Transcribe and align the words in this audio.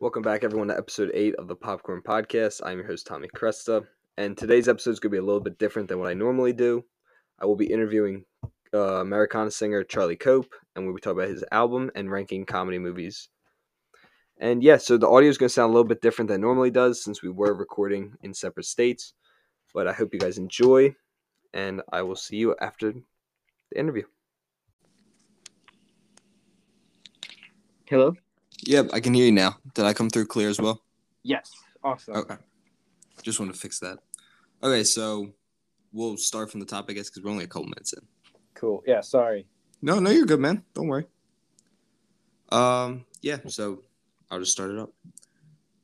Welcome 0.00 0.22
back, 0.22 0.42
everyone, 0.42 0.68
to 0.68 0.76
episode 0.76 1.12
8 1.14 1.36
of 1.36 1.46
the 1.46 1.54
Popcorn 1.54 2.02
Podcast. 2.02 2.60
I'm 2.64 2.78
your 2.78 2.86
host, 2.86 3.06
Tommy 3.06 3.28
Cresta, 3.28 3.86
and 4.16 4.36
today's 4.36 4.68
episode 4.68 4.90
is 4.90 4.98
going 4.98 5.12
to 5.12 5.14
be 5.14 5.18
a 5.18 5.24
little 5.24 5.40
bit 5.40 5.56
different 5.56 5.88
than 5.88 6.00
what 6.00 6.10
I 6.10 6.14
normally 6.14 6.52
do. 6.52 6.84
I 7.40 7.46
will 7.46 7.54
be 7.54 7.72
interviewing 7.72 8.24
uh, 8.74 9.00
Americana 9.00 9.52
singer 9.52 9.84
Charlie 9.84 10.16
Cope, 10.16 10.52
and 10.74 10.84
we'll 10.84 10.96
be 10.96 11.00
talking 11.00 11.20
about 11.20 11.30
his 11.30 11.44
album 11.52 11.92
and 11.94 12.10
ranking 12.10 12.44
comedy 12.44 12.80
movies. 12.80 13.28
And 14.36 14.64
yeah, 14.64 14.78
so 14.78 14.98
the 14.98 15.08
audio 15.08 15.30
is 15.30 15.38
going 15.38 15.48
to 15.48 15.54
sound 15.54 15.70
a 15.70 15.72
little 15.72 15.88
bit 15.88 16.02
different 16.02 16.28
than 16.28 16.40
normally 16.40 16.72
does 16.72 17.02
since 17.02 17.22
we 17.22 17.30
were 17.30 17.54
recording 17.54 18.14
in 18.20 18.34
separate 18.34 18.66
states, 18.66 19.14
but 19.72 19.86
I 19.86 19.92
hope 19.92 20.12
you 20.12 20.18
guys 20.18 20.38
enjoy, 20.38 20.96
and 21.52 21.82
I 21.92 22.02
will 22.02 22.16
see 22.16 22.36
you 22.36 22.56
after 22.60 22.92
the 22.92 23.78
interview. 23.78 24.02
Hello? 27.86 28.16
Yep, 28.62 28.90
I 28.92 29.00
can 29.00 29.14
hear 29.14 29.26
you 29.26 29.32
now. 29.32 29.56
Did 29.74 29.84
I 29.84 29.92
come 29.92 30.08
through 30.10 30.26
clear 30.26 30.48
as 30.48 30.60
well? 30.60 30.82
Yes. 31.22 31.52
Awesome. 31.82 32.16
Okay. 32.16 32.36
Just 33.22 33.40
want 33.40 33.52
to 33.52 33.58
fix 33.58 33.78
that. 33.80 33.98
Okay, 34.62 34.84
so 34.84 35.32
we'll 35.92 36.16
start 36.16 36.50
from 36.50 36.60
the 36.60 36.66
top, 36.66 36.86
I 36.88 36.92
guess, 36.92 37.10
because 37.10 37.22
we're 37.22 37.30
only 37.30 37.44
a 37.44 37.48
couple 37.48 37.66
minutes 37.66 37.92
in. 37.92 38.00
Cool. 38.54 38.82
Yeah, 38.86 39.00
sorry. 39.00 39.46
No, 39.82 39.98
no, 39.98 40.10
you're 40.10 40.26
good, 40.26 40.40
man. 40.40 40.62
Don't 40.74 40.88
worry. 40.88 41.06
Um, 42.50 43.04
yeah, 43.20 43.38
so 43.46 43.82
I'll 44.30 44.38
just 44.38 44.52
start 44.52 44.70
it 44.70 44.78
up. 44.78 44.92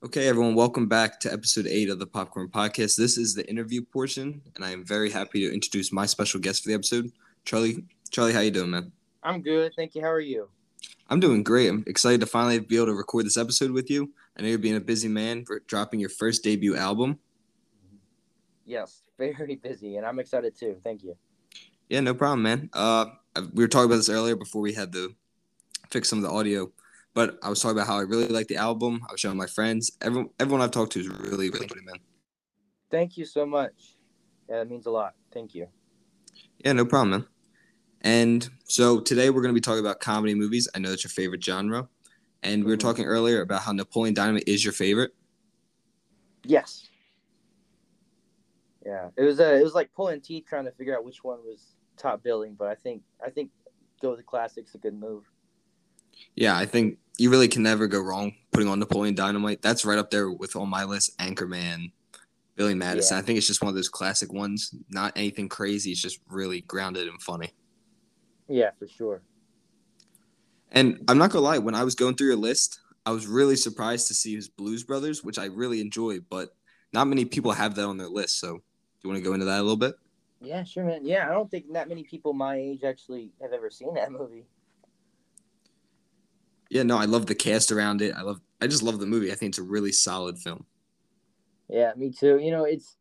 Okay, 0.03 0.29
everyone, 0.29 0.55
welcome 0.55 0.89
back 0.89 1.21
to 1.21 1.33
episode 1.33 1.67
eight 1.67 1.91
of 1.91 1.99
the 1.99 2.07
Popcorn 2.07 2.49
Podcast. 2.49 2.97
This 2.97 3.19
is 3.19 3.35
the 3.35 3.47
interview 3.51 3.83
portion, 3.83 4.41
and 4.57 4.65
I 4.65 4.71
am 4.71 4.85
very 4.85 5.11
happy 5.11 5.47
to 5.47 5.53
introduce 5.53 5.93
my 5.93 6.07
special 6.07 6.41
guest 6.41 6.63
for 6.63 6.69
the 6.69 6.75
episode, 6.75 7.11
Charlie. 7.45 7.85
Charlie, 8.11 8.33
how 8.33 8.41
you 8.41 8.51
doing, 8.51 8.71
man? 8.71 8.93
I'm 9.23 9.43
good. 9.43 9.73
Thank 9.77 9.95
you. 9.95 10.01
How 10.01 10.11
are 10.11 10.21
you? 10.21 10.49
I'm 11.09 11.21
doing 11.21 11.43
great. 11.43 11.69
I'm 11.69 11.85
excited 11.87 12.21
to 12.21 12.27
finally 12.27 12.61
be 12.61 12.77
able 12.77 12.87
to 12.87 12.95
record 12.95 13.27
this 13.27 13.37
episode 13.37 13.73
with 13.73 13.91
you. 13.91 14.13
I 14.37 14.43
know 14.43 14.49
you're 14.49 14.59
being 14.59 14.77
a 14.77 14.81
busy 14.81 15.09
man 15.09 15.45
for 15.45 15.61
dropping 15.67 16.01
your 16.01 16.09
first 16.09 16.45
debut 16.45 16.77
album. 16.77 17.19
Yes, 18.65 19.03
very 19.19 19.57
busy, 19.57 19.97
and 19.97 20.07
I'm 20.07 20.19
excited 20.19 20.57
too. 20.57 20.77
Thank 20.85 21.03
you. 21.03 21.17
Yeah, 21.89 22.01
no 22.01 22.15
problem, 22.15 22.43
man. 22.43 22.71
Uh, 22.73 23.07
we 23.53 23.65
were 23.65 23.69
talking 23.69 23.87
about 23.87 23.97
this 23.97 24.09
earlier 24.09 24.37
before 24.37 24.63
we 24.63 24.73
had 24.73 24.93
to 24.93 25.15
fix 25.91 26.09
some 26.09 26.21
of 26.21 26.23
the 26.23 26.31
audio, 26.31 26.71
but 27.15 27.39
I 27.43 27.49
was 27.49 27.61
talking 27.61 27.77
about 27.77 27.89
how 27.89 27.99
I 27.99 28.03
really 28.03 28.29
like 28.29 28.47
the 28.47 28.57
album. 28.57 29.01
I 29.09 29.13
was 29.13 29.21
showing 29.21 29.37
my 29.37 29.47
friends. 29.47 29.91
Everyone, 30.01 30.31
everyone 30.39 30.63
I've 30.63 30.71
talked 30.71 30.93
to 30.93 31.01
is 31.01 31.09
really, 31.09 31.51
really 31.51 31.67
good, 31.67 31.85
man. 31.85 31.97
Thank 32.91 33.17
you 33.17 33.25
so 33.25 33.45
much. 33.45 33.97
Yeah, 34.49 34.63
it 34.63 34.71
means 34.71 34.87
a 34.87 34.91
lot. 34.91 35.15
Thank 35.33 35.55
you. 35.55 35.67
Yeah, 36.65 36.73
no 36.73 36.85
problem, 36.85 37.11
man. 37.11 37.27
And 38.03 38.49
so 38.65 39.01
today 39.01 39.31
we're 39.31 39.43
going 39.43 39.55
to 39.55 39.59
be 39.59 39.63
talking 39.63 39.81
about 39.81 40.01
comedy 40.01 40.35
movies. 40.35 40.69
I 40.75 40.79
know 40.79 40.89
that's 40.91 41.05
your 41.05 41.11
favorite 41.11 41.45
genre. 41.45 41.89
And 42.43 42.65
we 42.65 42.71
were 42.71 42.77
Mhm. 42.77 42.81
talking 42.81 43.05
earlier 43.05 43.43
about 43.43 43.63
how 43.63 43.73
Napoleon 43.73 44.15
Dynamite 44.15 44.45
is 44.47 44.65
your 44.65 44.73
favorite. 44.73 45.15
Yes. 46.45 46.89
Yeah, 48.85 49.11
it 49.17 49.23
was 49.23 49.39
uh, 49.41 49.59
it 49.61 49.63
was 49.63 49.75
like 49.75 49.93
pulling 49.93 50.23
teeth 50.23 50.47
trying 50.49 50.65
to 50.65 50.73
figure 50.73 50.97
out 50.97 51.05
which 51.05 51.23
one 51.23 51.39
was 51.45 51.75
top 51.99 52.23
billing, 52.23 52.55
but 52.55 52.69
I 52.69 52.75
think 52.75 53.03
I 53.25 53.29
think 53.29 53.51
go 54.01 54.11
with 54.11 54.19
the 54.21 54.25
classics 54.25 54.75
a 54.75 54.79
good 54.79 54.95
move. 54.99 55.31
Yeah, 56.35 56.57
I 56.57 56.65
think 56.65 56.99
you 57.19 57.29
really 57.29 57.47
can 57.49 57.63
never 57.63 57.87
go 57.87 58.01
wrong 58.01 58.35
putting 58.53 58.69
on 58.69 58.79
Napoleon 58.79 59.15
Dynamite. 59.15 59.61
That's 59.61 59.85
right 59.85 59.99
up 59.99 60.11
there 60.11 60.31
with 60.31 60.57
on 60.57 60.71
my 60.71 60.85
list. 60.85 61.17
Anchorman, 61.19 61.93
Billy 62.57 62.73
Madison. 62.75 63.19
I 63.19 63.23
think 63.23 63.37
it's 63.37 63.47
just 63.47 63.61
one 63.61 63.69
of 63.69 63.75
those 63.75 63.91
classic 63.91 64.33
ones. 64.33 64.75
Not 64.89 65.13
anything 65.15 65.51
crazy. 65.51 65.93
It's 65.93 66.01
just 66.01 66.19
really 66.27 66.63
grounded 66.63 67.07
and 67.07 67.21
funny. 67.21 67.53
Yeah, 68.51 68.71
for 68.79 68.89
sure. 68.89 69.23
And 70.73 71.05
I'm 71.09 71.19
not 71.19 71.31
gonna 71.31 71.45
lie, 71.45 71.59
when 71.59 71.77
I 71.77 71.85
was 71.85 71.95
going 71.95 72.17
through 72.17 72.27
your 72.27 72.37
list, 72.37 72.81
I 73.07 73.13
was 73.13 73.27
really 73.27 73.57
surprised 73.57 74.09
to 74.09 74.15
see 74.15 74.35
his 74.35 74.49
Blues 74.49 74.83
Brothers, 74.83 75.23
which 75.23 75.39
I 75.39 75.47
really 75.47 75.81
enjoy, 75.81 76.19
but 76.21 76.51
not 76.93 77.07
many 77.07 77.25
people 77.25 77.53
have 77.53 77.77
that 77.77 77.85
on 77.85 77.97
their 77.97 78.09
list. 78.09 78.41
So, 78.41 78.55
do 78.55 78.63
you 79.03 79.11
want 79.11 79.23
to 79.23 79.29
go 79.29 79.35
into 79.35 79.47
that 79.47 79.61
a 79.61 79.63
little 79.63 79.77
bit? 79.77 79.95
Yeah, 80.41 80.65
sure, 80.65 80.85
man. 80.85 81.05
Yeah, 81.05 81.29
I 81.31 81.33
don't 81.33 81.49
think 81.51 81.73
that 81.73 81.89
many 81.89 82.03
people 82.03 82.33
my 82.33 82.57
age 82.57 82.83
actually 82.83 83.31
have 83.41 83.53
ever 83.53 83.71
seen 83.71 83.95
that 83.95 84.11
movie. 84.11 84.47
Yeah, 86.71 86.83
no, 86.83 86.99
I 86.99 87.05
love 87.05 87.27
the 87.27 87.35
cast 87.35 87.71
around 87.71 88.03
it. 88.03 88.15
I 88.17 88.23
love, 88.23 88.41
I 88.61 88.67
just 88.67 88.83
love 88.83 88.99
the 88.99 89.07
movie. 89.07 89.31
I 89.31 89.37
think 89.37 89.51
it's 89.51 89.59
a 89.59 89.63
really 89.63 89.93
solid 89.93 90.39
film. 90.39 90.67
Yeah, 91.69 91.93
me 91.97 92.11
too. 92.11 92.39
You 92.39 92.51
know, 92.51 92.65
it's 92.65 92.97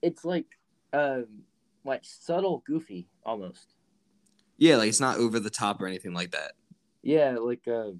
it's 0.00 0.24
like 0.24 0.46
um 0.94 1.26
like 1.84 2.04
subtle 2.04 2.62
goofy 2.66 3.08
almost. 3.24 3.74
Yeah, 4.62 4.76
like 4.76 4.88
it's 4.90 5.00
not 5.00 5.18
over 5.18 5.40
the 5.40 5.50
top 5.50 5.82
or 5.82 5.88
anything 5.88 6.14
like 6.14 6.30
that. 6.30 6.52
Yeah, 7.02 7.36
like 7.40 7.66
um 7.66 7.98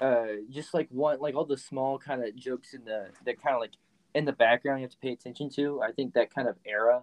uh 0.00 0.40
just 0.48 0.72
like 0.72 0.88
one 0.90 1.20
like 1.20 1.34
all 1.34 1.44
the 1.44 1.58
small 1.58 1.98
kind 1.98 2.24
of 2.24 2.34
jokes 2.34 2.72
in 2.72 2.86
the 2.86 3.08
that 3.26 3.42
kind 3.42 3.54
of 3.54 3.60
like 3.60 3.72
in 4.14 4.24
the 4.24 4.32
background 4.32 4.80
you 4.80 4.84
have 4.84 4.92
to 4.92 4.96
pay 4.96 5.12
attention 5.12 5.50
to. 5.50 5.82
I 5.82 5.92
think 5.92 6.14
that 6.14 6.34
kind 6.34 6.48
of 6.48 6.56
era 6.64 7.02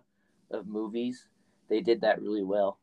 of 0.49 0.65
movies, 0.65 1.27
they 1.69 1.79
did 1.79 2.01
that 2.01 2.23
really 2.23 2.41
well. 2.41 2.79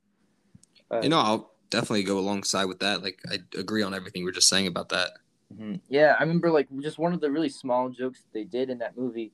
Uh, 0.89 1.01
You 1.03 1.09
know, 1.09 1.19
I'll 1.19 1.53
definitely 1.69 2.05
go 2.05 2.21
alongside 2.21 2.67
with 2.67 2.79
that. 2.79 3.03
Like, 3.03 3.19
I 3.29 3.39
agree 3.59 3.83
on 3.83 3.93
everything 3.93 4.23
we 4.23 4.31
are 4.31 4.35
just 4.35 4.49
saying 4.49 4.69
about 4.69 4.91
that. 4.91 5.11
Mhm. 5.53 5.81
Yeah, 5.89 6.15
I 6.17 6.23
remember 6.23 6.53
like 6.53 6.69
just 6.81 6.97
one 6.97 7.13
of 7.13 7.21
the 7.21 7.31
really 7.33 7.49
small 7.49 7.89
jokes 7.89 8.23
that 8.23 8.33
they 8.33 8.45
did 8.45 8.71
in 8.71 8.79
that 8.79 8.97
movie 8.97 9.33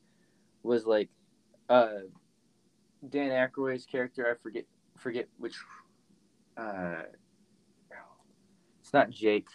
was 0.63 0.87
like 0.87 1.11
uh 1.69 2.09
Dan 3.07 3.31
Aykroyd's 3.31 3.85
character, 3.85 4.27
I 4.31 4.41
forget 4.43 4.65
forget 4.97 5.29
which 5.39 5.57
uh 6.57 7.03
it's 8.81 8.93
not 8.93 9.11
Jake. 9.11 9.49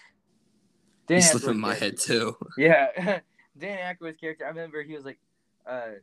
Dan 1.08 1.18
He's 1.18 1.31
slipping 1.31 1.59
my 1.59 1.74
head 1.74 1.97
too. 1.97 2.35
Yeah. 2.58 3.19
Dan 3.58 3.96
Aykroyd's 3.96 4.18
character, 4.18 4.46
I 4.46 4.50
remember 4.50 4.84
he 4.84 4.94
was 4.94 5.06
like 5.06 5.19
uh 5.68 6.00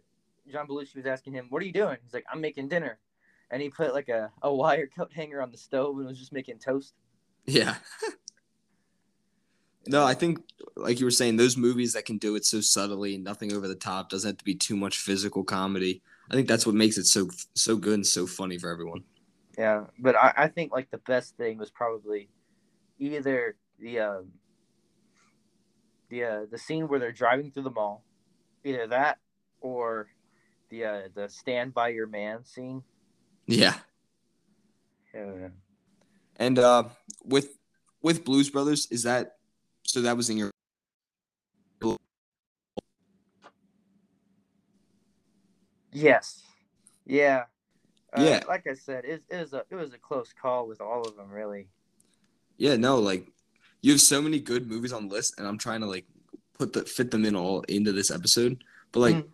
John 0.50 0.66
Belushi 0.66 0.96
was 0.96 1.06
asking 1.06 1.34
him, 1.34 1.46
What 1.48 1.62
are 1.62 1.66
you 1.66 1.72
doing? 1.72 1.96
He's 2.02 2.14
like, 2.14 2.24
I'm 2.30 2.40
making 2.40 2.68
dinner. 2.68 2.98
And 3.50 3.62
he 3.62 3.68
put 3.68 3.94
like 3.94 4.08
a, 4.08 4.30
a 4.42 4.52
wire 4.52 4.86
coat 4.86 5.12
hanger 5.14 5.42
on 5.42 5.50
the 5.50 5.58
stove 5.58 5.98
and 5.98 6.06
was 6.06 6.18
just 6.18 6.32
making 6.32 6.58
toast. 6.58 6.94
Yeah. 7.46 7.76
no, 9.86 10.04
I 10.04 10.14
think, 10.14 10.38
like 10.76 10.98
you 10.98 11.04
were 11.04 11.10
saying, 11.10 11.36
those 11.36 11.56
movies 11.56 11.92
that 11.92 12.06
can 12.06 12.16
do 12.16 12.36
it 12.36 12.44
so 12.44 12.60
subtly, 12.60 13.18
nothing 13.18 13.52
over 13.52 13.68
the 13.68 13.74
top, 13.74 14.08
doesn't 14.08 14.28
have 14.28 14.38
to 14.38 14.44
be 14.44 14.54
too 14.54 14.76
much 14.76 14.98
physical 14.98 15.44
comedy. 15.44 16.02
I 16.30 16.34
think 16.34 16.48
that's 16.48 16.64
what 16.64 16.74
makes 16.74 16.96
it 16.96 17.04
so 17.04 17.28
so 17.54 17.76
good 17.76 17.94
and 17.94 18.06
so 18.06 18.26
funny 18.26 18.56
for 18.56 18.70
everyone. 18.70 19.04
Yeah, 19.56 19.84
but 19.98 20.16
I, 20.16 20.32
I 20.36 20.48
think 20.48 20.72
like 20.72 20.90
the 20.90 20.98
best 20.98 21.36
thing 21.36 21.58
was 21.58 21.70
probably 21.70 22.28
either 22.98 23.56
the 23.78 24.00
um 24.00 24.32
the 26.08 26.24
uh, 26.24 26.40
the 26.50 26.58
scene 26.58 26.88
where 26.88 26.98
they're 26.98 27.12
driving 27.12 27.50
through 27.50 27.62
the 27.64 27.70
mall, 27.70 28.04
either 28.64 28.86
that 28.88 29.18
or 29.60 30.08
the 30.70 30.84
uh, 30.84 31.00
the 31.14 31.28
stand 31.28 31.72
by 31.74 31.88
your 31.88 32.06
man 32.06 32.44
scene. 32.44 32.82
Yeah. 33.46 33.74
Yeah. 35.14 35.48
And 36.36 36.58
uh 36.58 36.84
with 37.22 37.56
with 38.02 38.24
Blues 38.24 38.50
Brothers, 38.50 38.88
is 38.90 39.04
that 39.04 39.36
so 39.84 40.00
that 40.02 40.16
was 40.16 40.30
in 40.30 40.38
your 40.38 40.50
Yes. 45.94 46.42
Yeah. 47.06 47.44
Uh, 48.16 48.22
Yeah. 48.22 48.40
Like 48.48 48.66
I 48.66 48.74
said, 48.74 49.04
it, 49.04 49.22
it 49.30 49.36
was 49.40 49.52
a 49.52 49.64
it 49.70 49.74
was 49.74 49.92
a 49.92 49.98
close 49.98 50.32
call 50.32 50.66
with 50.68 50.80
all 50.80 51.02
of 51.02 51.16
them, 51.16 51.30
really. 51.30 51.68
Yeah, 52.56 52.76
no, 52.76 52.98
like 52.98 53.26
you 53.82 53.92
have 53.92 54.00
so 54.00 54.22
many 54.22 54.38
good 54.40 54.66
movies 54.68 54.92
on 54.92 55.08
the 55.08 55.14
list 55.14 55.38
and 55.38 55.46
I'm 55.46 55.58
trying 55.58 55.80
to 55.80 55.86
like 55.86 56.06
put 56.58 56.72
the 56.72 56.84
fit 56.84 57.10
them 57.10 57.24
in 57.24 57.34
all 57.36 57.60
into 57.62 57.92
this 57.92 58.10
episode. 58.10 58.62
But 58.92 59.00
like 59.00 59.16
Mhm. 59.16 59.28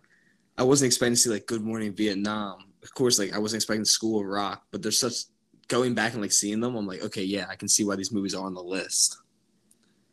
I 0.57 0.63
wasn't 0.63 0.87
expecting 0.87 1.13
to 1.13 1.19
see 1.19 1.29
like 1.29 1.45
Good 1.45 1.61
Morning 1.63 1.93
Vietnam. 1.93 2.65
Of 2.83 2.93
course, 2.93 3.19
like 3.19 3.33
I 3.33 3.37
wasn't 3.39 3.59
expecting 3.59 3.85
School 3.85 4.21
of 4.21 4.25
Rock, 4.27 4.63
but 4.71 4.81
there's 4.81 4.99
such 4.99 5.25
going 5.67 5.93
back 5.93 6.13
and 6.13 6.21
like 6.21 6.31
seeing 6.33 6.59
them, 6.59 6.75
I'm 6.75 6.85
like, 6.87 7.01
okay, 7.03 7.23
yeah, 7.23 7.45
I 7.49 7.55
can 7.55 7.67
see 7.69 7.85
why 7.85 7.95
these 7.95 8.11
movies 8.11 8.35
are 8.35 8.45
on 8.45 8.53
the 8.53 8.63
list. 8.63 9.17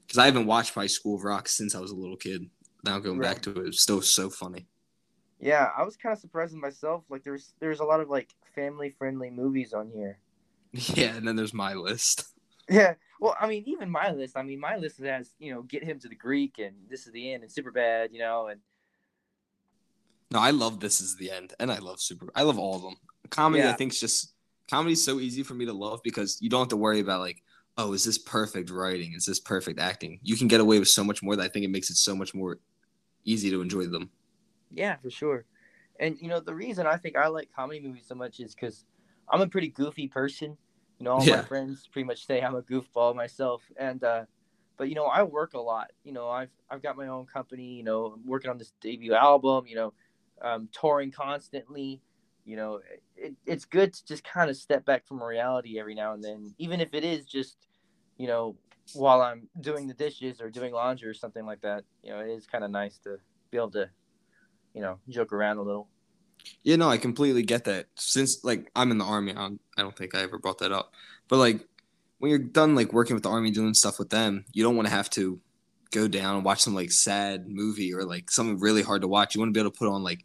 Because 0.06 0.18
I 0.18 0.26
haven't 0.26 0.46
watched 0.46 0.72
probably 0.72 0.88
School 0.88 1.16
of 1.16 1.24
Rock 1.24 1.48
since 1.48 1.74
I 1.74 1.80
was 1.80 1.90
a 1.90 1.96
little 1.96 2.16
kid. 2.16 2.48
Now 2.84 2.98
going 3.00 3.18
back 3.18 3.42
to 3.42 3.50
it, 3.50 3.66
it's 3.68 3.80
still 3.82 4.00
so 4.00 4.30
funny. 4.30 4.66
Yeah, 5.40 5.70
I 5.76 5.82
was 5.82 5.96
kind 5.96 6.12
of 6.12 6.18
surprised 6.18 6.54
myself. 6.54 7.04
Like 7.08 7.24
there's 7.24 7.54
there's 7.58 7.80
a 7.80 7.84
lot 7.84 8.00
of 8.00 8.08
like 8.08 8.32
family 8.58 8.90
friendly 8.98 9.30
movies 9.30 9.72
on 9.72 9.90
here. 9.90 10.18
Yeah, 10.72 11.14
and 11.16 11.26
then 11.26 11.36
there's 11.36 11.54
my 11.54 11.74
list. 11.74 12.24
Yeah. 12.70 12.94
Well, 13.20 13.36
I 13.40 13.48
mean, 13.48 13.64
even 13.66 13.90
my 13.90 14.12
list. 14.12 14.36
I 14.36 14.42
mean, 14.42 14.60
my 14.60 14.76
list 14.76 14.98
has 15.00 15.30
you 15.38 15.54
know, 15.54 15.62
get 15.62 15.82
him 15.82 15.98
to 16.00 16.08
the 16.08 16.14
Greek 16.14 16.58
and 16.58 16.74
this 16.88 17.06
is 17.06 17.12
the 17.12 17.32
end 17.32 17.42
and 17.42 17.50
super 17.50 17.72
bad, 17.72 18.10
you 18.12 18.18
know, 18.20 18.48
and 18.48 18.60
No, 20.30 20.40
I 20.40 20.50
love 20.50 20.80
This 20.80 21.00
Is 21.00 21.16
the 21.16 21.30
End, 21.30 21.54
and 21.58 21.72
I 21.72 21.78
love 21.78 22.00
Super. 22.00 22.28
I 22.34 22.42
love 22.42 22.58
all 22.58 22.76
of 22.76 22.82
them. 22.82 22.96
Comedy, 23.30 23.68
I 23.68 23.68
Yeah. 23.68 23.76
think, 23.76 23.92
is 23.92 24.00
just 24.00 24.34
comedy 24.70 24.92
is 24.92 25.04
so 25.04 25.20
easy 25.20 25.42
for 25.42 25.54
me 25.54 25.64
to 25.66 25.72
love 25.72 26.00
because 26.04 26.38
you 26.40 26.50
don't 26.50 26.60
have 26.60 26.68
to 26.68 26.76
worry 26.76 27.00
about 27.00 27.20
like, 27.20 27.42
oh, 27.78 27.92
is 27.94 28.04
this 28.04 28.18
perfect 28.18 28.70
writing? 28.70 29.14
Is 29.14 29.24
this 29.24 29.40
perfect 29.40 29.80
acting? 29.80 30.20
You 30.22 30.36
can 30.36 30.48
get 30.48 30.60
away 30.60 30.78
with 30.78 30.88
so 30.88 31.04
much 31.04 31.22
more 31.22 31.36
that 31.36 31.44
I 31.44 31.48
think 31.48 31.64
it 31.64 31.70
makes 31.70 31.90
it 31.90 31.96
so 31.96 32.14
much 32.14 32.34
more 32.34 32.58
easy 33.24 33.50
to 33.50 33.62
enjoy 33.62 33.86
them. 33.86 34.10
yeah, 34.70 34.96
for 34.96 35.10
sure. 35.10 35.44
And 35.98 36.18
you 36.20 36.28
know, 36.28 36.40
the 36.40 36.54
reason 36.54 36.86
I 36.86 36.96
think 36.96 37.16
I 37.16 37.28
like 37.28 37.50
comedy 37.54 37.80
movies 37.80 38.06
so 38.06 38.14
much 38.14 38.40
is 38.40 38.54
because 38.54 38.84
I'm 39.28 39.40
a 39.40 39.48
pretty 39.48 39.68
goofy 39.68 40.08
person. 40.08 40.56
You 40.98 41.04
know, 41.04 41.12
all 41.12 41.26
Yeah. 41.26 41.36
my 41.36 41.42
friends 41.42 41.86
pretty 41.90 42.06
much 42.06 42.26
say 42.26 42.40
I'm 42.40 42.54
a 42.56 42.62
goofball 42.62 43.14
myself, 43.14 43.62
and 43.76 44.02
uh, 44.02 44.24
but 44.76 44.88
you 44.88 44.94
know, 44.94 45.06
I 45.06 45.22
work 45.22 45.54
a 45.54 45.60
lot. 45.60 45.90
You 46.04 46.12
know, 46.12 46.28
I've 46.28 46.50
I've 46.70 46.82
got 46.82 46.96
my 46.96 47.08
own 47.08 47.26
company. 47.26 47.74
You 47.74 47.84
know, 47.84 48.06
I'm 48.06 48.26
working 48.26 48.50
on 48.50 48.58
this 48.58 48.72
debut 48.80 49.14
album. 49.14 49.66
You 49.66 49.76
know, 49.76 49.94
um, 50.42 50.68
touring 50.72 51.10
constantly. 51.10 52.00
You 52.44 52.56
know, 52.56 52.80
it, 53.16 53.34
it's 53.44 53.66
good 53.66 53.92
to 53.92 54.04
just 54.06 54.24
kind 54.24 54.48
of 54.48 54.56
step 54.56 54.84
back 54.84 55.06
from 55.06 55.22
reality 55.22 55.78
every 55.78 55.94
now 55.94 56.14
and 56.14 56.24
then, 56.24 56.54
even 56.58 56.80
if 56.80 56.94
it 56.94 57.04
is 57.04 57.26
just, 57.26 57.66
you 58.16 58.26
know, 58.26 58.56
while 58.94 59.20
I'm 59.20 59.48
doing 59.60 59.86
the 59.86 59.94
dishes 59.94 60.40
or 60.40 60.50
doing 60.50 60.72
laundry 60.72 61.08
or 61.08 61.14
something 61.14 61.44
like 61.44 61.60
that. 61.60 61.84
You 62.02 62.10
know, 62.10 62.20
it 62.20 62.30
is 62.30 62.46
kind 62.46 62.64
of 62.64 62.70
nice 62.70 62.98
to 63.00 63.18
be 63.50 63.58
able 63.58 63.70
to, 63.72 63.90
you 64.78 64.84
know, 64.84 65.00
joke 65.08 65.32
around 65.32 65.56
a 65.56 65.62
little. 65.62 65.88
Yeah, 66.62 66.76
no, 66.76 66.88
I 66.88 66.98
completely 66.98 67.42
get 67.42 67.64
that. 67.64 67.86
Since 67.96 68.44
like 68.44 68.70
I'm 68.76 68.92
in 68.92 68.98
the 68.98 69.04
army, 69.04 69.32
I 69.32 69.34
don't, 69.34 69.60
I 69.76 69.82
don't 69.82 69.96
think 69.96 70.14
I 70.14 70.20
ever 70.20 70.38
brought 70.38 70.58
that 70.58 70.70
up. 70.70 70.92
But 71.26 71.38
like 71.38 71.66
when 72.18 72.30
you're 72.30 72.38
done 72.38 72.76
like 72.76 72.92
working 72.92 73.14
with 73.14 73.24
the 73.24 73.28
army, 73.28 73.50
doing 73.50 73.74
stuff 73.74 73.98
with 73.98 74.10
them, 74.10 74.44
you 74.52 74.62
don't 74.62 74.76
want 74.76 74.86
to 74.86 74.94
have 74.94 75.10
to 75.10 75.40
go 75.90 76.06
down 76.06 76.36
and 76.36 76.44
watch 76.44 76.60
some 76.60 76.76
like 76.76 76.92
sad 76.92 77.48
movie 77.48 77.92
or 77.92 78.04
like 78.04 78.30
something 78.30 78.60
really 78.60 78.82
hard 78.82 79.02
to 79.02 79.08
watch. 79.08 79.34
You 79.34 79.40
want 79.40 79.52
to 79.52 79.52
be 79.52 79.60
able 79.60 79.72
to 79.72 79.78
put 79.78 79.88
on 79.88 80.04
like 80.04 80.20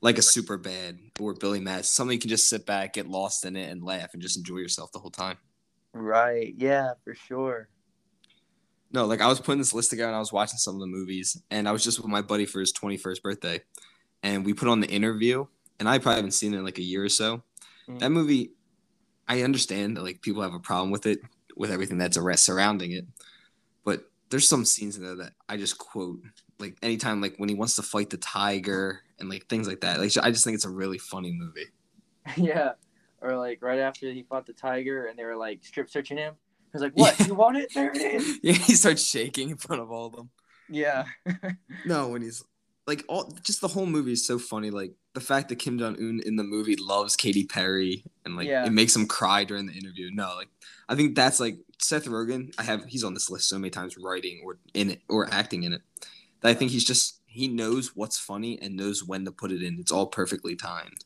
like 0.00 0.18
a 0.18 0.22
super 0.22 0.58
bad 0.58 0.98
or 1.20 1.34
Billy 1.34 1.60
Mads, 1.60 1.88
something 1.88 2.14
you 2.14 2.20
can 2.20 2.28
just 2.28 2.48
sit 2.48 2.66
back, 2.66 2.94
get 2.94 3.06
lost 3.06 3.44
in 3.44 3.54
it, 3.54 3.70
and 3.70 3.84
laugh 3.84 4.14
and 4.14 4.20
just 4.20 4.36
enjoy 4.36 4.56
yourself 4.56 4.90
the 4.90 4.98
whole 4.98 5.12
time. 5.12 5.38
Right. 5.92 6.54
Yeah, 6.58 6.94
for 7.04 7.14
sure. 7.14 7.68
No, 8.92 9.06
like 9.06 9.20
I 9.20 9.26
was 9.26 9.40
putting 9.40 9.58
this 9.58 9.74
list 9.74 9.90
together 9.90 10.08
and 10.08 10.16
I 10.16 10.20
was 10.20 10.32
watching 10.32 10.58
some 10.58 10.74
of 10.74 10.80
the 10.80 10.86
movies, 10.86 11.40
and 11.50 11.68
I 11.68 11.72
was 11.72 11.84
just 11.84 11.98
with 11.98 12.08
my 12.08 12.22
buddy 12.22 12.46
for 12.46 12.60
his 12.60 12.72
21st 12.72 13.22
birthday, 13.22 13.60
and 14.22 14.44
we 14.44 14.54
put 14.54 14.68
on 14.68 14.80
the 14.80 14.88
interview, 14.88 15.46
and 15.78 15.88
I 15.88 15.98
probably 15.98 16.16
haven't 16.16 16.32
seen 16.32 16.54
it 16.54 16.58
in 16.58 16.64
like 16.64 16.78
a 16.78 16.82
year 16.82 17.04
or 17.04 17.08
so. 17.08 17.42
Mm. 17.88 17.98
That 17.98 18.10
movie, 18.10 18.52
I 19.28 19.42
understand 19.42 19.96
that 19.96 20.04
like 20.04 20.22
people 20.22 20.42
have 20.42 20.54
a 20.54 20.60
problem 20.60 20.90
with 20.90 21.06
it, 21.06 21.20
with 21.56 21.70
everything 21.70 21.98
that's 21.98 22.18
surrounding 22.40 22.92
it, 22.92 23.06
but 23.84 24.10
there's 24.30 24.48
some 24.48 24.64
scenes 24.64 24.96
in 24.96 25.02
there 25.02 25.16
that 25.16 25.32
I 25.48 25.56
just 25.56 25.78
quote 25.78 26.20
like 26.58 26.76
anytime 26.82 27.20
like 27.20 27.36
when 27.36 27.48
he 27.48 27.54
wants 27.54 27.76
to 27.76 27.82
fight 27.82 28.10
the 28.10 28.16
tiger 28.16 29.02
and 29.18 29.28
like 29.28 29.46
things 29.46 29.68
like 29.68 29.80
that. 29.80 29.98
Like 30.00 30.12
I 30.22 30.30
just 30.30 30.44
think 30.44 30.54
it's 30.54 30.64
a 30.64 30.70
really 30.70 30.98
funny 30.98 31.32
movie. 31.32 31.66
yeah. 32.36 32.72
Or 33.20 33.36
like 33.36 33.62
right 33.62 33.78
after 33.78 34.10
he 34.10 34.22
fought 34.22 34.46
the 34.46 34.52
tiger 34.52 35.06
and 35.06 35.18
they 35.18 35.24
were 35.24 35.36
like 35.36 35.64
strip 35.64 35.90
searching 35.90 36.16
him. 36.16 36.34
He 36.78 36.84
was 36.84 36.92
like, 36.92 36.92
What? 36.96 37.18
Yeah. 37.20 37.26
You 37.26 37.34
want 37.34 37.56
it? 37.58 37.72
There 37.74 37.90
it 37.90 37.96
is. 37.96 38.38
Yeah, 38.42 38.52
he 38.52 38.74
starts 38.74 39.02
shaking 39.04 39.50
in 39.50 39.56
front 39.56 39.82
of 39.82 39.90
all 39.90 40.06
of 40.06 40.14
them. 40.16 40.30
Yeah. 40.68 41.04
No, 41.84 42.08
when 42.08 42.22
he's 42.22 42.42
like 42.86 43.04
all 43.08 43.30
just 43.42 43.60
the 43.60 43.68
whole 43.68 43.86
movie 43.86 44.12
is 44.12 44.26
so 44.26 44.38
funny. 44.38 44.70
Like 44.70 44.92
the 45.14 45.20
fact 45.20 45.48
that 45.48 45.56
Kim 45.56 45.78
Jong 45.78 45.96
Un 45.96 46.20
in 46.24 46.36
the 46.36 46.44
movie 46.44 46.76
loves 46.76 47.16
Katy 47.16 47.44
Perry 47.46 48.04
and 48.24 48.36
like 48.36 48.46
Yeah. 48.48 48.64
it 48.66 48.72
makes 48.72 48.94
him 48.94 49.06
cry 49.06 49.44
during 49.44 49.66
the 49.66 49.72
interview. 49.72 50.10
No, 50.12 50.34
like 50.36 50.48
I 50.88 50.94
think 50.94 51.14
that's 51.16 51.40
like 51.40 51.58
Seth 51.80 52.06
Rogen. 52.06 52.52
I 52.58 52.62
have 52.62 52.84
he's 52.84 53.04
on 53.04 53.14
this 53.14 53.28
list 53.30 53.48
so 53.48 53.58
many 53.58 53.70
times 53.70 53.96
writing 53.98 54.42
or 54.44 54.58
in 54.74 54.90
it 54.90 55.02
or 55.08 55.28
acting 55.32 55.62
in 55.64 55.72
it. 55.72 55.82
That 56.40 56.50
I 56.50 56.54
think 56.54 56.70
he's 56.70 56.84
just 56.84 57.20
he 57.26 57.48
knows 57.48 57.94
what's 57.96 58.18
funny 58.18 58.58
and 58.62 58.76
knows 58.76 59.04
when 59.04 59.24
to 59.24 59.32
put 59.32 59.50
it 59.52 59.62
in. 59.62 59.78
It's 59.80 59.92
all 59.92 60.06
perfectly 60.06 60.54
timed. 60.56 61.04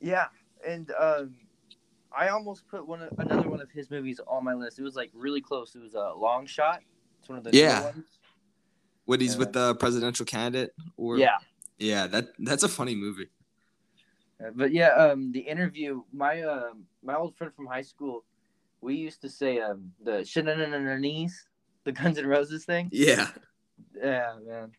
Yeah. 0.00 0.26
And 0.66 0.90
um 0.98 1.34
I 2.16 2.28
almost 2.28 2.66
put 2.68 2.86
one 2.86 3.02
of, 3.02 3.12
another 3.18 3.48
one 3.48 3.60
of 3.60 3.70
his 3.70 3.90
movies 3.90 4.20
on 4.26 4.44
my 4.44 4.54
list. 4.54 4.78
It 4.78 4.82
was 4.82 4.96
like 4.96 5.10
really 5.12 5.40
close. 5.40 5.74
It 5.74 5.82
was 5.82 5.94
a 5.94 6.00
uh, 6.00 6.14
long 6.16 6.46
shot. 6.46 6.80
It's 7.20 7.28
one 7.28 7.38
of 7.38 7.44
the 7.44 7.50
Yeah. 7.52 7.84
ones. 7.84 8.18
When 9.04 9.20
he's 9.20 9.36
with 9.36 9.52
the 9.52 9.74
presidential 9.76 10.26
candidate 10.26 10.74
or 10.96 11.18
Yeah. 11.18 11.38
yeah, 11.78 12.06
that 12.08 12.28
that's 12.38 12.62
a 12.62 12.68
funny 12.68 12.94
movie. 12.94 13.28
Uh, 14.42 14.50
But 14.54 14.72
yeah, 14.72 14.88
um, 14.88 15.32
the 15.32 15.40
interview. 15.40 16.02
My 16.12 16.42
um, 16.42 16.84
my 17.02 17.14
old 17.14 17.36
friend 17.36 17.52
from 17.54 17.66
high 17.66 17.82
school, 17.82 18.24
we 18.80 18.94
used 18.96 19.20
to 19.22 19.28
say 19.28 19.60
um, 19.60 19.92
the 20.02 20.98
knees, 21.00 21.46
the 21.84 21.92
Guns 21.92 22.18
N' 22.18 22.26
Roses 22.26 22.64
thing. 22.64 22.88
Yeah. 22.92 23.28
Yeah, 23.96 24.34
man. 24.46 24.72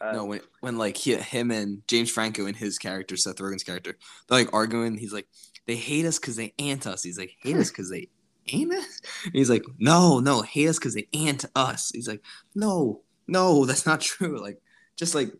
Uh, 0.00 0.12
No, 0.12 0.24
when 0.24 0.40
when 0.60 0.78
like 0.78 0.96
he, 0.96 1.14
him 1.14 1.50
and 1.50 1.82
James 1.88 2.10
Franco 2.10 2.46
and 2.46 2.56
his 2.56 2.78
character, 2.78 3.16
Seth 3.16 3.36
Rogen's 3.36 3.64
character, 3.64 3.96
they're 4.28 4.38
like 4.38 4.52
arguing. 4.52 4.96
He's 4.96 5.12
like, 5.12 5.28
they 5.68 5.76
hate 5.76 6.04
us 6.06 6.18
because 6.18 6.34
they 6.34 6.52
ant 6.58 6.86
us. 6.86 7.02
He's 7.04 7.18
like, 7.18 7.36
hate 7.40 7.56
us 7.56 7.68
because 7.70 7.90
they 7.90 8.08
ain't 8.48 8.72
us. 8.72 9.00
And 9.26 9.34
he's 9.34 9.50
like, 9.50 9.64
no, 9.78 10.18
no, 10.18 10.42
hate 10.42 10.66
us 10.68 10.78
because 10.78 10.94
they 10.94 11.06
ant 11.14 11.44
us. 11.54 11.90
He's 11.94 12.08
like, 12.08 12.22
no, 12.56 13.02
no, 13.28 13.64
that's 13.66 13.86
not 13.86 14.00
true. 14.00 14.40
Like, 14.40 14.60
just 14.96 15.14
like 15.14 15.32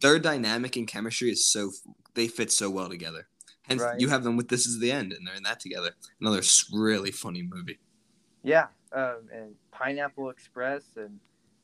their 0.00 0.18
dynamic 0.18 0.76
and 0.76 0.86
chemistry 0.86 1.30
is 1.30 1.44
so 1.46 1.72
they 2.14 2.28
fit 2.28 2.52
so 2.52 2.70
well 2.70 2.88
together. 2.88 3.26
Hence, 3.62 3.82
Right. 3.82 3.98
you 4.00 4.08
have 4.10 4.22
them 4.24 4.36
with 4.36 4.48
This 4.48 4.66
Is 4.66 4.78
the 4.78 4.92
End, 4.92 5.12
and 5.12 5.26
they're 5.26 5.34
in 5.34 5.42
that 5.42 5.58
together. 5.58 5.90
Another 6.20 6.42
really 6.72 7.10
funny 7.10 7.42
movie. 7.42 7.78
yeah, 8.42 8.66
um, 8.92 9.28
and 9.32 9.54
Pineapple 9.72 10.30
Express, 10.30 10.84
and 10.96 11.18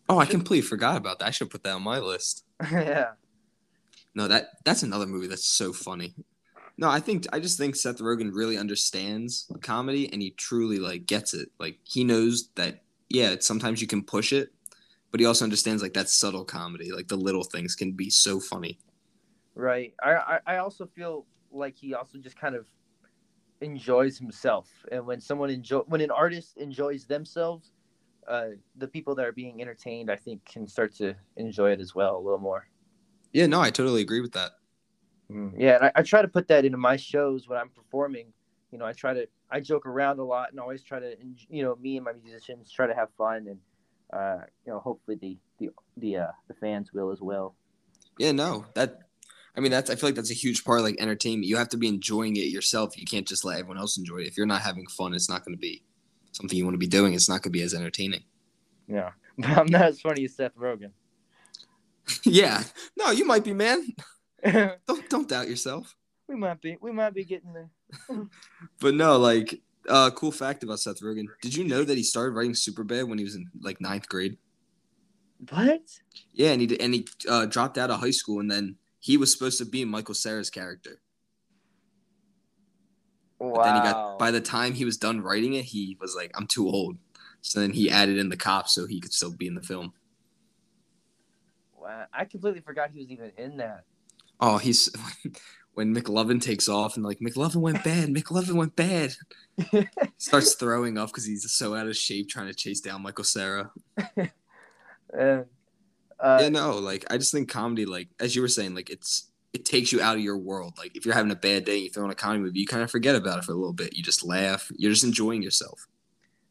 Oh, 0.09 0.19
I 0.19 0.27
completely 0.27 0.67
forgot 0.67 0.97
about 0.97 1.21
that. 1.21 1.27
I 1.29 1.31
should 1.31 1.51
put 1.51 1.63
that 1.63 1.75
on 1.75 1.83
my 1.83 2.01
list. 2.01 2.45
yeah, 2.73 3.11
No, 4.17 4.27
that 4.27 4.49
that's 4.65 4.83
another 4.83 5.07
movie 5.07 5.29
that's 5.29 5.47
so 5.47 5.73
funny. 5.73 6.15
No, 6.81 6.89
I 6.89 7.01
think 7.01 7.27
I 7.33 7.41
just 7.41 7.59
think 7.59 7.77
Seth 7.77 7.99
Rogen 7.99 8.31
really 8.35 8.59
understands 8.59 9.47
comedy 9.63 10.11
and 10.13 10.23
he 10.23 10.33
truly 10.33 10.79
like 10.79 11.07
gets 11.07 11.35
it. 11.35 11.51
Like 11.61 11.79
he 11.85 12.05
knows 12.05 12.51
that 12.57 12.85
yeah, 13.11 13.37
sometimes 13.41 13.83
you 13.83 13.87
can 13.87 14.03
push 14.03 14.33
it, 14.33 14.51
but 15.11 15.21
he 15.21 15.27
also 15.27 15.45
understands 15.45 15.83
like 15.83 15.95
that 15.95 16.09
subtle 16.09 16.45
comedy, 16.45 16.91
like 16.93 17.09
the 17.09 17.17
little 17.17 17.45
things 17.45 17.77
can 17.77 17.93
be 17.93 18.11
so 18.11 18.41
funny. 18.41 18.81
right. 19.55 19.95
I, 20.03 20.13
I 20.15 20.41
I 20.47 20.57
also 20.59 20.87
feel 20.87 21.27
like 21.53 21.77
he 21.77 21.95
also 21.95 22.19
just 22.19 22.39
kind 22.39 22.55
of 22.55 22.67
enjoys 23.61 24.19
himself, 24.19 24.69
and 24.93 25.07
when 25.07 25.21
someone 25.21 25.51
enjoy 25.51 25.81
when 25.81 26.01
an 26.01 26.11
artist 26.11 26.57
enjoys 26.59 27.07
themselves, 27.07 27.73
uh, 28.29 28.51
the 28.77 28.89
people 28.89 29.15
that 29.17 29.27
are 29.27 29.33
being 29.33 29.61
entertained, 29.61 30.11
I 30.11 30.17
think, 30.17 30.45
can 30.45 30.67
start 30.67 30.95
to 30.97 31.15
enjoy 31.37 31.73
it 31.73 31.81
as 31.81 31.95
well 31.95 32.17
a 32.17 32.23
little 32.23 32.39
more. 32.39 32.69
Yeah, 33.33 33.47
no, 33.47 33.61
I 33.61 33.71
totally 33.71 34.03
agree 34.03 34.21
with 34.21 34.33
that. 34.33 34.53
Yeah, 35.57 35.77
and 35.77 35.85
I, 35.87 35.93
I 35.97 36.03
try 36.03 36.23
to 36.23 36.29
put 36.29 36.49
that 36.49 36.65
into 36.65 36.79
my 36.79 36.97
shows 36.97 37.49
when 37.49 37.59
I'm 37.59 37.69
performing. 37.69 38.33
You 38.73 38.79
know, 38.79 38.85
I 38.85 38.93
try 38.93 39.15
to 39.15 39.27
I 39.51 39.61
joke 39.61 39.87
around 39.87 40.19
a 40.19 40.25
lot 40.25 40.51
and 40.51 40.61
always 40.61 40.83
try 40.83 41.01
to 41.01 41.15
you 41.49 41.63
know 41.63 41.77
me 41.77 41.97
and 41.97 42.05
my 42.05 42.13
musicians 42.13 42.71
try 42.71 42.87
to 42.87 42.95
have 42.95 43.09
fun 43.17 43.47
and 43.49 43.59
uh, 44.13 44.45
you 44.67 44.73
know 44.73 44.79
hopefully 44.79 45.19
the 45.21 45.39
the 45.59 45.71
the 45.97 46.17
uh, 46.17 46.33
the 46.49 46.55
fans 46.55 46.93
will 46.93 47.11
as 47.11 47.21
well. 47.21 47.55
Yeah, 48.19 48.33
no, 48.33 48.67
that 48.75 49.01
I 49.57 49.61
mean 49.61 49.71
that's 49.71 49.91
I 49.91 49.97
feel 49.97 50.09
like 50.09 50.17
that's 50.17 50.31
a 50.31 50.35
huge 50.35 50.65
part 50.65 50.81
of 50.81 50.85
like 50.85 50.97
entertainment. 51.01 51.47
You 51.47 51.57
have 51.57 51.69
to 51.71 51.77
be 51.77 51.89
enjoying 51.89 52.37
it 52.37 52.49
yourself. 52.49 52.99
You 52.99 53.07
can't 53.07 53.27
just 53.27 53.45
let 53.45 53.59
everyone 53.59 53.79
else 53.79 53.99
enjoy 53.99 54.19
it. 54.19 54.29
If 54.29 54.37
you're 54.37 54.47
not 54.47 54.63
having 54.63 54.87
fun, 54.87 55.15
it's 55.15 55.29
not 55.29 55.45
going 55.45 55.57
to 55.57 55.61
be 55.61 55.83
something 56.33 56.57
you 56.57 56.65
want 56.65 56.75
to 56.75 56.79
be 56.79 56.87
doing. 56.87 57.15
It's 57.15 57.29
not 57.29 57.43
going 57.43 57.53
to 57.53 57.59
be 57.59 57.63
as 57.63 57.75
entertaining. 57.75 58.25
Yeah, 58.89 59.11
but 59.39 59.51
I'm 59.59 59.67
not 59.67 59.83
as 59.83 60.01
funny 60.01 60.25
as 60.25 60.37
Seth 60.37 60.57
Rogen. 60.57 60.91
yeah, 62.25 62.63
no, 62.97 63.11
you 63.11 63.25
might 63.25 63.45
be, 63.45 63.53
man. 63.53 63.87
Don't 64.87 65.11
don't 65.11 65.29
doubt 65.29 65.49
yourself. 65.49 65.95
We 66.27 66.37
might 66.37 66.61
be 66.61 66.77
we 66.81 66.93
might 66.93 67.13
be 67.13 67.25
getting 67.25 67.53
there. 67.53 67.71
But 68.81 68.95
no, 68.95 69.19
like, 69.19 69.61
uh, 69.89 70.11
cool 70.13 70.33
fact 70.33 70.63
about 70.63 70.81
Seth 70.81 71.01
Rogen. 71.01 71.27
Did 71.43 71.55
you 71.55 71.65
know 71.65 71.85
that 71.85 71.97
he 71.97 72.03
started 72.03 72.35
writing 72.35 72.53
Superbad 72.53 73.09
when 73.09 73.19
he 73.19 73.25
was 73.25 73.35
in 73.35 73.51
like 73.61 73.81
ninth 73.81 74.09
grade? 74.09 74.39
What? 75.51 75.83
Yeah, 76.33 76.53
and 76.53 76.61
he 76.61 76.67
did, 76.67 76.81
and 76.81 76.95
he 76.95 77.07
uh, 77.29 77.47
dropped 77.47 77.79
out 77.79 77.91
of 77.91 78.01
high 78.01 78.11
school, 78.11 78.41
and 78.41 78.51
then 78.51 78.77
he 79.01 79.17
was 79.17 79.33
supposed 79.33 79.59
to 79.59 79.65
be 79.65 79.85
Michael 79.85 80.15
Cera's 80.15 80.51
character. 80.51 81.01
Wow. 83.39 83.55
But 83.55 83.65
then 83.65 83.75
he 83.75 83.81
got 83.81 84.19
by 84.19 84.31
the 84.31 84.41
time 84.41 84.75
he 84.75 84.85
was 84.85 84.97
done 84.97 85.21
writing 85.21 85.55
it, 85.55 85.65
he 85.65 85.97
was 86.01 86.15
like, 86.15 86.31
"I'm 86.35 86.47
too 86.47 86.69
old." 86.69 86.97
So 87.43 87.61
then 87.61 87.73
he 87.73 87.91
added 87.91 88.19
in 88.19 88.29
the 88.29 88.37
cops 88.37 88.75
so 88.75 88.87
he 88.87 89.01
could 89.01 89.13
still 89.13 89.33
be 89.33 89.47
in 89.47 89.55
the 89.55 89.63
film. 89.63 89.93
wow. 91.75 92.05
I 92.13 92.25
completely 92.27 92.61
forgot 92.61 92.91
he 92.93 93.01
was 93.01 93.11
even 93.11 93.33
in 93.37 93.57
that. 93.57 93.85
Oh, 94.41 94.59
he's 94.59 94.91
when 95.75 95.95
McLovin 95.95 96.43
takes 96.43 96.69
off 96.69 96.97
and 96.97 97.05
like 97.05 97.21
McLovin 97.21 97.57
went 97.57 97.85
bad, 97.85 98.09
McLovin 98.09 98.55
went 98.55 98.77
bad. 98.77 99.15
Starts 100.19 100.55
throwing 100.55 100.99
up 100.99 101.09
because 101.09 101.27
he's 101.27 101.51
so 101.53 101.75
out 101.75 101.87
of 101.87 101.97
shape 101.97 102.29
trying 102.29 102.49
to 102.49 102.55
chase 102.55 102.81
down 102.81 103.03
Michael 103.03 103.25
Cera. 103.25 103.71
And 105.13 105.47
uh, 106.21 106.39
yeah, 106.43 106.49
no, 106.51 106.79
like 106.79 107.05
I 107.11 107.17
just 107.17 107.33
think 107.33 107.49
comedy, 107.49 107.87
like 107.87 108.09
as 108.21 108.37
you 108.37 108.43
were 108.43 108.49
saying, 108.49 108.75
like 108.75 108.91
it's 108.91 109.31
it 109.53 109.65
takes 109.65 109.91
you 109.91 110.01
out 110.01 110.17
of 110.17 110.23
your 110.23 110.39
world. 110.39 110.75
Like 110.79 110.97
if 110.97 111.05
you're 111.05 111.15
having 111.15 111.33
a 111.33 111.37
bad 111.37 111.65
day, 111.65 111.77
and 111.77 111.85
you 111.85 111.91
throw 111.91 112.05
on 112.05 112.11
a 112.11 112.15
comedy 112.15 112.41
movie, 112.43 112.61
you 112.61 112.67
kind 112.67 112.83
of 112.83 112.91
forget 112.91 113.17
about 113.17 113.39
it 113.39 113.45
for 113.45 113.53
a 113.53 113.57
little 113.57 113.73
bit. 113.73 113.97
You 113.97 114.03
just 114.03 114.25
laugh. 114.25 114.71
You're 114.77 114.93
just 114.93 115.05
enjoying 115.05 115.43
yourself. 115.43 115.87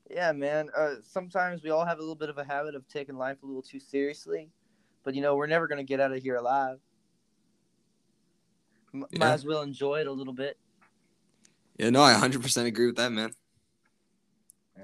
Yeah, 0.10 0.32
man. 0.32 0.70
Uh, 0.76 0.96
sometimes 1.04 1.64
we 1.64 1.70
all 1.70 1.86
have 1.86 2.00
a 2.00 2.02
little 2.02 2.16
bit 2.16 2.30
of 2.30 2.38
a 2.38 2.44
habit 2.44 2.76
of 2.76 2.88
taking 2.88 3.16
life 3.16 3.38
a 3.44 3.46
little 3.46 3.62
too 3.62 3.80
seriously, 3.80 4.50
but 5.04 5.14
you 5.14 5.22
know 5.22 5.36
we're 5.36 5.48
never 5.48 5.68
gonna 5.68 5.84
get 5.84 6.00
out 6.00 6.12
of 6.12 6.22
here 6.22 6.36
alive. 6.36 6.80
M- 8.94 9.06
Might 9.18 9.32
as 9.32 9.46
well 9.46 9.62
enjoy 9.62 10.00
it 10.00 10.08
a 10.08 10.12
little 10.12 10.34
bit. 10.34 10.58
Yeah, 11.78 11.90
no, 11.90 12.02
I 12.02 12.14
100% 12.14 12.66
agree 12.66 12.88
with 12.88 12.98
that, 12.98 13.12
man. 13.12 13.32
Yeah. 14.78 14.84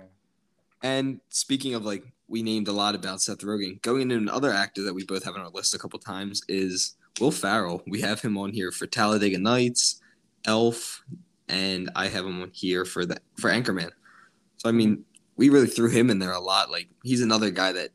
And 0.81 1.19
speaking 1.29 1.75
of 1.75 1.85
like, 1.85 2.03
we 2.27 2.41
named 2.41 2.67
a 2.67 2.71
lot 2.71 2.95
about 2.95 3.21
Seth 3.21 3.39
Rogen. 3.39 3.81
Going 3.81 4.01
into 4.01 4.15
another 4.15 4.51
actor 4.51 4.81
that 4.83 4.93
we 4.93 5.05
both 5.05 5.23
have 5.23 5.35
on 5.35 5.41
our 5.41 5.49
list 5.49 5.75
a 5.75 5.77
couple 5.79 5.99
times 5.99 6.41
is 6.47 6.95
Will 7.19 7.31
Ferrell. 7.31 7.83
We 7.87 8.01
have 8.01 8.21
him 8.21 8.37
on 8.37 8.51
here 8.51 8.71
for 8.71 8.87
Talladega 8.87 9.37
Nights, 9.37 10.01
Elf, 10.45 11.03
and 11.47 11.91
I 11.95 12.07
have 12.07 12.25
him 12.25 12.41
on 12.41 12.51
here 12.51 12.85
for 12.85 13.05
the 13.05 13.17
for 13.37 13.49
Anchorman. 13.49 13.91
So 14.57 14.69
I 14.69 14.71
mean, 14.71 15.05
we 15.37 15.49
really 15.49 15.67
threw 15.67 15.89
him 15.89 16.09
in 16.09 16.19
there 16.19 16.31
a 16.31 16.39
lot. 16.39 16.71
Like 16.71 16.87
he's 17.03 17.21
another 17.21 17.51
guy 17.51 17.71
that 17.73 17.91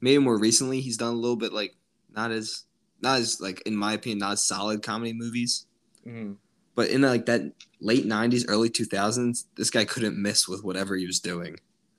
maybe 0.00 0.18
more 0.18 0.38
recently 0.38 0.80
he's 0.80 0.96
done 0.96 1.14
a 1.14 1.16
little 1.16 1.36
bit 1.36 1.52
like 1.52 1.74
not 2.14 2.30
as 2.30 2.64
not 3.00 3.18
as 3.20 3.40
like 3.40 3.60
in 3.62 3.76
my 3.76 3.92
opinion 3.94 4.18
not 4.18 4.32
as 4.32 4.44
solid 4.44 4.82
comedy 4.82 5.12
movies. 5.12 5.66
Mhm. 6.06 6.36
But 6.74 6.90
in 6.90 7.02
like 7.02 7.26
that 7.26 7.42
late 7.80 8.06
'90s, 8.06 8.44
early 8.48 8.70
2000s, 8.70 9.46
this 9.56 9.70
guy 9.70 9.84
couldn't 9.84 10.20
miss 10.20 10.46
with 10.48 10.62
whatever 10.64 10.96
he 10.96 11.06
was 11.06 11.18
doing. 11.20 11.58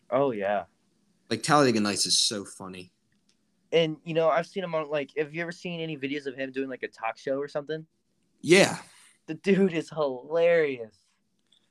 Oh 0.09 0.31
yeah. 0.31 0.63
Like 1.29 1.43
Talladega 1.43 1.79
Nights 1.79 2.05
is 2.05 2.17
so 2.17 2.45
funny. 2.45 2.91
And 3.71 3.97
you 4.03 4.13
know, 4.13 4.29
I've 4.29 4.47
seen 4.47 4.63
him 4.63 4.73
on 4.73 4.89
like. 4.89 5.11
Have 5.17 5.33
you 5.35 5.41
ever 5.41 5.51
seen 5.51 5.79
any 5.79 5.97
videos 5.97 6.25
of 6.25 6.35
him 6.35 6.51
doing 6.51 6.69
like 6.69 6.81
a 6.83 6.87
talk 6.87 7.17
show 7.17 7.37
or 7.37 7.47
something? 7.47 7.85
Yeah, 8.41 8.77
The 9.27 9.33
dude 9.35 9.73
is 9.73 9.89
hilarious. 9.89 10.95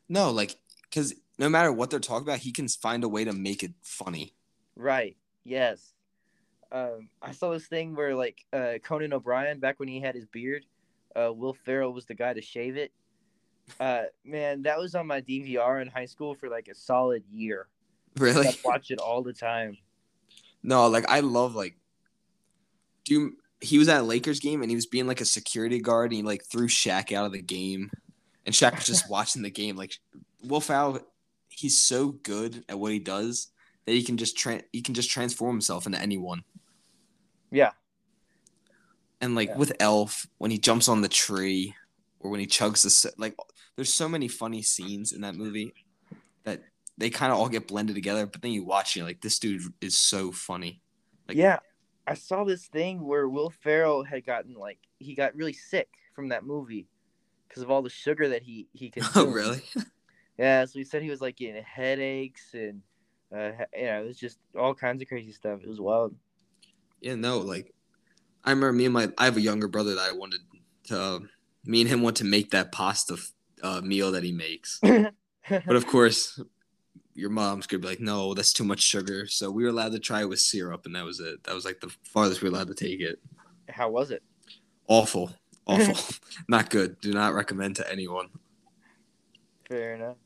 no, 0.08 0.30
like 0.30 0.56
because 0.82 1.14
no 1.38 1.49
matter 1.49 1.73
what 1.73 1.88
they're 1.90 1.99
talking 1.99 2.28
about, 2.28 2.40
he 2.40 2.52
can 2.52 2.68
find 2.68 3.02
a 3.04 3.08
way 3.08 3.25
to 3.25 3.32
make 3.32 3.62
it 3.62 3.73
funny. 3.82 4.35
Right. 4.76 5.16
Yes. 5.44 5.92
Um, 6.70 7.08
I 7.22 7.32
saw 7.32 7.50
this 7.50 7.66
thing 7.66 7.94
where 7.94 8.14
like 8.14 8.44
uh, 8.52 8.75
Conan 8.82 9.12
O'Brien 9.12 9.58
back 9.58 9.78
when 9.78 9.88
he 9.88 10.00
had 10.00 10.14
his 10.14 10.26
beard, 10.26 10.66
uh, 11.16 11.32
Will 11.32 11.54
Ferrell 11.64 11.92
was 11.92 12.04
the 12.04 12.14
guy 12.14 12.32
to 12.32 12.42
shave 12.42 12.76
it. 12.76 12.92
Uh, 13.80 14.04
man, 14.25 14.62
that 14.62 14.78
was 14.78 14.94
on 14.94 15.06
my 15.06 15.20
DVR 15.20 15.82
in 15.82 15.88
high 15.88 16.06
school 16.06 16.34
for 16.34 16.48
like 16.48 16.68
a 16.68 16.75
solid 16.75 17.22
year. 17.30 17.68
Really? 18.16 18.46
I 18.46 18.56
watch 18.64 18.90
it 18.90 18.98
all 18.98 19.22
the 19.22 19.34
time. 19.34 19.76
No, 20.62 20.88
like 20.88 21.04
I 21.06 21.20
love 21.20 21.54
like 21.54 21.76
do 23.04 23.14
you, 23.14 23.37
he 23.60 23.78
was 23.78 23.88
at 23.88 24.00
a 24.00 24.04
Lakers 24.04 24.40
game 24.40 24.62
and 24.62 24.70
he 24.70 24.75
was 24.75 24.87
being 24.87 25.06
like 25.06 25.20
a 25.20 25.26
security 25.26 25.80
guard 25.80 26.12
and 26.12 26.16
he 26.16 26.22
like 26.22 26.44
threw 26.44 26.66
Shaq 26.66 27.12
out 27.12 27.26
of 27.26 27.32
the 27.32 27.42
game. 27.42 27.90
And 28.46 28.54
Shaq 28.54 28.75
was 28.76 28.87
just 28.87 29.10
watching 29.10 29.42
the 29.42 29.50
game. 29.50 29.76
Like 29.76 29.92
Will 30.42 30.60
Ferrell, 30.60 31.00
he's 31.48 31.80
so 31.80 32.12
good 32.12 32.64
at 32.68 32.78
what 32.78 32.92
he 32.92 32.98
does 32.98 33.48
that 33.88 33.95
he 33.95 34.02
can 34.02 34.18
just 34.18 34.37
tra- 34.37 34.62
he 34.71 34.83
can 34.83 34.92
just 34.92 35.09
transform 35.11 35.54
himself 35.57 35.87
into 35.87 35.99
anyone. 35.99 36.45
Yeah. 37.50 37.71
And 39.23 39.35
like 39.35 39.49
Yeah. 39.49 39.57
with 39.57 39.73
Elf, 39.80 40.26
when 40.37 40.50
he 40.50 40.59
jumps 40.59 40.88
on 40.88 41.00
the 41.00 41.09
tree 41.09 41.75
or 42.21 42.30
when 42.30 42.38
he 42.40 42.47
chugs 42.47 42.83
the 42.83 43.12
like 43.16 43.35
there's 43.76 43.92
so 43.92 44.09
many 44.11 44.28
funny 44.28 44.61
scenes 44.61 45.12
in 45.12 45.23
that 45.23 45.35
movie 45.37 45.73
that 46.45 46.62
they 46.99 47.09
kind 47.09 47.33
of 47.33 47.38
all 47.38 47.49
get 47.49 47.66
blended 47.66 47.95
together, 47.95 48.26
but 48.26 48.42
then 48.42 48.50
you 48.52 48.62
watch 48.62 48.95
it 48.97 49.04
like 49.04 49.23
this 49.23 49.38
dude 49.38 49.62
is 49.80 49.97
so 49.97 50.33
funny. 50.33 50.83
Like- 51.26 51.38
yeah, 51.38 51.61
I 52.07 52.12
saw 52.12 52.45
this 52.45 52.66
thing 52.66 53.02
where 53.07 53.26
Will 53.26 53.49
Ferrell 53.50 54.04
had 54.04 54.26
gotten 54.26 54.52
like 54.52 54.80
he 54.99 55.14
got 55.14 55.35
really 55.35 55.54
sick 55.54 55.88
from 56.14 56.28
that 56.28 56.45
movie 56.45 56.88
because 57.49 57.62
of 57.62 57.71
all 57.71 57.80
the 57.80 57.88
sugar 57.88 58.28
that 58.28 58.42
he 58.42 58.68
he 58.75 58.88
oh, 58.99 59.00
consumed. 59.00 59.28
Oh, 59.28 59.33
really? 59.33 59.62
Yeah, 60.37 60.66
so 60.66 60.78
he 60.78 60.85
said 60.85 61.02
he 61.02 61.11
was 61.11 61.21
like 61.21 61.35
getting 61.37 61.61
headaches 61.64 62.54
and 62.54 62.80
uh, 63.35 63.50
yeah, 63.76 64.00
it 64.00 64.06
was 64.06 64.16
just 64.16 64.38
all 64.58 64.75
kinds 64.75 65.02
of 65.02 65.08
crazy 65.08 65.32
stuff. 65.32 65.61
It 65.62 65.68
was 65.68 65.80
wild. 65.80 66.14
Yeah, 67.00 67.14
no, 67.14 67.38
like 67.38 67.73
I 68.44 68.50
remember 68.50 68.73
me 68.73 68.85
and 68.87 68.94
my 68.94 69.08
I 69.18 69.26
have 69.26 69.37
a 69.37 69.42
younger 69.42 69.68
brother 69.68 69.94
that 69.94 70.11
I 70.11 70.12
wanted 70.12 70.40
to 70.85 71.00
uh, 71.00 71.18
me 71.64 71.82
and 71.82 71.90
him 71.90 72.02
want 72.02 72.16
to 72.16 72.25
make 72.25 72.50
that 72.50 72.73
pasta 72.73 73.16
uh, 73.62 73.80
meal 73.82 74.12
that 74.12 74.25
he 74.25 74.32
makes. 74.32 74.80
But 75.49 75.76
of 75.76 75.87
course, 75.87 76.38
your 77.14 77.30
mom's 77.30 77.66
gonna 77.66 77.80
be 77.80 77.88
like, 77.88 78.00
"No, 78.00 78.35
that's 78.35 78.52
too 78.52 78.64
much 78.64 78.82
sugar." 78.82 79.26
So 79.26 79.50
we 79.50 79.62
were 79.62 79.70
allowed 79.70 79.92
to 79.92 79.99
try 79.99 80.20
it 80.20 80.28
with 80.28 80.40
syrup, 80.40 80.85
and 80.85 80.94
that 80.94 81.06
was 81.06 81.20
it. 81.20 81.42
That 81.44 81.54
was 81.54 81.64
like 81.64 81.80
the 81.80 81.88
farthest 82.02 82.42
we 82.42 82.50
were 82.50 82.54
allowed 82.54 82.68
to 82.68 82.75
take 82.75 83.00
it. 83.00 83.18
How 83.70 83.88
was 83.88 84.11
it? 84.11 84.23
Awful, 84.88 85.32
awful, 85.66 85.97
not 86.49 86.68
good. 86.68 87.00
Do 87.00 87.14
not 87.14 87.32
recommend 87.32 87.76
to 87.76 87.90
anyone. 87.90 88.28
Fair 89.66 89.94
enough. 89.94 90.16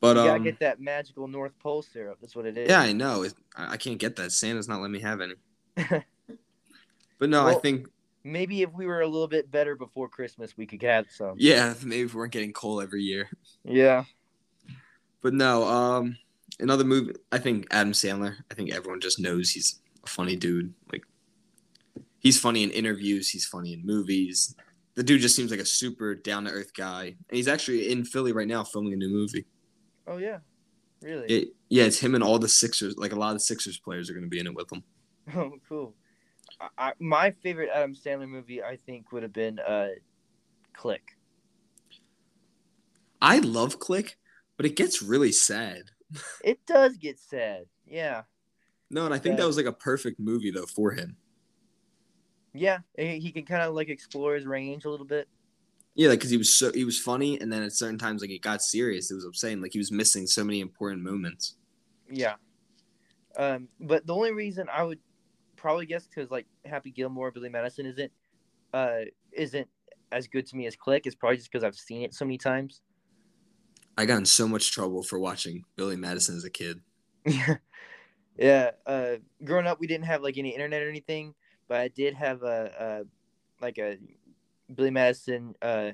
But 0.00 0.16
you 0.16 0.22
gotta 0.22 0.32
um, 0.34 0.42
get 0.42 0.60
that 0.60 0.80
magical 0.80 1.28
North 1.28 1.58
Pole 1.58 1.82
syrup. 1.82 2.18
That's 2.20 2.34
what 2.34 2.46
it 2.46 2.56
is. 2.56 2.70
yeah, 2.70 2.80
I 2.80 2.92
know. 2.92 3.22
It, 3.22 3.34
I 3.54 3.72
I 3.72 3.76
can't 3.76 3.98
get 3.98 4.16
that. 4.16 4.32
Santa's 4.32 4.68
not 4.68 4.80
letting 4.80 4.92
me 4.92 5.00
have 5.00 5.20
any. 5.20 5.34
But 7.20 7.28
no, 7.28 7.46
I 7.46 7.52
think 7.52 7.86
Maybe 8.24 8.62
if 8.62 8.72
we 8.74 8.86
were 8.86 9.00
a 9.00 9.06
little 9.06 9.28
bit 9.28 9.50
better 9.50 9.74
before 9.76 10.08
Christmas, 10.08 10.56
we 10.56 10.66
could 10.66 10.82
have 10.82 11.06
some. 11.10 11.36
yeah, 11.38 11.74
maybe 11.82 12.02
if 12.02 12.14
we 12.14 12.18
weren't 12.18 12.32
getting 12.32 12.52
coal 12.52 12.80
every 12.80 13.02
year. 13.02 13.30
Yeah. 13.64 14.04
But 15.22 15.32
no, 15.32 15.64
um, 15.64 16.16
another 16.58 16.84
movie. 16.84 17.14
I 17.32 17.38
think 17.38 17.66
Adam 17.70 17.92
Sandler. 17.92 18.36
I 18.50 18.54
think 18.54 18.72
everyone 18.72 19.00
just 19.00 19.20
knows 19.20 19.50
he's 19.50 19.80
a 20.04 20.06
funny 20.06 20.36
dude. 20.36 20.74
Like, 20.92 21.04
he's 22.18 22.38
funny 22.38 22.62
in 22.62 22.70
interviews. 22.70 23.30
He's 23.30 23.46
funny 23.46 23.72
in 23.72 23.86
movies. 23.86 24.54
The 24.96 25.02
dude 25.02 25.22
just 25.22 25.36
seems 25.36 25.50
like 25.50 25.60
a 25.60 25.64
super 25.64 26.14
down 26.14 26.44
to 26.44 26.50
earth 26.50 26.74
guy, 26.74 27.04
and 27.04 27.36
he's 27.36 27.48
actually 27.48 27.90
in 27.90 28.04
Philly 28.04 28.32
right 28.32 28.48
now 28.48 28.64
filming 28.64 28.92
a 28.92 28.96
new 28.96 29.08
movie. 29.08 29.46
Oh 30.10 30.16
yeah. 30.18 30.38
Really? 31.00 31.26
It, 31.28 31.48
yeah, 31.68 31.84
it's 31.84 32.00
him 32.00 32.14
and 32.14 32.22
all 32.22 32.38
the 32.38 32.48
Sixers. 32.48 32.96
Like 32.98 33.12
a 33.12 33.16
lot 33.16 33.28
of 33.28 33.36
the 33.36 33.40
Sixers 33.40 33.78
players 33.78 34.10
are 34.10 34.12
going 34.12 34.24
to 34.24 34.28
be 34.28 34.40
in 34.40 34.46
it 34.46 34.54
with 34.54 34.70
him. 34.70 34.82
Oh, 35.36 35.52
cool. 35.68 35.94
I, 36.76 36.92
my 36.98 37.30
favorite 37.30 37.70
Adam 37.72 37.94
Sandler 37.94 38.28
movie, 38.28 38.60
I 38.60 38.76
think, 38.76 39.12
would 39.12 39.22
have 39.22 39.32
been 39.32 39.60
uh, 39.60 39.90
Click. 40.72 41.16
I 43.22 43.38
love 43.38 43.78
Click, 43.78 44.18
but 44.56 44.66
it 44.66 44.74
gets 44.74 45.00
really 45.00 45.32
sad. 45.32 45.82
It 46.42 46.66
does 46.66 46.96
get 46.96 47.20
sad. 47.20 47.66
Yeah. 47.86 48.22
No, 48.90 49.04
and 49.04 49.14
I 49.14 49.18
think 49.18 49.36
that 49.36 49.46
was 49.46 49.56
like 49.56 49.66
a 49.66 49.72
perfect 49.72 50.18
movie 50.18 50.50
though 50.50 50.66
for 50.66 50.90
him. 50.90 51.16
Yeah. 52.52 52.78
He 52.98 53.30
can 53.30 53.44
kind 53.44 53.62
of 53.62 53.74
like 53.74 53.88
explore 53.88 54.34
his 54.34 54.46
range 54.46 54.84
a 54.84 54.90
little 54.90 55.06
bit. 55.06 55.28
Yeah, 56.00 56.08
like 56.08 56.20
because 56.20 56.30
he 56.30 56.38
was 56.38 56.48
so 56.48 56.72
he 56.72 56.86
was 56.86 56.98
funny, 56.98 57.38
and 57.38 57.52
then 57.52 57.62
at 57.62 57.74
certain 57.74 57.98
times 57.98 58.22
like 58.22 58.30
it 58.30 58.40
got 58.40 58.62
serious. 58.62 59.10
It 59.10 59.16
was 59.16 59.26
upsetting. 59.26 59.60
Like 59.60 59.74
he 59.74 59.78
was 59.78 59.92
missing 59.92 60.26
so 60.26 60.42
many 60.42 60.60
important 60.60 61.02
moments. 61.02 61.56
Yeah. 62.10 62.36
Um, 63.36 63.68
but 63.78 64.06
the 64.06 64.14
only 64.14 64.32
reason 64.32 64.66
I 64.72 64.82
would 64.82 64.98
probably 65.56 65.84
guess 65.84 66.06
because 66.06 66.30
like 66.30 66.46
Happy 66.64 66.90
Gilmore, 66.90 67.30
Billy 67.30 67.50
Madison 67.50 67.84
isn't 67.84 68.10
uh 68.72 69.00
isn't 69.30 69.68
as 70.10 70.26
good 70.26 70.46
to 70.46 70.56
me 70.56 70.66
as 70.66 70.74
Click 70.74 71.06
is 71.06 71.14
probably 71.14 71.36
just 71.36 71.52
because 71.52 71.64
I've 71.64 71.76
seen 71.76 72.00
it 72.00 72.14
so 72.14 72.24
many 72.24 72.38
times. 72.38 72.80
I 73.98 74.06
got 74.06 74.16
in 74.16 74.24
so 74.24 74.48
much 74.48 74.72
trouble 74.72 75.02
for 75.02 75.18
watching 75.18 75.64
Billy 75.76 75.96
Madison 75.96 76.34
as 76.34 76.44
a 76.44 76.50
kid. 76.50 76.80
yeah. 78.38 78.70
Uh, 78.86 79.16
growing 79.44 79.66
up, 79.66 79.78
we 79.78 79.86
didn't 79.86 80.06
have 80.06 80.22
like 80.22 80.38
any 80.38 80.48
internet 80.48 80.80
or 80.80 80.88
anything, 80.88 81.34
but 81.68 81.78
I 81.78 81.88
did 81.88 82.14
have 82.14 82.42
a, 82.42 82.72
a 82.80 83.62
like 83.62 83.76
a 83.76 83.98
Billy 84.74 84.90
Madison. 84.90 85.54
Uh, 85.60 85.90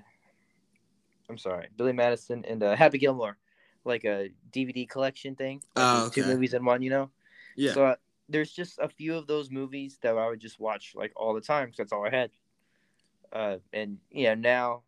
I'm 1.28 1.38
sorry, 1.38 1.68
Billy 1.76 1.92
Madison 1.92 2.45
and 2.47 2.62
uh, 2.62 2.76
Happy 2.76 2.99
Gilmore, 2.99 3.37
like 3.85 4.04
a 4.04 4.30
DVD 4.52 4.88
collection 4.88 5.35
thing. 5.35 5.62
Like 5.75 5.87
Oh, 5.87 6.04
these 6.04 6.11
Two 6.12 6.25
movies 6.25 6.54
in 6.54 6.64
one, 6.64 6.83
you 6.83 6.90
know. 6.90 7.11
Yeah, 7.56 7.73
So 7.73 7.85
uh, 7.87 7.95
there's 8.28 8.52
just 8.52 8.78
a 8.78 8.88
few 8.88 9.14
of 9.14 9.26
those 9.26 9.50
movies 9.50 9.99
that 10.02 10.16
I 10.16 10.28
would 10.28 10.40
just 10.40 10.61
watch 10.61 10.92
like 10.95 11.12
all 11.16 11.35
the 11.35 11.40
time 11.40 11.66
because 11.66 11.78
that's 11.78 11.92
all 11.92 12.06
I 12.06 12.11
had. 12.11 12.30
Uh, 13.33 13.56
and 13.73 13.99
yeah, 14.11 14.35
now 14.35 14.83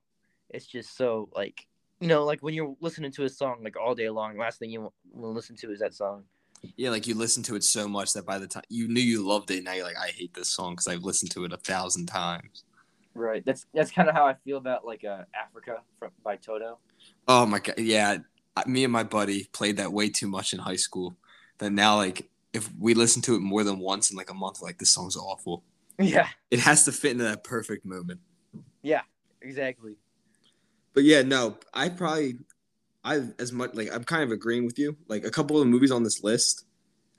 it's 0.51 0.67
just 0.67 0.97
so 0.97 1.29
like 1.35 1.67
you 2.01 2.07
know, 2.07 2.25
like 2.25 2.41
when 2.41 2.55
you're 2.55 2.77
listening 2.81 3.11
to 3.13 3.25
a 3.25 3.29
song 3.29 3.61
like 3.65 3.77
all 3.77 3.95
day 3.95 4.09
long, 4.09 4.37
last 4.39 4.59
thing 4.59 4.71
you 4.71 4.93
to 5.15 5.27
listen 5.27 5.57
to 5.57 5.73
is 5.73 5.81
that 5.81 5.95
song. 5.95 6.25
yeah. 6.77 6.91
Like 6.91 7.07
you 7.07 7.15
listen 7.15 7.43
to 7.45 7.57
it 7.57 7.65
so 7.65 7.89
much 7.89 8.13
that 8.13 8.25
by 8.25 8.39
the 8.39 8.47
time 8.47 8.63
you 8.69 8.87
knew 8.87 9.01
you 9.01 9.27
loved 9.27 9.51
it, 9.51 9.65
now 9.65 9.73
you're 9.73 9.85
like, 9.85 9.99
I 9.99 10.09
hate 10.09 10.35
this 10.35 10.49
song 10.49 10.75
because 10.75 10.87
I've 10.87 11.03
listened 11.03 11.33
to 11.33 11.45
it 11.45 11.53
a 11.53 11.57
thousand 11.57 12.07
times. 12.07 12.65
Right. 13.19 13.45
That's 13.45 13.67
that's 13.75 13.91
kind 13.91 14.09
of 14.09 14.15
how 14.15 14.27
I 14.27 14.35
feel 14.45 14.59
about 14.59 14.87
like 14.87 15.05
uh, 15.05 15.25
Africa 15.35 15.83
from 15.99 16.11
by 16.23 16.37
Toto. 16.37 16.79
Oh 17.27 17.47
my 17.47 17.59
god, 17.59 17.79
yeah. 17.79 18.19
Me 18.67 18.85
and 18.85 18.93
my 18.93 19.03
buddy 19.03 19.49
played 19.53 19.77
that 19.79 19.93
way 19.93 20.09
too 20.09 20.29
much 20.29 20.53
in 20.53 20.61
high 20.61 20.77
school. 20.77 21.17
That 21.59 21.71
now, 21.71 21.97
like, 21.97 22.31
if 22.53 22.71
we 22.79 22.95
listen 22.95 23.23
to 23.23 23.35
it 23.35 23.41
more 23.41 23.65
than 23.65 23.79
once 23.81 24.11
in 24.11 24.17
like 24.17 24.31
a 24.31 24.35
month, 24.35 24.63
like 24.63 24.79
this 24.79 24.91
song's 24.91 25.17
awful. 25.17 25.65
Yeah. 25.99 26.29
It 26.51 26.61
has 26.61 26.85
to 26.85 26.93
fit 26.93 27.13
into 27.13 27.25
that 27.25 27.43
perfect 27.43 27.85
moment. 27.85 28.21
Yeah. 28.83 29.03
Exactly. 29.41 29.97
But 30.95 31.05
yeah, 31.05 31.23
no, 31.23 31.59
I 31.73 31.89
probably, 31.89 32.39
I 33.05 33.23
as 33.39 33.53
much 33.53 33.75
like 33.75 33.89
I'm 33.95 34.03
kind 34.03 34.25
of 34.25 34.33
agreeing 34.33 34.67
with 34.67 34.79
you. 34.79 34.97
Like 35.07 35.25
a 35.25 35.31
couple 35.31 35.57
of 35.57 35.65
the 35.65 35.71
movies 35.71 35.93
on 35.93 36.03
this 36.03 36.25
list, 36.25 36.65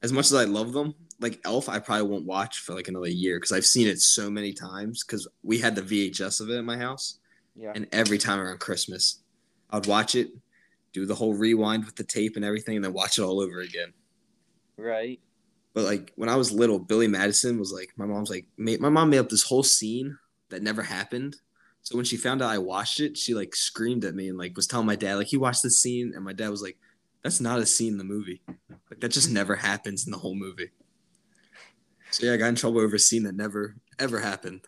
as 0.03 0.11
much 0.11 0.25
as 0.25 0.33
I 0.33 0.43
love 0.43 0.73
them, 0.73 0.95
like 1.19 1.39
Elf, 1.45 1.67
I 1.69 1.79
probably 1.79 2.07
won't 2.07 2.25
watch 2.25 2.59
for 2.59 2.73
like 2.73 2.87
another 2.87 3.09
year 3.09 3.37
because 3.37 3.51
I've 3.51 3.65
seen 3.65 3.87
it 3.87 3.99
so 4.01 4.29
many 4.29 4.53
times. 4.53 5.03
Because 5.03 5.27
we 5.43 5.57
had 5.59 5.75
the 5.75 5.81
VHS 5.81 6.39
of 6.41 6.49
it 6.49 6.57
at 6.57 6.63
my 6.63 6.77
house, 6.77 7.19
Yeah. 7.55 7.73
and 7.75 7.87
every 7.91 8.17
time 8.17 8.39
around 8.39 8.59
Christmas, 8.59 9.19
I'd 9.69 9.85
watch 9.85 10.15
it, 10.15 10.29
do 10.93 11.05
the 11.05 11.15
whole 11.15 11.33
rewind 11.33 11.85
with 11.85 11.95
the 11.95 12.03
tape 12.03 12.35
and 12.35 12.45
everything, 12.45 12.75
and 12.77 12.85
then 12.85 12.93
watch 12.93 13.17
it 13.19 13.21
all 13.23 13.39
over 13.41 13.59
again. 13.59 13.93
Right. 14.77 15.19
But 15.73 15.83
like 15.83 16.13
when 16.15 16.29
I 16.29 16.35
was 16.35 16.51
little, 16.51 16.79
Billy 16.79 17.07
Madison 17.07 17.59
was 17.59 17.71
like 17.71 17.91
my 17.97 18.05
mom's 18.05 18.29
like 18.29 18.45
my 18.57 18.89
mom 18.89 19.09
made 19.11 19.19
up 19.19 19.29
this 19.29 19.43
whole 19.43 19.63
scene 19.63 20.17
that 20.49 20.63
never 20.63 20.81
happened. 20.81 21.35
So 21.83 21.95
when 21.95 22.05
she 22.05 22.17
found 22.17 22.41
out 22.41 22.49
I 22.49 22.57
watched 22.57 22.99
it, 22.99 23.17
she 23.17 23.33
like 23.33 23.55
screamed 23.55 24.03
at 24.03 24.15
me 24.15 24.29
and 24.29 24.37
like 24.37 24.55
was 24.55 24.67
telling 24.67 24.87
my 24.87 24.95
dad 24.95 25.15
like 25.15 25.27
he 25.27 25.37
watched 25.37 25.63
this 25.63 25.79
scene, 25.79 26.13
and 26.15 26.23
my 26.25 26.33
dad 26.33 26.49
was 26.49 26.61
like, 26.61 26.77
"That's 27.23 27.39
not 27.39 27.59
a 27.59 27.65
scene 27.65 27.93
in 27.93 27.97
the 27.97 28.03
movie. 28.03 28.41
Like 28.89 28.99
that 28.99 29.09
just 29.09 29.29
never 29.29 29.55
happens 29.55 30.05
in 30.05 30.11
the 30.11 30.17
whole 30.17 30.35
movie." 30.35 30.71
So 32.11 32.25
yeah, 32.25 32.33
I 32.33 32.37
got 32.37 32.47
in 32.47 32.55
trouble 32.55 32.79
over 32.79 32.95
a 32.95 32.99
scene 32.99 33.23
that 33.23 33.35
never 33.35 33.75
ever 33.99 34.19
happened. 34.19 34.61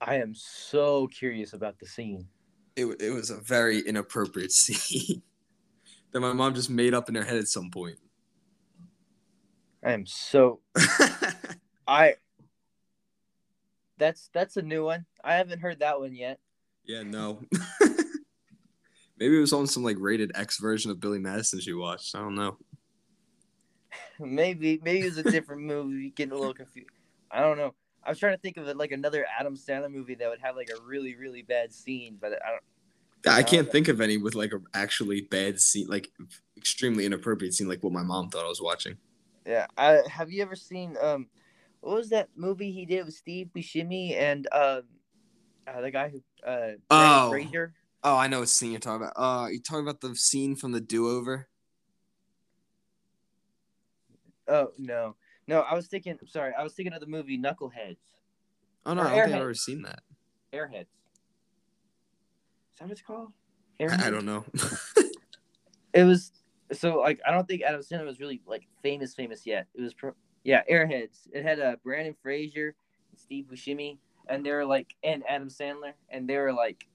I 0.00 0.16
am 0.16 0.34
so 0.34 1.08
curious 1.08 1.52
about 1.52 1.78
the 1.78 1.86
scene. 1.86 2.26
It 2.76 2.86
it 3.00 3.10
was 3.10 3.30
a 3.30 3.38
very 3.40 3.80
inappropriate 3.80 4.52
scene. 4.52 5.22
that 6.12 6.20
my 6.20 6.32
mom 6.32 6.54
just 6.54 6.70
made 6.70 6.94
up 6.94 7.08
in 7.08 7.14
her 7.14 7.24
head 7.24 7.36
at 7.36 7.48
some 7.48 7.70
point. 7.70 7.98
I 9.84 9.92
am 9.92 10.06
so 10.06 10.60
I. 11.86 12.14
That's 13.98 14.30
that's 14.32 14.56
a 14.56 14.62
new 14.62 14.84
one. 14.84 15.06
I 15.24 15.34
haven't 15.34 15.60
heard 15.60 15.80
that 15.80 15.98
one 15.98 16.14
yet. 16.14 16.38
yeah, 16.84 17.02
no. 17.02 17.42
Maybe 19.18 19.36
it 19.36 19.40
was 19.40 19.52
on 19.52 19.66
some 19.66 19.82
like 19.82 19.96
rated 19.98 20.30
X 20.36 20.60
version 20.60 20.92
of 20.92 21.00
Billy 21.00 21.18
Madison 21.18 21.58
she 21.58 21.72
watched. 21.72 22.14
I 22.14 22.20
don't 22.20 22.36
know. 22.36 22.56
Maybe 24.24 24.80
maybe 24.82 25.06
it's 25.06 25.16
a 25.16 25.22
different 25.22 25.62
movie. 25.62 26.10
Getting 26.10 26.32
a 26.32 26.36
little 26.36 26.54
confused. 26.54 26.88
I 27.30 27.40
don't 27.40 27.56
know. 27.56 27.74
I 28.04 28.10
was 28.10 28.18
trying 28.18 28.34
to 28.34 28.40
think 28.40 28.56
of 28.56 28.66
it 28.68 28.76
like 28.76 28.92
another 28.92 29.26
Adam 29.38 29.56
Sandler 29.56 29.92
movie 29.92 30.14
that 30.16 30.28
would 30.28 30.40
have 30.40 30.56
like 30.56 30.70
a 30.70 30.82
really 30.82 31.14
really 31.16 31.42
bad 31.42 31.72
scene, 31.72 32.18
but 32.20 32.32
I 32.32 32.50
don't. 32.50 32.62
I 33.26 33.42
can't 33.42 33.70
think 33.70 33.88
of 33.88 34.00
any 34.00 34.16
with 34.16 34.34
like 34.34 34.52
a 34.52 34.60
actually 34.74 35.22
bad 35.22 35.60
scene, 35.60 35.88
like 35.88 36.08
extremely 36.56 37.04
inappropriate 37.04 37.52
scene, 37.54 37.68
like 37.68 37.82
what 37.82 37.92
my 37.92 38.02
mom 38.02 38.30
thought 38.30 38.44
I 38.44 38.48
was 38.48 38.62
watching. 38.62 38.96
Yeah. 39.44 39.66
I, 39.76 40.02
have 40.08 40.30
you 40.30 40.42
ever 40.42 40.54
seen 40.54 40.96
um, 41.02 41.26
what 41.80 41.96
was 41.96 42.10
that 42.10 42.28
movie 42.36 42.70
he 42.70 42.86
did 42.86 43.04
with 43.06 43.14
Steve 43.14 43.48
Buscemi 43.54 44.14
and 44.14 44.46
um, 44.52 44.82
uh, 45.66 45.80
the 45.80 45.90
guy 45.90 46.10
who 46.10 46.22
uh, 46.46 46.72
Oh. 46.90 47.30
Fraser? 47.30 47.74
Oh, 48.04 48.16
I 48.16 48.28
know 48.28 48.40
what 48.40 48.48
scene 48.48 48.70
you're 48.70 48.80
talking 48.80 49.06
about. 49.06 49.14
Uh, 49.16 49.48
you 49.48 49.60
talking 49.60 49.82
about 49.86 50.00
the 50.00 50.14
scene 50.14 50.54
from 50.54 50.72
the 50.72 50.80
Do 50.80 51.08
Over? 51.08 51.48
Oh 54.48 54.72
no, 54.78 55.14
no. 55.46 55.60
I 55.60 55.74
was 55.74 55.86
thinking. 55.88 56.18
Sorry, 56.26 56.52
I 56.58 56.62
was 56.62 56.72
thinking 56.74 56.92
of 56.92 57.00
the 57.00 57.06
movie 57.06 57.38
Knuckleheads. 57.38 57.98
Oh 58.86 58.94
no, 58.94 59.02
Or 59.02 59.06
I 59.06 59.08
don't 59.10 59.24
think 59.24 59.34
I've 59.36 59.40
ever 59.42 59.54
seen 59.54 59.82
that. 59.82 60.00
Airheads. 60.52 60.82
Is 60.82 62.78
that 62.80 62.84
what 62.84 62.92
it's 62.92 63.02
called? 63.02 63.32
I, 63.80 64.06
I 64.06 64.10
don't 64.10 64.24
know. 64.26 64.44
It 65.94 66.04
was 66.04 66.32
so 66.70 66.96
like 66.98 67.18
I 67.26 67.30
don't 67.32 67.48
think 67.48 67.62
Adam 67.62 67.80
Sandler 67.80 68.04
was 68.04 68.20
really 68.20 68.40
like 68.46 68.68
famous 68.82 69.14
famous 69.14 69.46
yet. 69.46 69.66
It 69.74 69.80
was 69.80 69.94
pro- 69.94 70.14
yeah 70.44 70.62
Airheads. 70.70 71.26
It 71.32 71.42
had 71.42 71.58
uh, 71.58 71.76
Brendan 71.82 72.14
Fraser, 72.22 72.74
Steve 73.16 73.46
Buscemi, 73.50 73.98
and 74.28 74.44
they 74.44 74.52
were 74.52 74.66
like 74.66 74.94
and 75.02 75.24
Adam 75.28 75.48
Sandler, 75.48 75.92
and 76.10 76.28
they 76.28 76.36
were 76.36 76.52
like 76.52 76.86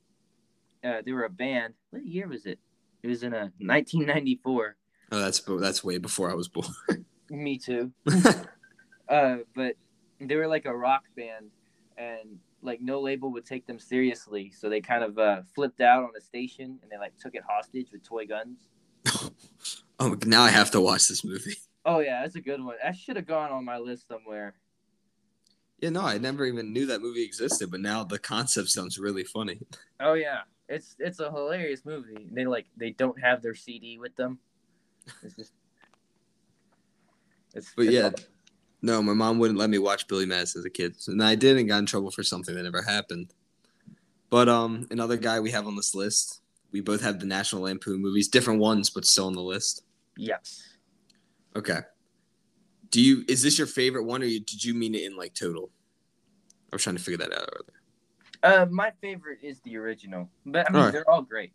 uh, 0.83 1.01
they 1.03 1.11
were 1.11 1.25
a 1.25 1.29
band. 1.29 1.73
What 1.89 2.05
year 2.05 2.27
was 2.27 2.45
it? 2.45 2.59
It 3.01 3.07
was 3.07 3.23
in 3.23 3.33
a 3.33 3.51
1994. 3.59 4.75
oh, 5.11 5.19
that's 5.19 5.39
that's 5.59 5.83
way 5.83 5.97
before 5.97 6.31
I 6.31 6.35
was 6.35 6.47
born. 6.47 6.67
Me 7.33 7.57
too. 7.57 7.91
uh, 9.09 9.37
but 9.55 9.75
they 10.21 10.35
were 10.35 10.47
like 10.47 10.65
a 10.65 10.75
rock 10.75 11.03
band, 11.17 11.49
and 11.97 12.37
like 12.61 12.79
no 12.79 13.01
label 13.01 13.31
would 13.31 13.45
take 13.45 13.65
them 13.65 13.79
seriously, 13.79 14.51
so 14.55 14.69
they 14.69 14.81
kind 14.81 15.03
of 15.03 15.17
uh, 15.17 15.41
flipped 15.55 15.81
out 15.81 16.03
on 16.03 16.11
a 16.15 16.21
station, 16.21 16.77
and 16.81 16.91
they 16.91 16.97
like 16.97 17.17
took 17.17 17.33
it 17.33 17.41
hostage 17.49 17.87
with 17.91 18.03
toy 18.03 18.27
guns. 18.27 18.67
oh, 19.99 20.15
now 20.27 20.43
I 20.43 20.49
have 20.49 20.69
to 20.71 20.81
watch 20.81 21.07
this 21.07 21.25
movie. 21.25 21.55
Oh 21.85 21.99
yeah, 21.99 22.21
that's 22.21 22.35
a 22.35 22.41
good 22.41 22.63
one. 22.63 22.75
That 22.83 22.95
should 22.95 23.15
have 23.15 23.25
gone 23.25 23.51
on 23.51 23.65
my 23.65 23.79
list 23.79 24.07
somewhere. 24.07 24.53
Yeah, 25.79 25.89
no, 25.89 26.01
I 26.01 26.19
never 26.19 26.45
even 26.45 26.71
knew 26.71 26.85
that 26.85 27.01
movie 27.01 27.23
existed, 27.23 27.71
but 27.71 27.81
now 27.81 28.03
the 28.03 28.19
concept 28.19 28.69
sounds 28.69 28.99
really 28.99 29.23
funny. 29.23 29.59
Oh 29.99 30.13
yeah, 30.13 30.41
it's 30.69 30.95
it's 30.99 31.19
a 31.19 31.31
hilarious 31.31 31.83
movie. 31.83 32.27
They 32.31 32.45
like 32.45 32.67
they 32.77 32.91
don't 32.91 33.19
have 33.19 33.41
their 33.41 33.55
CD 33.55 33.97
with 33.97 34.15
them. 34.15 34.37
It's 35.23 35.35
just. 35.35 35.51
It's, 37.53 37.71
But 37.75 37.85
it's 37.85 37.93
yeah, 37.93 38.03
all- 38.05 38.13
no, 38.81 39.01
my 39.01 39.13
mom 39.13 39.39
wouldn't 39.39 39.59
let 39.59 39.69
me 39.69 39.77
watch 39.77 40.07
Billy 40.07 40.25
Madison 40.25 40.59
as 40.59 40.65
a 40.65 40.69
kid, 40.69 40.95
and 41.07 41.23
I 41.23 41.35
did 41.35 41.57
and 41.57 41.67
got 41.67 41.77
in 41.79 41.85
trouble 41.85 42.11
for 42.11 42.23
something 42.23 42.53
that 42.55 42.63
never 42.63 42.81
happened. 42.81 43.33
But 44.29 44.49
um, 44.49 44.87
another 44.91 45.15
guy 45.15 45.39
we 45.39 45.51
have 45.51 45.67
on 45.67 45.75
this 45.75 45.95
list, 45.95 46.41
we 46.71 46.81
both 46.81 47.01
have 47.01 47.19
the 47.19 47.25
National 47.25 47.61
Lampoon 47.63 48.01
movies, 48.01 48.27
different 48.27 48.59
ones, 48.59 48.89
but 48.89 49.05
still 49.05 49.27
on 49.27 49.33
the 49.33 49.41
list. 49.41 49.83
yes. 50.17 50.63
Okay. 51.55 51.79
Do 52.89 52.99
you 53.01 53.23
is 53.27 53.41
this 53.43 53.57
your 53.59 53.67
favorite 53.67 54.03
one, 54.05 54.21
or 54.23 54.25
you, 54.25 54.39
did 54.39 54.63
you 54.63 54.73
mean 54.73 54.95
it 54.95 55.03
in 55.03 55.15
like 55.15 55.33
total? 55.35 55.69
I 56.71 56.75
was 56.75 56.83
trying 56.83 56.95
to 56.95 57.01
figure 57.01 57.17
that 57.19 57.31
out 57.31 57.49
earlier. 57.53 58.61
Uh, 58.61 58.65
my 58.71 58.91
favorite 59.01 59.39
is 59.43 59.59
the 59.61 59.77
original, 59.77 60.29
but 60.47 60.67
I 60.67 60.71
mean 60.71 60.79
Alright. 60.79 60.93
they're 60.93 61.09
all 61.09 61.21
great. 61.21 61.53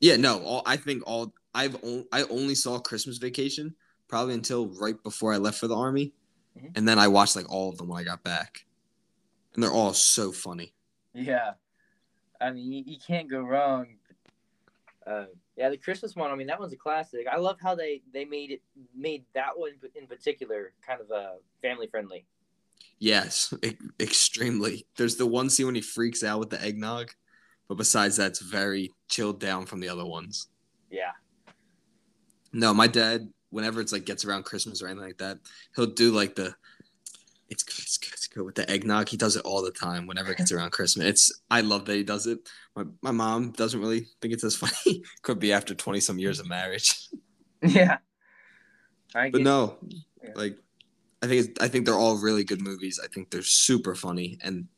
Yeah, 0.00 0.16
no, 0.16 0.40
all 0.42 0.62
I 0.66 0.76
think 0.76 1.02
all 1.06 1.32
I've 1.54 1.76
on, 1.84 2.04
I 2.12 2.22
only 2.24 2.54
saw 2.54 2.78
Christmas 2.78 3.18
Vacation 3.18 3.74
probably 4.08 4.34
until 4.34 4.66
right 4.68 5.00
before 5.02 5.32
I 5.32 5.36
left 5.36 5.58
for 5.58 5.68
the 5.68 5.76
army, 5.76 6.12
Mhm. 6.56 6.76
and 6.76 6.88
then 6.88 6.98
I 6.98 7.08
watched 7.08 7.36
like 7.36 7.50
all 7.50 7.68
of 7.70 7.78
them 7.78 7.88
when 7.88 8.00
I 8.00 8.04
got 8.04 8.22
back, 8.24 8.66
and 9.54 9.62
they're 9.62 9.72
all 9.72 9.92
so 9.94 10.32
funny. 10.32 10.74
Yeah, 11.14 11.54
I 12.40 12.50
mean 12.52 12.72
you, 12.72 12.84
you 12.86 12.98
can't 12.98 13.28
go 13.28 13.40
wrong. 13.42 13.98
Uh, 15.06 15.26
yeah, 15.56 15.70
the 15.70 15.76
Christmas 15.76 16.14
one. 16.14 16.30
I 16.30 16.34
mean 16.34 16.46
that 16.48 16.60
one's 16.60 16.72
a 16.72 16.76
classic. 16.76 17.26
I 17.30 17.36
love 17.38 17.58
how 17.60 17.74
they 17.74 18.02
they 18.12 18.24
made 18.24 18.50
it 18.50 18.62
made 18.94 19.24
that 19.34 19.56
one 19.58 19.72
in 19.94 20.06
particular 20.06 20.72
kind 20.86 21.00
of 21.00 21.10
uh 21.10 21.32
family 21.62 21.86
friendly. 21.86 22.26
Yes, 22.98 23.52
e- 23.64 23.76
extremely. 24.00 24.86
There's 24.96 25.16
the 25.16 25.26
one 25.26 25.50
scene 25.50 25.66
when 25.66 25.74
he 25.74 25.80
freaks 25.80 26.22
out 26.24 26.40
with 26.40 26.50
the 26.50 26.62
eggnog, 26.62 27.12
but 27.68 27.76
besides 27.76 28.16
that's 28.16 28.40
very 28.40 28.92
chilled 29.08 29.40
down 29.40 29.66
from 29.66 29.80
the 29.80 29.88
other 29.88 30.04
ones. 30.06 30.48
Yeah. 30.90 31.12
No, 32.52 32.72
my 32.72 32.86
dad, 32.86 33.32
whenever 33.50 33.80
it's 33.80 33.92
like 33.92 34.04
gets 34.04 34.24
around 34.24 34.44
Christmas 34.44 34.82
or 34.82 34.86
anything 34.88 35.06
like 35.06 35.18
that, 35.18 35.38
he'll 35.74 35.86
do 35.86 36.10
like 36.12 36.34
the 36.34 36.54
it's 37.50 37.62
good, 37.62 37.78
it's 37.78 37.96
good, 37.96 38.12
it's 38.12 38.26
good 38.26 38.44
with 38.44 38.54
the 38.56 38.70
eggnog. 38.70 39.08
He 39.08 39.16
does 39.16 39.36
it 39.36 39.44
all 39.46 39.62
the 39.62 39.70
time 39.70 40.06
whenever 40.06 40.30
it 40.32 40.38
gets 40.38 40.52
around 40.52 40.70
Christmas. 40.72 41.06
It's 41.06 41.40
I 41.50 41.62
love 41.62 41.86
that 41.86 41.96
he 41.96 42.02
does 42.04 42.26
it. 42.26 42.40
My 42.76 42.84
my 43.02 43.10
mom 43.10 43.52
doesn't 43.52 43.80
really 43.80 44.06
think 44.20 44.34
it's 44.34 44.44
as 44.44 44.56
funny. 44.64 45.02
Could 45.22 45.38
be 45.38 45.52
after 45.52 45.74
twenty 45.74 46.00
some 46.00 46.18
years 46.18 46.40
of 46.40 46.48
marriage. 46.48 46.94
Yeah. 47.62 47.98
I 49.14 49.30
But 49.30 49.40
no, 49.42 49.78
Yeah. 50.22 50.30
like 50.34 50.58
I 51.22 51.26
think 51.26 51.48
it's, 51.48 51.60
I 51.60 51.68
think 51.68 51.84
they're 51.84 51.94
all 51.98 52.18
really 52.18 52.44
good 52.44 52.60
movies. 52.60 53.00
I 53.02 53.08
think 53.08 53.30
they're 53.30 53.42
super 53.42 53.94
funny, 53.96 54.38
and 54.42 54.68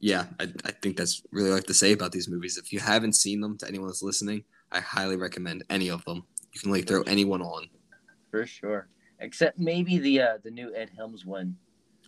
yeah, 0.00 0.26
I, 0.38 0.44
I 0.64 0.70
think 0.70 0.96
that's 0.96 1.22
really 1.32 1.50
have 1.50 1.64
to 1.66 1.74
say 1.74 1.92
about 1.92 2.12
these 2.12 2.28
movies. 2.28 2.58
If 2.58 2.72
you 2.72 2.78
haven't 2.78 3.14
seen 3.14 3.40
them, 3.40 3.56
to 3.58 3.66
anyone 3.66 3.88
that's 3.88 4.02
listening, 4.02 4.44
I 4.70 4.80
highly 4.80 5.16
recommend 5.16 5.64
any 5.70 5.88
of 5.90 6.04
them. 6.04 6.24
You 6.54 6.60
can 6.60 6.70
like 6.70 6.86
throw 6.86 7.02
anyone 7.02 7.42
on. 7.42 7.68
for 8.30 8.46
sure. 8.46 8.88
Except 9.20 9.58
maybe 9.58 9.98
the 9.98 10.20
uh 10.20 10.38
the 10.42 10.50
new 10.50 10.74
Ed 10.74 10.90
Helms 10.96 11.24
one. 11.24 11.56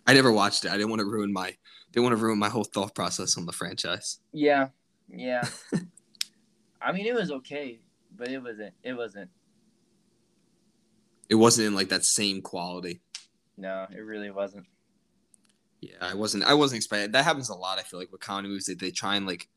I 0.07 0.15
never 0.15 0.33
watched 0.33 0.65
it. 0.65 0.71
I 0.71 0.77
didn't 0.77 0.91
want 0.91 1.01
to 1.01 1.07
ruin 1.07 1.33
my 1.33 1.57
didn't 1.93 2.05
want 2.05 2.17
to 2.17 2.23
ruin 2.23 2.39
my 2.39 2.49
whole 2.49 2.65
thought 2.65 2.95
process 2.95 3.37
on 3.37 3.47
the 3.47 3.53
franchise. 3.53 4.21
Yeah, 4.33 4.69
yeah. 5.09 5.49
I 6.81 6.93
mean, 6.93 7.07
it 7.07 7.15
was 7.15 7.31
okay, 7.33 7.81
but 8.17 8.29
it 8.29 8.43
wasn't. 8.43 8.75
It 8.83 8.93
wasn't. 8.93 9.31
It 11.29 11.35
wasn't 11.35 11.69
in 11.69 11.75
like 11.75 11.89
that 11.89 12.05
same 12.05 12.41
quality. 12.43 13.01
No, 13.57 13.87
it 13.91 14.01
really 14.01 14.31
wasn't. 14.31 14.67
Yeah, 15.81 15.97
I 16.01 16.15
wasn't. 16.15 16.45
I 16.45 16.55
wasn't 16.55 16.79
expecting. 16.79 17.13
That 17.13 17.25
happens 17.25 17.49
a 17.49 17.55
lot. 17.55 17.79
I 17.79 17.83
feel 17.83 17.99
like 17.99 18.13
with 18.13 18.21
comedy 18.21 18.49
movies, 18.49 18.67
that 18.67 18.79
they 18.79 18.91
try 18.91 19.17
and 19.17 19.27
like, 19.27 19.49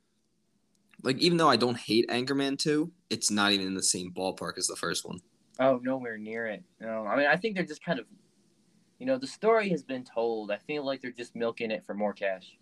like 1.04 1.18
even 1.20 1.38
though 1.38 1.50
I 1.50 1.56
don't 1.56 1.78
hate 1.78 2.08
Anchorman 2.10 2.58
two, 2.58 2.92
it's 3.10 3.32
not 3.32 3.52
even 3.52 3.68
in 3.68 3.74
the 3.74 3.84
same 3.84 4.12
ballpark 4.12 4.58
as 4.58 4.68
the 4.68 4.76
first 4.76 5.06
one. 5.08 5.20
Oh, 5.60 5.80
nowhere 5.84 6.18
near 6.18 6.48
it. 6.48 6.64
No, 6.80 7.06
I 7.06 7.18
mean, 7.18 7.28
I 7.28 7.36
think 7.36 7.56
they're 7.56 7.66
just 7.66 7.84
kind 7.84 8.00
of, 8.00 8.06
you 8.98 9.06
know, 9.06 9.18
the 9.18 9.28
story 9.28 9.70
has 9.70 9.84
been 9.84 10.04
told. 10.04 10.52
I 10.52 10.58
feel 10.58 10.86
like 10.86 11.02
they're 11.02 11.12
just 11.12 11.36
milking 11.36 11.72
it 11.72 11.84
for 11.86 11.94
more 11.94 12.14
cash. 12.14 12.56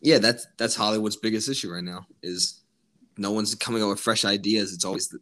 Yeah, 0.00 0.18
that's 0.18 0.46
that's 0.56 0.76
Hollywood's 0.76 1.16
biggest 1.16 1.48
issue 1.48 1.72
right 1.72 1.82
now. 1.82 2.06
Is 2.22 2.62
no 3.16 3.32
one's 3.32 3.54
coming 3.54 3.82
up 3.82 3.88
with 3.88 4.00
fresh 4.00 4.24
ideas. 4.24 4.72
It's 4.72 4.84
always 4.84 5.08
the, 5.08 5.18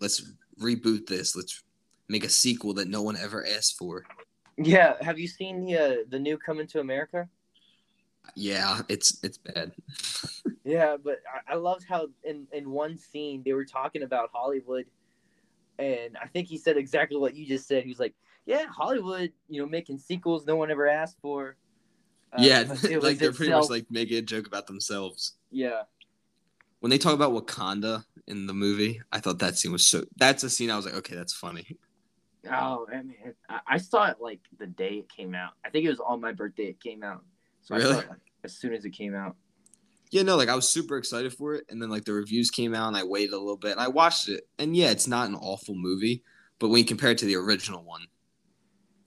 let's 0.00 0.32
reboot 0.60 1.06
this. 1.06 1.36
Let's 1.36 1.62
make 2.08 2.24
a 2.24 2.28
sequel 2.28 2.74
that 2.74 2.88
no 2.88 3.02
one 3.02 3.16
ever 3.16 3.46
asked 3.46 3.78
for. 3.78 4.04
Yeah, 4.56 4.94
have 5.00 5.18
you 5.18 5.28
seen 5.28 5.64
the 5.64 5.76
uh, 5.76 5.96
the 6.08 6.18
new 6.18 6.36
Coming 6.36 6.66
to 6.68 6.80
America? 6.80 7.28
Yeah, 8.34 8.80
it's 8.88 9.18
it's 9.22 9.38
bad. 9.38 9.72
Yeah, 10.64 10.96
but 11.02 11.18
I, 11.48 11.54
I 11.54 11.56
loved 11.56 11.84
how 11.88 12.08
in 12.24 12.46
in 12.52 12.70
one 12.70 12.96
scene 12.96 13.42
they 13.44 13.52
were 13.52 13.64
talking 13.64 14.02
about 14.02 14.30
Hollywood, 14.32 14.86
and 15.78 16.16
I 16.22 16.26
think 16.28 16.48
he 16.48 16.58
said 16.58 16.76
exactly 16.76 17.18
what 17.18 17.34
you 17.34 17.46
just 17.46 17.66
said. 17.66 17.84
He 17.84 17.88
was 17.90 18.00
like, 18.00 18.14
"Yeah, 18.46 18.66
Hollywood, 18.66 19.32
you 19.48 19.60
know, 19.62 19.68
making 19.68 19.98
sequels 19.98 20.46
no 20.46 20.56
one 20.56 20.70
ever 20.70 20.88
asked 20.88 21.18
for." 21.22 21.56
Uh, 22.32 22.38
yeah, 22.42 22.64
like 23.00 23.18
they're 23.18 23.32
pretty 23.32 23.52
much 23.52 23.70
like 23.70 23.86
making 23.90 24.18
a 24.18 24.22
joke 24.22 24.46
about 24.46 24.66
themselves. 24.66 25.36
yeah, 25.50 25.82
When 26.80 26.90
they 26.90 26.98
talk 26.98 27.14
about 27.14 27.32
Wakanda 27.32 28.04
in 28.26 28.46
the 28.46 28.54
movie, 28.54 29.00
I 29.12 29.20
thought 29.20 29.38
that 29.38 29.56
scene 29.56 29.72
was 29.72 29.86
so. 29.86 30.04
That's 30.16 30.42
a 30.44 30.50
scene 30.50 30.70
I 30.70 30.76
was 30.76 30.84
like, 30.84 30.94
okay, 30.96 31.14
that's 31.14 31.32
funny. 31.34 31.78
Oh, 32.50 32.86
I 32.92 33.02
mean, 33.02 33.16
I, 33.48 33.60
I 33.66 33.78
saw 33.78 34.06
it 34.06 34.16
like 34.20 34.40
the 34.58 34.66
day 34.66 34.94
it 34.94 35.08
came 35.08 35.34
out. 35.34 35.52
I 35.64 35.70
think 35.70 35.84
it 35.86 35.90
was 35.90 36.00
on 36.00 36.20
my 36.20 36.32
birthday 36.32 36.64
it 36.64 36.80
came 36.80 37.02
out. 37.04 37.24
So 37.62 37.76
Really? 37.76 37.92
saw 37.94 38.00
it 38.00 38.08
like, 38.08 38.18
as 38.44 38.54
soon 38.56 38.74
as 38.74 38.84
it 38.84 38.90
came 38.90 39.14
out. 39.14 39.36
Yeah, 40.10 40.22
no, 40.22 40.36
like 40.36 40.48
I 40.50 40.54
was 40.54 40.68
super 40.68 40.96
excited 40.98 41.32
for 41.32 41.54
it, 41.54 41.64
and 41.70 41.80
then 41.80 41.88
like 41.88 42.04
the 42.04 42.12
reviews 42.12 42.50
came 42.50 42.74
out, 42.74 42.88
and 42.88 42.96
I 42.96 43.02
waited 43.04 43.32
a 43.32 43.38
little 43.38 43.56
bit, 43.56 43.72
and 43.72 43.80
I 43.80 43.88
watched 43.88 44.28
it, 44.28 44.46
and 44.58 44.76
yeah, 44.76 44.90
it's 44.90 45.06
not 45.08 45.28
an 45.28 45.34
awful 45.36 45.74
movie, 45.74 46.22
but 46.58 46.68
when 46.68 46.78
you 46.80 46.84
compare 46.84 47.12
it 47.12 47.18
to 47.18 47.24
the 47.24 47.36
original 47.36 47.82
one, 47.82 48.02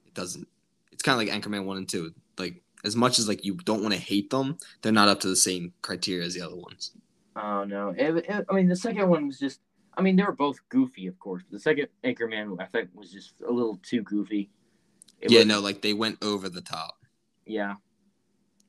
it 0.08 0.14
doesn't. 0.16 0.48
It's 0.92 1.04
kind 1.04 1.20
of 1.22 1.28
like 1.28 1.44
Anchorman 1.44 1.66
one 1.66 1.78
and 1.78 1.88
two. 1.88 2.12
Like 2.40 2.64
as 2.84 2.96
much 2.96 3.20
as 3.20 3.28
like 3.28 3.46
you 3.46 3.56
don't 3.56 3.82
want 3.84 3.94
to 3.94 4.00
hate 4.00 4.30
them, 4.32 4.58
they're 4.82 4.92
not 4.92 5.08
up 5.10 5.20
to 5.22 5.28
the 5.28 5.36
same 5.36 5.74
criteria 5.84 6.26
as 6.26 6.34
the 6.34 6.42
other 6.42 6.56
ones. 6.56 6.92
Oh 7.36 7.66
no! 7.66 7.90
It, 7.98 8.26
it- 8.30 8.46
I 8.50 8.54
mean, 8.54 8.68
the 8.68 8.76
second 8.76 9.08
one 9.10 9.28
was 9.28 9.38
just. 9.38 9.60
I 9.98 10.02
mean, 10.02 10.16
they 10.18 10.24
were 10.24 10.34
both 10.34 10.58
goofy, 10.70 11.08
of 11.08 11.18
course. 11.20 11.44
The 11.50 11.60
second 11.60 11.88
Anchorman, 12.04 12.58
I 12.60 12.66
think, 12.66 12.90
was 12.94 13.12
just 13.14 13.36
a 13.48 13.52
little 13.52 13.80
too 13.82 14.02
goofy. 14.02 14.50
It 15.22 15.32
yeah, 15.32 15.40
was- 15.40 15.48
no, 15.48 15.60
like 15.62 15.82
they 15.82 15.94
went 15.94 16.18
over 16.24 16.50
the 16.50 16.62
top. 16.62 16.98
Yeah. 17.46 17.76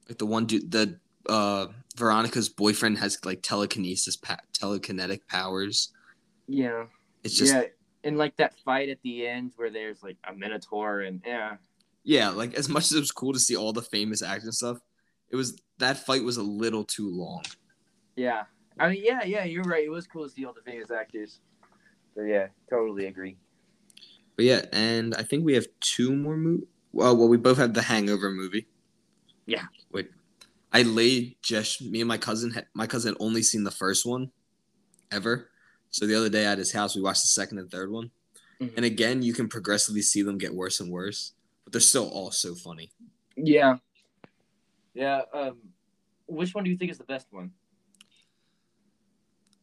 Like 0.09 0.19
the 0.19 0.27
one 0.27 0.47
dude, 0.47 0.71
the 0.71 0.99
uh 1.29 1.67
Veronica's 1.97 2.49
boyfriend 2.49 2.99
has 2.99 3.19
like 3.25 3.43
telekinesis, 3.43 4.17
pa- 4.17 4.39
telekinetic 4.53 5.21
powers. 5.29 5.93
Yeah. 6.47 6.85
It's 7.25 7.37
just 7.37 7.55
yeah. 7.55 7.65
And 8.05 8.19
like 8.19 8.37
that 8.37 8.55
fight 8.65 8.89
at 8.89 8.99
the 9.03 9.27
end 9.27 9.53
where 9.57 9.71
there's 9.71 10.03
like 10.03 10.17
a 10.29 10.33
Minotaur 10.33 11.01
and 11.01 11.21
yeah. 11.27 11.57
yeah, 12.05 12.29
like 12.29 12.55
as 12.55 12.69
much 12.69 12.85
as 12.85 12.93
it 12.93 13.01
was 13.01 13.11
cool 13.11 13.33
to 13.33 13.39
see 13.39 13.57
all 13.57 13.73
the 13.73 13.83
famous 13.83 14.23
action 14.23 14.53
stuff, 14.53 14.79
it 15.31 15.37
was 15.37 15.59
that 15.79 15.99
fight 15.99 16.23
was 16.23 16.37
a 16.37 16.43
little 16.43 16.85
too 16.85 17.11
long. 17.11 17.43
Yeah. 18.15 18.45
I 18.79 18.91
mean, 18.91 19.03
yeah, 19.03 19.25
yeah, 19.25 19.45
you're 19.45 19.65
right. 19.65 19.85
It 19.85 19.91
was 19.91 20.07
cool 20.07 20.25
to 20.25 20.31
see 20.31 20.45
all 20.45 20.53
the 20.53 20.71
famous 20.71 20.91
actors. 20.91 21.41
But 22.15 22.23
yeah, 22.23 22.49
totally 22.71 23.07
agree. 23.07 23.37
But 24.37 24.45
yeah, 24.45 24.67
and 24.73 25.15
I 25.15 25.23
think 25.23 25.45
we 25.45 25.55
have 25.55 25.67
two 25.81 26.15
more 26.15 26.37
movies. 26.37 26.67
Well, 26.93 27.17
well, 27.17 27.29
we 27.29 27.39
both 27.39 27.59
have 27.59 27.75
the 27.75 27.83
Hangover 27.83 28.31
movie. 28.31 28.67
Yeah. 29.47 29.65
Wait, 29.93 30.11
I 30.73 30.83
laid 30.83 31.37
just 31.43 31.83
me 31.83 32.01
and 32.01 32.09
my 32.09 32.19
cousin. 32.19 32.51
Had, 32.51 32.67
my 32.75 32.87
cousin 32.87 33.13
had 33.13 33.21
only 33.21 33.43
seen 33.43 33.65
the 33.65 33.71
first 33.71 34.05
one, 34.05 34.31
ever. 35.11 35.51
So 35.91 36.07
the 36.07 36.15
other 36.15 36.29
day 36.29 36.45
at 36.45 36.59
his 36.59 36.73
house, 36.73 36.97
we 36.97 37.03
watched 37.03 37.23
the 37.23 37.29
second 37.29 37.59
and 37.59 37.71
third 37.71 37.91
one. 37.91 38.11
Mhm. 38.61 38.77
And 38.77 38.85
again, 38.85 39.23
you 39.23 39.33
can 39.33 39.49
progressively 39.49 40.03
see 40.03 40.23
them 40.23 40.39
get 40.39 40.55
worse 40.55 40.81
and 40.81 40.91
worse, 40.91 41.33
but 41.65 41.73
they're 41.73 41.81
still 41.81 42.09
all 42.09 42.31
so 42.31 42.55
funny. 42.55 42.91
Yeah. 43.37 43.79
Yeah. 44.95 45.23
Um, 45.33 45.61
which 46.27 46.55
one 46.55 46.65
do 46.65 46.71
you 46.71 46.77
think 46.77 46.91
is 46.91 46.99
the 46.99 47.05
best 47.05 47.29
one? 47.31 47.53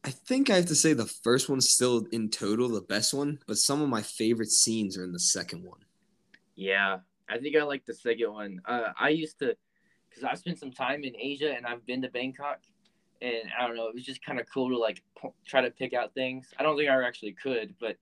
I 0.06 0.12
think 0.12 0.50
I 0.50 0.56
have 0.58 0.66
to 0.66 0.76
say 0.76 0.94
the 0.94 1.06
first 1.06 1.50
one's 1.50 1.70
still 1.70 2.06
in 2.12 2.30
total 2.30 2.68
the 2.70 2.82
best 2.82 3.14
one, 3.14 3.40
but 3.48 3.58
some 3.58 3.82
of 3.82 3.90
my 3.90 4.02
favorite 4.02 4.52
scenes 4.52 4.98
are 4.98 5.04
in 5.04 5.14
the 5.14 5.20
second 5.20 5.64
one. 5.64 5.80
Yeah, 6.56 7.00
I 7.30 7.38
think 7.40 7.56
I 7.56 7.64
like 7.64 7.86
the 7.86 7.94
second 7.94 8.32
one. 8.32 8.62
Uh, 8.66 8.92
I 8.98 9.10
used 9.10 9.40
to, 9.40 9.56
because 10.14 10.30
I've 10.30 10.38
spent 10.40 10.60
some 10.60 10.72
time 10.72 11.04
in 11.04 11.16
Asia 11.18 11.54
and 11.56 11.66
I've 11.66 11.86
been 11.86 12.02
to 12.04 12.10
Bangkok, 12.10 12.60
and 13.22 13.50
I 13.60 13.68
don't 13.68 13.76
know, 13.76 13.88
it 13.88 13.96
was 13.96 14.04
just 14.06 14.24
kind 14.24 14.40
of 14.40 14.46
cool 14.54 14.70
to 14.70 14.78
like 14.78 15.02
po- 15.18 15.34
try 15.46 15.62
to 15.62 15.72
pick 15.72 15.94
out 15.94 16.14
things. 16.14 16.54
I 16.60 16.64
don't 16.64 16.78
think 16.78 16.90
I 16.90 17.04
actually 17.04 17.34
could, 17.34 17.74
but 17.80 17.98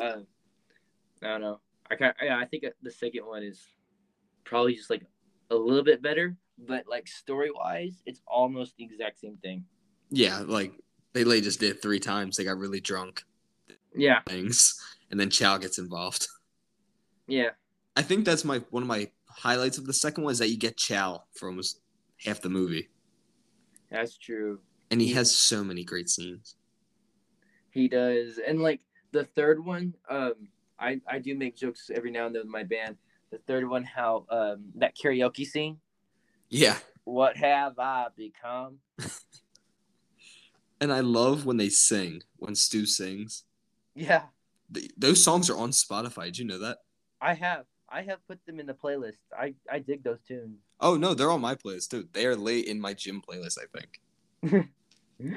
uh, 0.00 0.20
I 1.22 1.26
don't 1.26 1.40
know. 1.40 1.60
I 1.90 1.94
kind 1.94 2.14
yeah, 2.22 2.38
I 2.38 2.44
think 2.44 2.64
the 2.82 2.90
second 2.90 3.24
one 3.24 3.42
is 3.42 3.64
probably 4.44 4.74
just 4.74 4.90
like 4.90 5.02
a 5.50 5.54
little 5.54 5.84
bit 5.84 6.02
better, 6.02 6.36
but 6.58 6.84
like 6.88 7.06
story 7.06 7.50
wise, 7.54 8.02
it's 8.06 8.20
almost 8.26 8.76
the 8.76 8.84
exact 8.84 9.20
same 9.20 9.36
thing. 9.36 9.64
Yeah, 10.10 10.42
like 10.44 10.72
they 11.12 11.24
lay 11.24 11.40
just 11.40 11.60
did 11.60 11.76
it 11.76 11.82
three 11.82 12.00
times. 12.00 12.36
They 12.36 12.44
got 12.44 12.58
really 12.58 12.80
drunk 12.80 13.22
Yeah, 13.94 14.20
things, 14.26 14.80
and 15.10 15.18
then 15.18 15.30
Chow 15.30 15.58
gets 15.58 15.78
involved. 15.78 16.26
yeah, 17.28 17.50
I 17.96 18.02
think 18.02 18.24
that's 18.24 18.44
my 18.44 18.58
one 18.70 18.82
of 18.82 18.88
my 18.88 19.10
highlights 19.36 19.78
of 19.78 19.86
the 19.86 19.92
second 19.92 20.24
one 20.24 20.32
is 20.32 20.38
that 20.38 20.48
you 20.48 20.56
get 20.56 20.76
Chow 20.76 21.24
for 21.34 21.48
almost 21.48 21.80
half 22.24 22.40
the 22.40 22.48
movie, 22.48 22.88
that's 23.90 24.16
true. 24.16 24.60
and 24.90 25.00
he 25.00 25.12
has 25.12 25.34
so 25.34 25.62
many 25.64 25.84
great 25.84 26.08
scenes. 26.08 26.56
He 27.70 27.88
does, 27.88 28.38
and 28.46 28.62
like 28.62 28.80
the 29.12 29.24
third 29.24 29.64
one, 29.64 29.94
um, 30.08 30.34
I 30.78 31.00
I 31.06 31.18
do 31.18 31.34
make 31.36 31.56
jokes 31.56 31.90
every 31.94 32.10
now 32.10 32.26
and 32.26 32.34
then 32.34 32.42
with 32.42 32.50
my 32.50 32.62
band. 32.64 32.96
The 33.30 33.38
third 33.46 33.68
one, 33.68 33.84
how 33.84 34.24
um 34.30 34.72
that 34.76 34.96
karaoke 34.96 35.44
scene. 35.46 35.78
Yeah, 36.48 36.78
What 37.04 37.36
have 37.36 37.78
I 37.78 38.06
become? 38.16 38.78
and 40.80 40.92
I 40.92 41.00
love 41.00 41.44
when 41.44 41.56
they 41.56 41.68
sing 41.68 42.22
when 42.36 42.54
Stu 42.54 42.86
sings. 42.86 43.44
Yeah, 43.94 44.26
Th 44.72 44.90
those 44.96 45.22
songs 45.22 45.50
are 45.50 45.56
on 45.56 45.70
Spotify. 45.70 46.26
Did 46.26 46.38
you 46.38 46.44
know 46.46 46.58
that? 46.58 46.78
I 47.20 47.34
have. 47.34 47.64
I 47.88 48.02
have 48.02 48.18
put 48.26 48.44
them 48.46 48.58
in 48.58 48.66
the 48.66 48.74
playlist. 48.74 49.18
I 49.36 49.54
I 49.70 49.78
dig 49.78 50.02
those 50.02 50.18
tunes. 50.26 50.58
Oh 50.80 50.96
no, 50.96 51.14
they're 51.14 51.30
on 51.30 51.40
my 51.40 51.54
playlist 51.54 51.90
too. 51.90 52.08
They 52.12 52.26
are 52.26 52.36
late 52.36 52.66
in 52.66 52.80
my 52.80 52.94
gym 52.94 53.22
playlist, 53.26 53.58
I 53.58 53.78
think. 53.78 54.68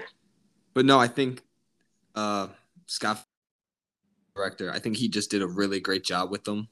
but 0.74 0.86
no, 0.86 1.00
I 1.00 1.08
think 1.08 1.44
uh 2.16 2.48
Scott 2.88 3.24
director, 4.36 4.72
I 4.72 4.80
think 4.80 4.98
he 4.98 5.10
just 5.10 5.30
did 5.30 5.42
a 5.42 5.48
really 5.48 5.80
great 5.80 6.04
job 6.04 6.32
with 6.32 6.44
them. 6.44 6.70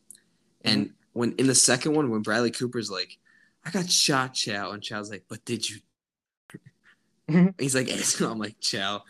And 0.64 0.94
when 1.14 1.34
in 1.34 1.48
the 1.48 1.56
second 1.56 1.94
one, 1.94 2.10
when 2.10 2.22
Bradley 2.22 2.52
Cooper's 2.52 2.90
like, 2.90 3.18
I 3.66 3.70
got 3.70 3.90
shot, 3.90 4.34
Chow, 4.34 4.72
and 4.72 4.82
Chow's 4.82 5.12
like, 5.12 5.26
but 5.28 5.44
did 5.46 5.66
you? 5.70 5.80
He's 7.60 7.76
like, 7.76 7.90
I'm 8.22 8.40
like, 8.40 8.60
Chow, 8.60 9.04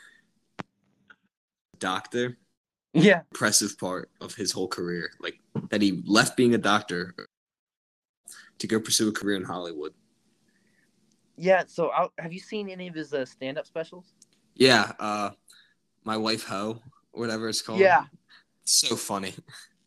doctor, 1.80 2.38
Yeah, 3.04 3.22
impressive 3.32 3.78
part 3.78 4.10
of 4.22 4.34
his 4.36 4.52
whole 4.52 4.68
career, 4.68 5.12
like 5.20 5.40
that 5.70 5.82
he 5.82 6.02
left 6.06 6.36
being 6.38 6.54
a 6.56 6.58
doctor 6.58 7.14
to 8.60 8.68
go 8.68 8.80
pursue 8.80 9.10
a 9.10 9.12
career 9.12 9.38
in 9.38 9.44
Hollywood. 9.44 9.94
yeah. 11.38 11.64
So, 11.68 11.92
i 11.92 12.08
have 12.20 12.34
you 12.34 12.40
seen 12.40 12.70
any 12.70 12.88
of 12.88 12.96
his 12.96 13.14
uh, 13.14 13.26
stand-up 13.26 13.68
specials? 13.68 14.14
Yeah, 14.56 14.92
uh, 15.00 15.32
my 16.04 16.18
wife 16.18 16.44
Ho, 16.48 16.82
whatever 17.12 17.48
it's 17.50 17.62
called. 17.62 17.80
Yeah, 17.80 18.06
so 18.64 18.96
funny. 18.96 19.34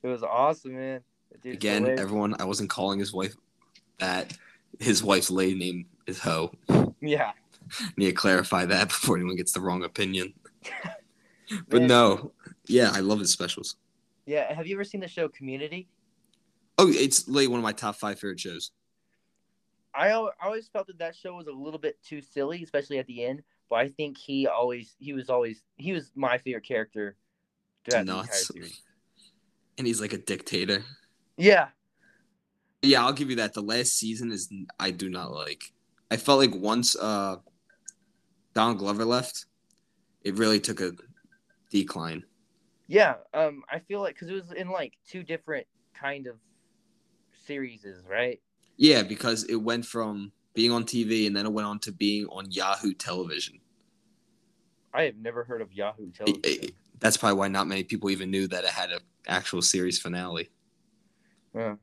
it 0.03 0.09
was 0.09 0.23
awesome, 0.23 0.75
man. 0.77 1.01
Dude's 1.43 1.57
Again, 1.57 1.83
hilarious. 1.83 2.01
everyone, 2.01 2.37
I 2.39 2.45
wasn't 2.45 2.71
calling 2.71 2.99
his 2.99 3.13
wife 3.13 3.35
that. 3.99 4.33
His 4.79 5.03
wife's 5.03 5.31
lady 5.33 5.59
name 5.59 5.87
is 6.07 6.21
Ho. 6.21 6.53
yeah, 7.01 7.33
Need 7.97 8.07
to 8.07 8.13
clarify 8.13 8.65
that 8.67 8.89
before 8.95 9.17
anyone 9.17 9.35
gets 9.37 9.51
the 9.53 9.61
wrong 9.61 9.83
opinion. 9.85 10.33
but 11.69 11.81
Man. 11.81 11.89
no, 11.89 12.33
yeah, 12.71 12.91
I 12.93 13.01
love 13.01 13.19
his 13.19 13.33
specials. 13.33 13.77
yeah. 14.27 14.53
Have 14.53 14.67
you 14.67 14.77
ever 14.77 14.85
seen 14.85 15.01
the 15.01 15.09
show 15.09 15.29
Community? 15.29 15.89
Oh, 16.79 16.89
it's 16.89 17.29
like 17.29 17.49
one 17.49 17.59
of 17.59 17.65
my 17.65 17.73
top 17.73 17.97
five 17.97 18.19
favorite 18.19 18.41
shows. 18.41 18.71
I, 19.95 20.11
always 20.13 20.69
felt 20.69 20.87
that 20.87 20.99
that 20.99 21.17
show 21.17 21.35
was 21.35 21.47
a 21.47 21.53
little 21.53 21.81
bit 21.81 21.99
too 22.03 22.23
silly, 22.23 22.63
especially 22.63 22.99
at 22.99 23.07
the 23.07 23.25
end. 23.25 23.43
But 23.69 23.81
I 23.81 23.89
think 23.89 24.19
he 24.19 24.47
always 24.47 24.97
he 24.99 25.13
was 25.13 25.31
always 25.31 25.63
he 25.77 25.93
was 25.93 26.11
my 26.15 26.39
favorite 26.39 26.65
character 26.65 27.17
throughout 27.85 28.07
the 28.07 28.13
entire 28.13 28.33
series. 28.33 28.83
And 29.79 29.87
he's 29.87 30.01
like 30.01 30.13
a 30.13 30.19
dictator. 30.19 30.85
Yeah, 31.37 31.69
Yeah, 32.83 33.05
I'll 33.05 33.13
give 33.13 33.31
you 33.31 33.37
that. 33.37 33.55
The 33.55 33.63
last 33.63 33.97
season 33.97 34.33
is 34.33 34.53
I 34.79 34.91
do 34.91 35.09
not 35.09 35.33
like. 35.33 35.63
I 36.11 36.17
felt 36.17 36.41
like 36.41 36.55
once 36.55 36.97
uh 36.97 37.37
Donald 38.55 38.79
Glover 38.79 39.05
left, 39.05 39.47
it 40.23 40.37
really 40.37 40.61
took 40.61 40.81
a 40.81 40.93
decline. 41.71 42.25
Yeah. 42.91 43.15
Um, 43.33 43.63
I 43.71 43.79
feel 43.79 44.01
like 44.01 44.15
because 44.17 44.29
it 44.29 44.35
was 44.35 44.51
in 44.53 44.69
like 44.69 44.95
two 45.09 45.23
different 45.23 45.67
kind 45.95 46.27
of 46.27 46.35
series, 47.47 47.87
right? 48.09 48.41
Yeah, 48.77 49.03
because 49.03 49.45
it 49.45 49.55
went 49.57 49.87
from 49.87 50.33
being 50.55 50.73
on 50.73 50.85
TV 50.85 51.27
and 51.29 51.37
then 51.37 51.47
it 51.47 51.53
went 51.53 51.67
on 51.69 51.79
to 51.81 51.93
being 51.93 52.27
on 52.27 52.51
Yahoo 52.51 52.93
television. 52.93 53.61
I 54.93 55.03
have 55.05 55.17
never 55.17 55.45
heard 55.45 55.61
of 55.63 55.73
Yahoo 55.73 56.09
It- 56.09 56.15
Television. 56.15 56.65
it- 56.65 56.75
that's 56.99 57.17
probably 57.17 57.39
why 57.39 57.49
not 57.49 57.67
many 57.69 57.83
people 57.85 58.11
even 58.11 58.31
knew 58.31 58.47
that 58.49 58.65
it 58.65 58.71
had 58.71 58.91
an 58.91 59.01
actual 59.27 59.63
series 59.63 59.99
finale. 59.99 60.51
Uh, 61.55 61.77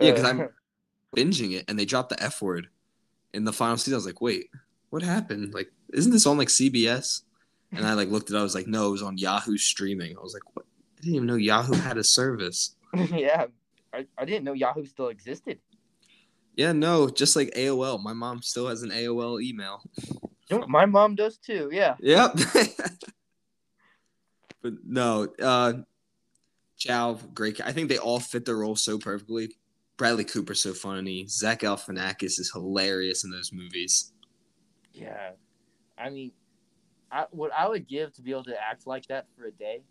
Yeah, 0.00 0.10
because 0.12 0.24
uh, 0.24 0.28
I'm 0.28 0.48
binging 1.16 1.52
it 1.52 1.66
and 1.68 1.78
they 1.78 1.84
dropped 1.84 2.08
the 2.08 2.20
F 2.22 2.40
word 2.42 2.68
in 3.34 3.44
the 3.44 3.52
final 3.52 3.76
season. 3.76 3.94
I 3.94 3.96
was 3.96 4.06
like, 4.06 4.20
wait, 4.20 4.48
what 4.90 5.02
happened? 5.02 5.52
Like, 5.54 5.70
isn't 5.92 6.10
this 6.12 6.26
on 6.26 6.38
like 6.38 6.48
CBS? 6.48 7.22
And 7.72 7.86
I 7.86 7.94
like 7.94 8.08
looked 8.08 8.30
at 8.30 8.34
it 8.34 8.36
up. 8.36 8.40
I 8.40 8.44
was 8.44 8.54
like, 8.54 8.66
no, 8.66 8.88
it 8.88 8.92
was 8.92 9.02
on 9.02 9.18
Yahoo 9.18 9.56
streaming. 9.56 10.16
I 10.16 10.20
was 10.20 10.34
like, 10.34 10.42
what? 10.54 10.66
I 10.98 11.02
didn't 11.02 11.16
even 11.16 11.26
know 11.26 11.34
Yahoo 11.34 11.74
had 11.74 11.98
a 11.98 12.04
service. 12.04 12.76
yeah, 12.94 13.46
I, 13.92 14.06
I 14.16 14.24
didn't 14.24 14.44
know 14.44 14.54
Yahoo 14.54 14.86
still 14.86 15.08
existed. 15.08 15.58
Yeah, 16.54 16.72
no, 16.72 17.08
just 17.08 17.36
like 17.36 17.52
AOL. 17.54 18.02
My 18.02 18.14
mom 18.14 18.40
still 18.40 18.68
has 18.68 18.82
an 18.82 18.90
AOL 18.90 19.42
email. 19.42 19.82
You 20.48 20.60
know, 20.60 20.66
my 20.66 20.86
mom 20.86 21.14
does 21.14 21.36
too. 21.36 21.68
Yeah. 21.70 21.96
Yep. 22.00 22.32
but 24.62 24.72
no, 24.84 25.28
uh 25.42 25.74
Chow, 26.78 27.18
great. 27.34 27.60
I 27.64 27.72
think 27.72 27.88
they 27.88 27.98
all 27.98 28.20
fit 28.20 28.44
their 28.44 28.56
role 28.56 28.76
so 28.76 28.98
perfectly. 28.98 29.56
Bradley 29.96 30.24
Cooper's 30.24 30.60
so 30.60 30.74
funny. 30.74 31.26
Zach 31.26 31.60
Galifianakis 31.60 32.38
is 32.38 32.50
hilarious 32.52 33.24
in 33.24 33.30
those 33.30 33.52
movies. 33.52 34.12
Yeah. 34.92 35.30
I 35.96 36.10
mean, 36.10 36.32
I, 37.16 37.26
what 37.30 37.50
I 37.52 37.68
would 37.68 37.86
give 37.88 38.12
to 38.14 38.22
be 38.22 38.30
able 38.32 38.44
to 38.44 38.56
act 38.60 38.86
like 38.86 39.06
that 39.06 39.26
for 39.36 39.46
a 39.46 39.52
day, 39.52 39.82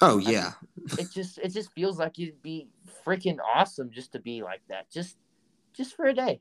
Oh 0.00 0.18
yeah, 0.18 0.52
it 0.98 1.10
just 1.12 1.38
it 1.38 1.52
just 1.52 1.72
feels 1.72 1.98
like 1.98 2.18
it'd 2.18 2.42
be 2.42 2.68
freaking 3.04 3.38
awesome 3.44 3.90
just 3.90 4.12
to 4.12 4.20
be 4.20 4.42
like 4.42 4.60
that, 4.68 4.90
just 4.90 5.16
just 5.72 5.96
for 5.96 6.06
a 6.06 6.14
day. 6.14 6.40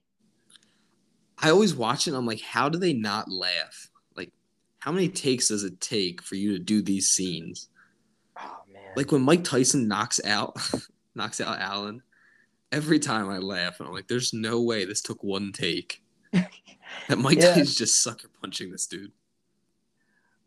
I 1.39 1.49
always 1.51 1.75
watch 1.75 2.07
it. 2.07 2.11
And 2.11 2.17
I'm 2.17 2.25
like, 2.25 2.41
how 2.41 2.67
do 2.69 2.79
they 2.79 2.93
not 2.93 3.29
laugh? 3.29 3.89
Like, 4.15 4.31
how 4.79 4.91
many 4.91 5.07
takes 5.07 5.49
does 5.49 5.63
it 5.63 5.79
take 5.79 6.21
for 6.21 6.35
you 6.35 6.53
to 6.53 6.59
do 6.59 6.81
these 6.81 7.09
scenes? 7.09 7.69
Oh 8.39 8.57
man. 8.71 8.91
Like 8.95 9.11
when 9.11 9.21
Mike 9.21 9.43
Tyson 9.43 9.87
knocks 9.87 10.19
out 10.25 10.57
knocks 11.15 11.41
out 11.41 11.59
Allen, 11.59 12.01
every 12.71 12.99
time 12.99 13.29
I 13.29 13.37
laugh, 13.39 13.79
and 13.79 13.87
I'm 13.87 13.93
like, 13.93 14.07
there's 14.07 14.33
no 14.33 14.61
way 14.61 14.85
this 14.85 15.01
took 15.01 15.23
one 15.23 15.51
take. 15.51 16.03
That 17.09 17.17
Mike 17.17 17.37
Yeah. 17.39 17.49
Tyson's 17.49 17.75
just 17.75 18.01
sucker 18.01 18.29
punching 18.41 18.71
this 18.71 18.87
dude. 18.87 19.11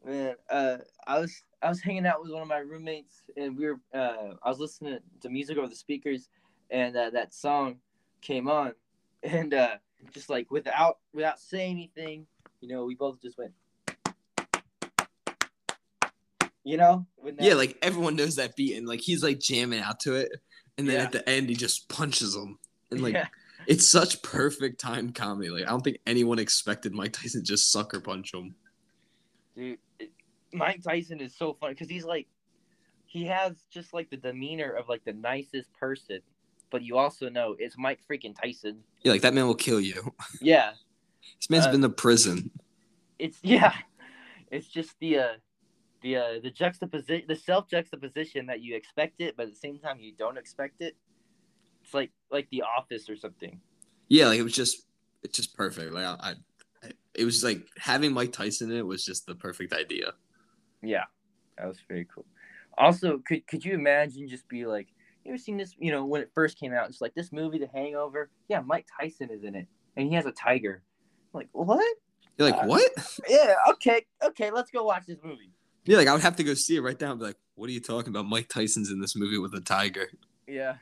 Man, 0.04 0.34
uh, 0.48 0.78
I 1.06 1.18
was 1.18 1.42
I 1.62 1.68
was 1.68 1.80
hanging 1.80 2.06
out 2.06 2.22
with 2.22 2.32
one 2.32 2.42
of 2.42 2.48
my 2.48 2.58
roommates, 2.58 3.22
and 3.36 3.56
we 3.56 3.66
were 3.66 3.80
uh, 3.94 4.34
I 4.42 4.48
was 4.48 4.58
listening 4.58 4.98
to 5.20 5.28
music 5.28 5.58
over 5.58 5.68
the 5.68 5.76
speakers, 5.76 6.28
and 6.70 6.96
uh, 6.96 7.10
that 7.10 7.34
song 7.34 7.76
came 8.22 8.48
on, 8.48 8.72
and 9.22 9.52
uh, 9.52 9.76
just 10.12 10.30
like 10.30 10.50
without 10.50 10.98
without 11.12 11.38
saying 11.38 11.72
anything, 11.72 12.26
you 12.60 12.68
know, 12.68 12.84
we 12.86 12.94
both 12.94 13.20
just 13.20 13.36
went, 13.36 13.52
you 16.64 16.78
know, 16.78 17.06
that- 17.22 17.40
Yeah, 17.40 17.54
like 17.54 17.76
everyone 17.82 18.16
knows 18.16 18.36
that 18.36 18.56
beat, 18.56 18.76
and 18.78 18.86
like 18.88 19.00
he's 19.00 19.22
like 19.22 19.38
jamming 19.38 19.80
out 19.80 20.00
to 20.00 20.14
it, 20.14 20.30
and 20.78 20.88
then 20.88 20.96
Yeah. 20.96 21.02
at 21.04 21.12
the 21.12 21.28
end 21.28 21.50
he 21.50 21.54
just 21.54 21.90
punches 21.90 22.34
him, 22.34 22.58
and 22.90 23.02
like 23.02 23.14
yeah, 23.14 23.26
it's 23.66 23.86
such 23.86 24.22
perfect 24.22 24.80
time 24.80 25.12
comedy. 25.12 25.50
Like 25.50 25.64
I 25.64 25.68
don't 25.68 25.82
think 25.84 25.98
anyone 26.06 26.38
expected 26.38 26.94
Mike 26.94 27.12
Tyson 27.12 27.44
just 27.44 27.70
sucker 27.70 28.00
punch 28.00 28.32
him. 28.32 28.54
Dude, 29.60 29.78
Mike 30.52 30.82
Tyson 30.82 31.20
is 31.20 31.36
so 31.36 31.54
funny 31.60 31.74
because 31.74 31.88
he's 31.88 32.04
like, 32.04 32.26
he 33.06 33.24
has 33.26 33.56
just 33.70 33.92
like 33.92 34.08
the 34.10 34.16
demeanor 34.16 34.70
of 34.72 34.88
like 34.88 35.04
the 35.04 35.12
nicest 35.12 35.72
person, 35.74 36.20
but 36.70 36.82
you 36.82 36.96
also 36.96 37.28
know 37.28 37.56
it's 37.58 37.76
Mike 37.76 38.00
freaking 38.08 38.34
Tyson. 38.40 38.78
Yeah, 39.02 39.12
like 39.12 39.22
that 39.22 39.34
man 39.34 39.46
will 39.46 39.54
kill 39.54 39.80
you. 39.80 40.14
Yeah, 40.40 40.72
This 41.38 41.50
man's 41.50 41.66
Uh, 41.66 41.72
been 41.72 41.82
to 41.82 41.88
prison. 41.90 42.50
it's 43.18 43.38
yeah, 43.42 43.74
it's 44.50 44.66
just 44.68 44.94
the 45.00 45.18
uh, 45.18 45.32
the 46.02 46.16
uh, 46.16 46.40
the 46.42 46.50
juxtaposition, 46.50 47.26
the 47.28 47.36
self 47.36 47.68
juxtaposition 47.68 48.46
that 48.46 48.60
you 48.60 48.74
expect 48.76 49.20
it, 49.20 49.36
but 49.36 49.46
at 49.46 49.50
the 49.52 49.58
same 49.58 49.78
time 49.78 49.98
you 50.00 50.12
don't 50.16 50.38
expect 50.38 50.80
it. 50.80 50.96
It's 51.82 51.92
like 51.94 52.12
like 52.30 52.48
The 52.50 52.62
Office 52.62 53.08
or 53.10 53.16
something. 53.16 53.60
Yeah, 54.08 54.26
like 54.28 54.38
it 54.38 54.42
was 54.42 54.52
just 54.54 54.86
it's 55.22 55.36
just 55.36 55.54
perfect. 55.56 55.92
Like 55.92 56.04
I, 56.04 56.30
I 56.30 56.34
it 57.14 57.24
was 57.24 57.42
like 57.42 57.66
having 57.78 58.12
Mike 58.12 58.32
Tyson 58.32 58.70
in 58.70 58.78
it 58.78 58.86
was 58.86 59.04
just 59.04 59.26
the 59.26 59.34
perfect 59.34 59.72
idea. 59.72 60.12
Yeah, 60.82 61.04
that 61.58 61.66
was 61.66 61.78
very 61.88 62.06
cool. 62.12 62.24
Also, 62.78 63.18
could 63.26 63.46
could 63.46 63.64
you 63.64 63.74
imagine 63.74 64.28
just 64.28 64.48
be 64.48 64.66
like, 64.66 64.88
you 65.24 65.32
ever 65.32 65.38
seen 65.38 65.56
this? 65.56 65.74
You 65.78 65.92
know, 65.92 66.04
when 66.04 66.22
it 66.22 66.30
first 66.34 66.58
came 66.58 66.72
out, 66.72 66.88
it's 66.88 67.00
like 67.00 67.14
this 67.14 67.32
movie, 67.32 67.58
The 67.58 67.68
Hangover. 67.72 68.30
Yeah, 68.48 68.60
Mike 68.60 68.86
Tyson 68.98 69.30
is 69.30 69.44
in 69.44 69.54
it, 69.54 69.66
and 69.96 70.08
he 70.08 70.14
has 70.14 70.26
a 70.26 70.32
tiger. 70.32 70.82
I'm 71.34 71.40
like 71.40 71.48
what? 71.52 71.84
You're 72.38 72.50
like, 72.50 72.62
Uh, 72.62 72.66
what? 72.66 72.90
Yeah, 73.28 73.54
okay, 73.70 74.06
okay, 74.22 74.50
let's 74.50 74.70
go 74.70 74.84
watch 74.84 75.04
this 75.06 75.18
movie. 75.22 75.50
Yeah, 75.84 75.98
like 75.98 76.08
I 76.08 76.12
would 76.12 76.22
have 76.22 76.36
to 76.36 76.44
go 76.44 76.54
see 76.54 76.76
it 76.76 76.80
right 76.80 76.98
now 77.00 77.10
and 77.10 77.20
be 77.20 77.26
like, 77.26 77.36
what 77.54 77.68
are 77.68 77.72
you 77.72 77.80
talking 77.80 78.08
about? 78.10 78.26
Mike 78.26 78.48
Tyson's 78.48 78.90
in 78.90 79.00
this 79.00 79.14
movie 79.16 79.38
with 79.38 79.52
a 79.54 79.60
tiger. 79.60 80.08
Yeah, 80.46 80.76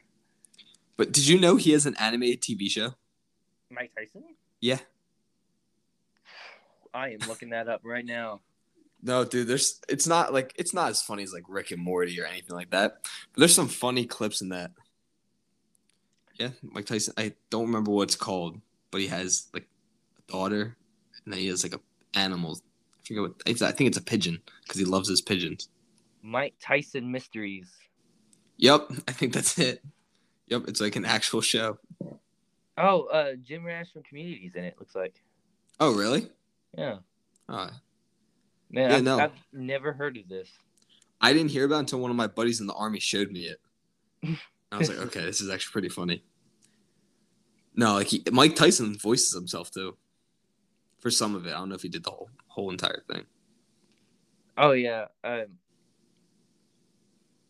But 0.97 1.13
did 1.13 1.27
you 1.27 1.39
know 1.41 1.57
he 1.57 1.73
has 1.73 1.85
an 1.87 1.97
animated 1.97 2.43
TV 2.43 2.71
show? 2.71 2.95
Mike 3.71 3.93
Tyson. 3.97 4.23
Yeah. 4.61 4.79
I 6.95 7.11
am 7.11 7.21
looking 7.29 7.51
that 7.51 7.69
up 7.69 7.81
right 7.85 8.05
now. 8.05 8.41
No, 9.03 9.25
dude, 9.25 9.47
there's 9.47 9.81
it's 9.89 10.07
not 10.07 10.33
like 10.33 10.53
it's 10.57 10.75
not 10.75 10.91
as 10.91 11.03
funny 11.03 11.23
as 11.23 11.33
like 11.33 11.45
Rick 11.49 11.71
and 11.71 11.83
Morty 11.83 12.21
or 12.21 12.27
anything 12.27 12.57
like 12.57 12.71
that. 12.71 12.99
But 13.33 13.41
there's 13.41 13.55
some 13.55 13.69
funny 13.69 14.07
clips 14.07 14.41
in 14.41 14.49
that. 14.49 14.73
Yeah, 16.39 16.51
Mike 16.63 16.87
Tyson. 16.87 17.15
I 17.17 17.35
don't 17.51 17.67
remember 17.67 17.91
what 17.91 18.05
it's 18.05 18.17
called, 18.17 18.61
but 18.91 19.01
he 19.01 19.09
has 19.09 19.49
like 19.55 19.69
a 20.19 20.33
daughter, 20.33 20.77
and 21.25 21.33
then 21.33 21.41
he 21.41 21.47
has 21.49 21.63
like 21.63 21.75
a 21.75 21.81
animal. 22.19 22.59
I 22.59 23.07
forget 23.07 23.23
what. 23.23 23.33
I 23.47 23.73
think 23.73 23.89
it's 23.89 23.99
a 23.99 24.03
pigeon 24.03 24.41
because 24.63 24.79
he 24.79 24.85
loves 24.85 25.09
his 25.09 25.21
pigeons. 25.21 25.69
Mike 26.23 26.55
Tyson 26.61 27.11
Mysteries. 27.11 27.69
Yep, 28.57 28.91
I 29.07 29.13
think 29.13 29.33
that's 29.33 29.59
it. 29.59 29.83
Yep, 30.49 30.65
it's 30.67 30.81
like 30.81 30.97
an 30.97 31.05
actual 31.05 31.41
show. 31.41 31.79
Oh, 32.77 33.05
uh, 33.05 33.35
Jim 33.43 33.65
Rash 33.65 33.93
from 33.93 34.03
Communities 34.03 34.53
in 34.55 34.65
it. 34.65 34.77
Looks 34.79 34.95
like. 34.95 35.15
Oh, 35.81 35.95
really? 35.95 36.29
Yeah, 36.77 36.99
Oh, 37.49 37.71
man, 38.71 38.91
Yeah, 38.91 38.97
I've, 38.97 39.05
no. 39.05 39.19
I've 39.21 39.33
never 39.53 39.93
heard 39.93 40.17
of 40.17 40.29
this. 40.29 40.51
I 41.21 41.33
didn't 41.33 41.51
hear 41.51 41.65
about 41.65 41.77
it 41.77 41.81
until 41.81 42.01
one 42.01 42.11
of 42.11 42.17
my 42.17 42.27
buddies 42.27 42.61
in 42.61 42.67
the 42.67 42.75
army 42.75 43.01
showed 43.01 43.31
me 43.31 43.47
it. 43.47 43.61
I 44.71 44.79
was 44.79 44.89
like, 44.89 44.99
okay, 45.07 45.25
this 45.25 45.41
is 45.41 45.51
actually 45.51 45.73
pretty 45.73 45.89
funny. 45.89 46.23
No, 47.75 47.95
like 47.95 48.09
he, 48.09 48.23
Mike 48.33 48.55
Tyson 48.57 48.99
voices 48.99 49.33
himself 49.33 49.71
too. 49.71 49.97
For 51.01 51.11
some 51.11 51.35
of 51.35 51.47
it, 51.47 51.51
I 51.51 51.59
don't 51.59 51.69
know 51.69 51.77
if 51.77 51.83
he 51.83 51.89
did 51.89 52.05
the 52.05 52.11
whole 52.11 52.29
whole 52.49 52.71
entire 52.71 53.05
thing. 53.11 53.25
Oh 54.57 54.73
yeah, 54.73 55.07
um, 55.23 55.47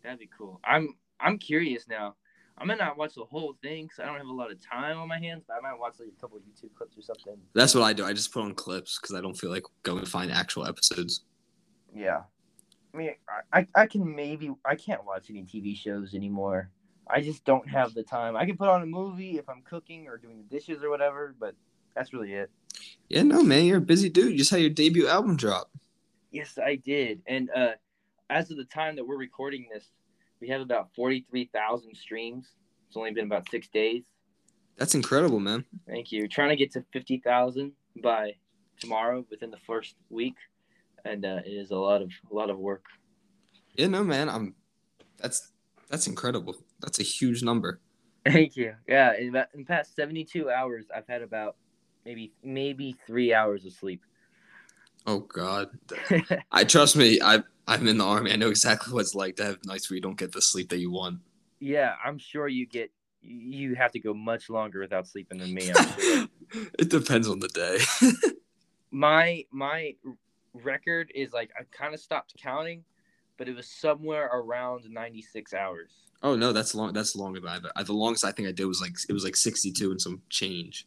that'd 0.02 0.18
be 0.18 0.28
cool. 0.36 0.60
I'm 0.62 0.94
I'm 1.18 1.38
curious 1.38 1.88
now. 1.88 2.16
I 2.60 2.64
might 2.64 2.78
not 2.78 2.96
watch 2.96 3.14
the 3.14 3.24
whole 3.24 3.56
thing 3.62 3.84
because 3.84 4.00
I 4.00 4.06
don't 4.06 4.16
have 4.16 4.26
a 4.26 4.32
lot 4.32 4.50
of 4.50 4.60
time 4.60 4.98
on 4.98 5.08
my 5.08 5.18
hands, 5.18 5.44
but 5.46 5.56
I 5.56 5.60
might 5.60 5.78
watch 5.78 5.94
like 5.98 6.08
a 6.08 6.20
couple 6.20 6.38
YouTube 6.38 6.74
clips 6.74 6.98
or 6.98 7.02
something. 7.02 7.36
That's 7.54 7.74
what 7.74 7.84
I 7.84 7.92
do. 7.92 8.04
I 8.04 8.12
just 8.12 8.32
put 8.32 8.42
on 8.42 8.54
clips 8.54 8.98
because 8.98 9.16
I 9.16 9.20
don't 9.20 9.34
feel 9.34 9.50
like 9.50 9.62
going 9.82 10.00
to 10.04 10.10
find 10.10 10.32
actual 10.32 10.66
episodes. 10.66 11.22
Yeah, 11.94 12.22
I 12.92 12.96
mean, 12.96 13.10
I, 13.52 13.60
I 13.60 13.66
I 13.74 13.86
can 13.86 14.14
maybe 14.14 14.50
I 14.64 14.74
can't 14.74 15.04
watch 15.04 15.30
any 15.30 15.42
TV 15.44 15.76
shows 15.76 16.14
anymore. 16.14 16.70
I 17.10 17.20
just 17.20 17.44
don't 17.44 17.66
have 17.68 17.94
the 17.94 18.02
time. 18.02 18.36
I 18.36 18.44
can 18.44 18.56
put 18.56 18.68
on 18.68 18.82
a 18.82 18.86
movie 18.86 19.38
if 19.38 19.48
I'm 19.48 19.62
cooking 19.62 20.08
or 20.08 20.18
doing 20.18 20.38
the 20.38 20.56
dishes 20.56 20.82
or 20.82 20.90
whatever, 20.90 21.34
but 21.38 21.54
that's 21.94 22.12
really 22.12 22.34
it. 22.34 22.50
Yeah, 23.08 23.22
no, 23.22 23.42
man, 23.42 23.64
you're 23.64 23.78
a 23.78 23.82
busy 23.82 24.10
dude. 24.10 24.32
You 24.32 24.38
just 24.38 24.50
had 24.50 24.60
your 24.60 24.70
debut 24.70 25.08
album 25.08 25.36
drop. 25.36 25.70
Yes, 26.30 26.58
I 26.62 26.76
did. 26.76 27.22
And 27.26 27.50
uh, 27.54 27.72
as 28.28 28.50
of 28.50 28.58
the 28.58 28.64
time 28.64 28.96
that 28.96 29.06
we're 29.06 29.16
recording 29.16 29.66
this, 29.72 29.90
we 30.40 30.48
have 30.48 30.60
about 30.60 30.88
43,000 30.94 31.94
streams. 31.94 32.48
It's 32.86 32.96
only 32.96 33.12
been 33.12 33.26
about 33.26 33.48
six 33.50 33.68
days. 33.68 34.04
That's 34.76 34.94
incredible, 34.94 35.40
man. 35.40 35.64
Thank 35.86 36.12
you. 36.12 36.28
Trying 36.28 36.50
to 36.50 36.56
get 36.56 36.72
to 36.72 36.84
50,000 36.92 37.72
by 38.02 38.34
tomorrow 38.80 39.24
within 39.30 39.50
the 39.50 39.58
first 39.66 39.96
week. 40.08 40.36
And 41.04 41.24
uh, 41.24 41.40
it 41.44 41.50
is 41.50 41.70
a 41.70 41.76
lot 41.76 42.02
of 42.02 42.10
a 42.30 42.34
lot 42.34 42.50
of 42.50 42.58
work. 42.58 42.84
Yeah, 43.74 43.86
no, 43.86 44.04
man. 44.04 44.28
I'm. 44.28 44.54
That's 45.16 45.52
that's 45.88 46.06
incredible. 46.06 46.56
That's 46.80 46.98
a 46.98 47.02
huge 47.02 47.42
number. 47.42 47.80
Thank 48.26 48.56
you. 48.56 48.74
Yeah, 48.86 49.16
in, 49.16 49.30
about, 49.30 49.46
in 49.54 49.60
the 49.60 49.66
past 49.66 49.94
72 49.94 50.50
hours, 50.50 50.86
I've 50.94 51.06
had 51.08 51.22
about 51.22 51.56
maybe 52.04 52.32
maybe 52.42 52.96
three 53.06 53.32
hours 53.32 53.64
of 53.64 53.72
sleep. 53.72 54.02
Oh 55.08 55.20
God. 55.20 55.70
I 56.52 56.64
trust 56.64 56.94
me. 56.94 57.18
I 57.22 57.42
I'm 57.66 57.88
in 57.88 57.96
the 57.96 58.04
army. 58.04 58.30
I 58.30 58.36
know 58.36 58.50
exactly 58.50 58.92
what 58.92 59.00
it's 59.00 59.14
like 59.14 59.36
to 59.36 59.44
have 59.44 59.64
nights 59.64 59.88
where 59.88 59.96
you 59.96 60.02
don't 60.02 60.18
get 60.18 60.32
the 60.32 60.42
sleep 60.42 60.68
that 60.68 60.78
you 60.78 60.90
want. 60.90 61.20
yeah, 61.60 61.94
I'm 62.04 62.18
sure 62.18 62.46
you 62.46 62.66
get 62.66 62.90
you 63.22 63.74
have 63.74 63.90
to 63.92 64.00
go 64.00 64.12
much 64.12 64.50
longer 64.50 64.80
without 64.80 65.08
sleeping 65.08 65.38
than 65.38 65.54
me. 65.54 65.62
Sure. 65.62 66.26
it 66.78 66.90
depends 66.90 67.26
on 67.26 67.40
the 67.40 67.48
day. 67.48 67.78
my 68.90 69.44
my 69.50 69.94
record 70.52 71.10
is 71.14 71.32
like 71.32 71.50
I 71.58 71.62
kind 71.70 71.94
of 71.94 72.00
stopped 72.00 72.34
counting, 72.38 72.84
but 73.38 73.48
it 73.48 73.56
was 73.56 73.66
somewhere 73.66 74.26
around 74.26 74.84
96 74.90 75.54
hours. 75.54 75.90
oh 76.22 76.36
no, 76.36 76.52
that's 76.52 76.74
long. 76.74 76.92
That's 76.92 77.16
longer 77.16 77.40
than. 77.40 77.62
I, 77.74 77.82
the 77.82 77.94
longest 77.94 78.26
I 78.26 78.32
think 78.32 78.46
I 78.46 78.52
did 78.52 78.66
was 78.66 78.82
like 78.82 78.92
it 79.08 79.14
was 79.14 79.24
like 79.24 79.36
62 79.36 79.90
and 79.90 80.00
some 80.00 80.20
change. 80.28 80.86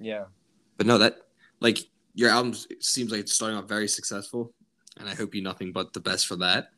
Yeah. 0.00 0.24
But 0.76 0.88
no, 0.88 0.98
that 0.98 1.14
like 1.60 1.78
your 2.14 2.30
album 2.30 2.54
seems 2.80 3.10
like 3.10 3.20
it's 3.20 3.32
starting 3.32 3.56
off 3.58 3.68
very 3.68 3.88
successful, 3.88 4.52
and 4.98 5.08
I 5.08 5.14
hope 5.14 5.34
you 5.34 5.42
nothing 5.42 5.72
but 5.72 5.92
the 5.92 6.00
best 6.00 6.26
for 6.26 6.36
that. 6.36 6.70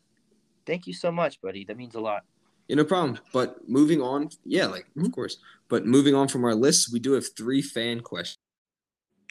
Thank 0.66 0.86
you 0.86 0.92
so 0.92 1.10
much, 1.10 1.40
buddy. 1.40 1.64
That 1.64 1.76
means 1.76 1.94
a 1.94 2.00
lot. 2.00 2.22
Yeah, 2.68 2.76
no 2.76 2.84
problem. 2.84 3.18
But 3.32 3.68
moving 3.68 4.00
on, 4.00 4.30
yeah, 4.44 4.66
like 4.66 4.86
of 4.96 5.10
course. 5.12 5.38
But 5.68 5.86
moving 5.86 6.14
on 6.14 6.28
from 6.28 6.44
our 6.44 6.54
list, 6.54 6.92
we 6.92 7.00
do 7.00 7.12
have 7.12 7.24
three 7.36 7.62
fan 7.62 8.00
questions 8.00 8.38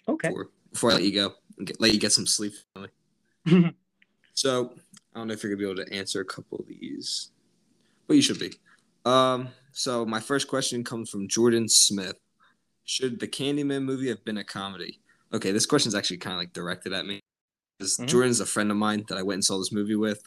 Okay. 0.07 0.29
before, 0.29 0.49
before 0.71 0.91
I 0.91 0.93
let 0.95 1.03
you 1.03 1.13
go 1.13 1.33
and 1.57 1.67
get, 1.67 1.79
let 1.79 1.93
you 1.93 1.99
get 1.99 2.11
some 2.11 2.25
sleep. 2.27 2.53
So 4.33 4.73
I 5.13 5.19
don't 5.19 5.27
know 5.27 5.33
if 5.33 5.43
you're 5.43 5.53
gonna 5.53 5.59
be 5.65 5.69
able 5.71 5.85
to 5.85 5.93
answer 5.93 6.21
a 6.21 6.25
couple 6.25 6.57
of 6.59 6.67
these, 6.67 7.31
but 8.07 8.15
you 8.15 8.21
should 8.21 8.39
be. 8.39 8.51
Um, 9.05 9.49
so 9.73 10.05
my 10.05 10.19
first 10.19 10.47
question 10.47 10.83
comes 10.83 11.09
from 11.09 11.27
Jordan 11.27 11.67
Smith. 11.67 12.15
Should 12.85 13.19
the 13.19 13.27
Candyman 13.27 13.83
movie 13.83 14.07
have 14.09 14.23
been 14.25 14.37
a 14.37 14.43
comedy? 14.43 14.99
Okay, 15.33 15.51
this 15.51 15.65
question 15.65 15.89
is 15.89 15.95
actually 15.95 16.17
kind 16.17 16.33
of 16.33 16.39
like 16.39 16.53
directed 16.53 16.93
at 16.93 17.05
me. 17.05 17.19
Because 17.77 17.97
Mhm. 17.97 18.07
Jordan's 18.07 18.39
a 18.39 18.45
friend 18.45 18.69
of 18.69 18.77
mine 18.77 19.05
that 19.07 19.17
I 19.17 19.23
went 19.23 19.37
and 19.37 19.45
saw 19.45 19.57
this 19.57 19.71
movie 19.71 19.95
with, 19.95 20.21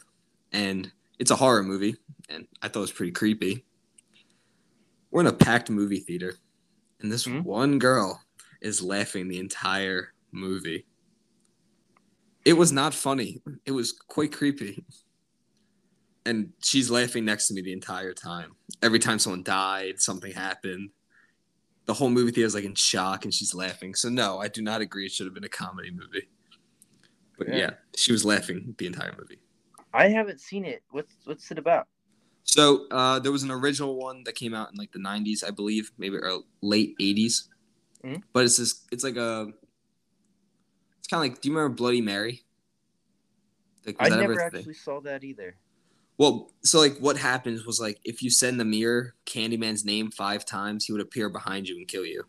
and 0.51 0.91
it's 1.19 1.31
a 1.31 1.35
horror 1.35 1.63
movie, 1.63 1.95
and 2.27 2.47
I 2.61 2.67
thought 2.67 2.79
it 2.79 2.81
was 2.81 2.91
pretty 2.91 3.11
creepy. 3.11 3.65
We're 5.11 5.21
in 5.21 5.27
a 5.27 5.33
packed 5.33 5.69
movie 5.69 5.99
theater, 6.01 6.37
and 6.99 7.11
this 7.11 7.25
Mhm. 7.25 7.43
one 7.43 7.79
girl 7.79 8.25
is 8.61 8.81
laughing 8.81 9.27
the 9.27 9.39
entire 9.39 10.13
movie. 10.31 10.85
It 12.43 12.53
was 12.53 12.71
not 12.71 12.93
funny. 12.93 13.41
It 13.65 13.71
was 13.71 13.91
quite 13.91 14.31
creepy. 14.33 14.85
And 16.25 16.53
she's 16.61 16.89
laughing 16.89 17.23
next 17.25 17.47
to 17.47 17.53
me 17.53 17.61
the 17.61 17.71
entire 17.71 18.13
time. 18.13 18.55
Every 18.81 18.99
time 18.99 19.19
someone 19.19 19.43
died, 19.43 20.01
something 20.01 20.33
happened. 20.33 20.91
The 21.85 21.93
whole 21.93 22.09
movie 22.09 22.31
theater 22.31 22.47
is 22.47 22.55
like 22.55 22.63
in 22.63 22.75
shock 22.75 23.25
and 23.25 23.33
she's 23.33 23.53
laughing. 23.53 23.93
So 23.93 24.09
no, 24.09 24.39
I 24.39 24.47
do 24.47 24.61
not 24.61 24.81
agree 24.81 25.05
it 25.05 25.11
should 25.11 25.27
have 25.27 25.33
been 25.33 25.43
a 25.43 25.49
comedy 25.49 25.91
movie. 25.91 26.27
But 27.37 27.49
Yeah. 27.49 27.55
yeah, 27.57 27.69
she 27.95 28.11
was 28.11 28.25
laughing 28.25 28.73
the 28.77 28.87
entire 28.87 29.15
movie. 29.17 29.39
I 29.93 30.07
haven't 30.09 30.41
seen 30.41 30.65
it. 30.65 30.83
What's 30.91 31.15
what's 31.25 31.51
it 31.51 31.57
about? 31.57 31.87
So 32.43 32.87
uh, 32.89 33.19
there 33.19 33.31
was 33.31 33.43
an 33.43 33.51
original 33.51 33.95
one 33.97 34.23
that 34.23 34.35
came 34.35 34.53
out 34.53 34.71
in 34.71 34.77
like 34.77 34.91
the 34.91 34.99
'90s, 34.99 35.43
I 35.43 35.51
believe, 35.51 35.91
maybe 35.97 36.17
or 36.17 36.41
late 36.61 36.95
'80s. 36.99 37.49
Mhm. 38.03 38.23
But 38.33 38.45
it's 38.45 38.57
this. 38.57 38.83
It's 38.91 39.03
like 39.03 39.15
a. 39.15 39.47
It's 40.99 41.07
kind 41.07 41.23
of 41.25 41.31
like. 41.31 41.41
Do 41.41 41.49
you 41.49 41.55
remember 41.55 41.75
Bloody 41.75 42.01
Mary? 42.01 42.45
Like, 43.85 43.97
I 43.99 44.09
never 44.09 44.41
actually 44.41 44.73
saw 44.73 44.99
that 45.01 45.23
either. 45.23 45.55
Well, 46.17 46.51
so 46.63 46.79
like 46.79 46.97
what 46.99 47.17
happens 47.17 47.65
was 47.65 47.79
like 47.79 47.99
if 48.03 48.21
you 48.21 48.29
send 48.29 48.59
the 48.59 48.65
mirror 48.65 49.15
Candyman's 49.25 49.83
name 49.83 50.11
five 50.11 50.45
times, 50.45 50.85
he 50.85 50.93
would 50.93 51.01
appear 51.01 51.29
behind 51.29 51.67
you 51.67 51.77
and 51.77 51.87
kill 51.87 52.05
you. 52.05 52.23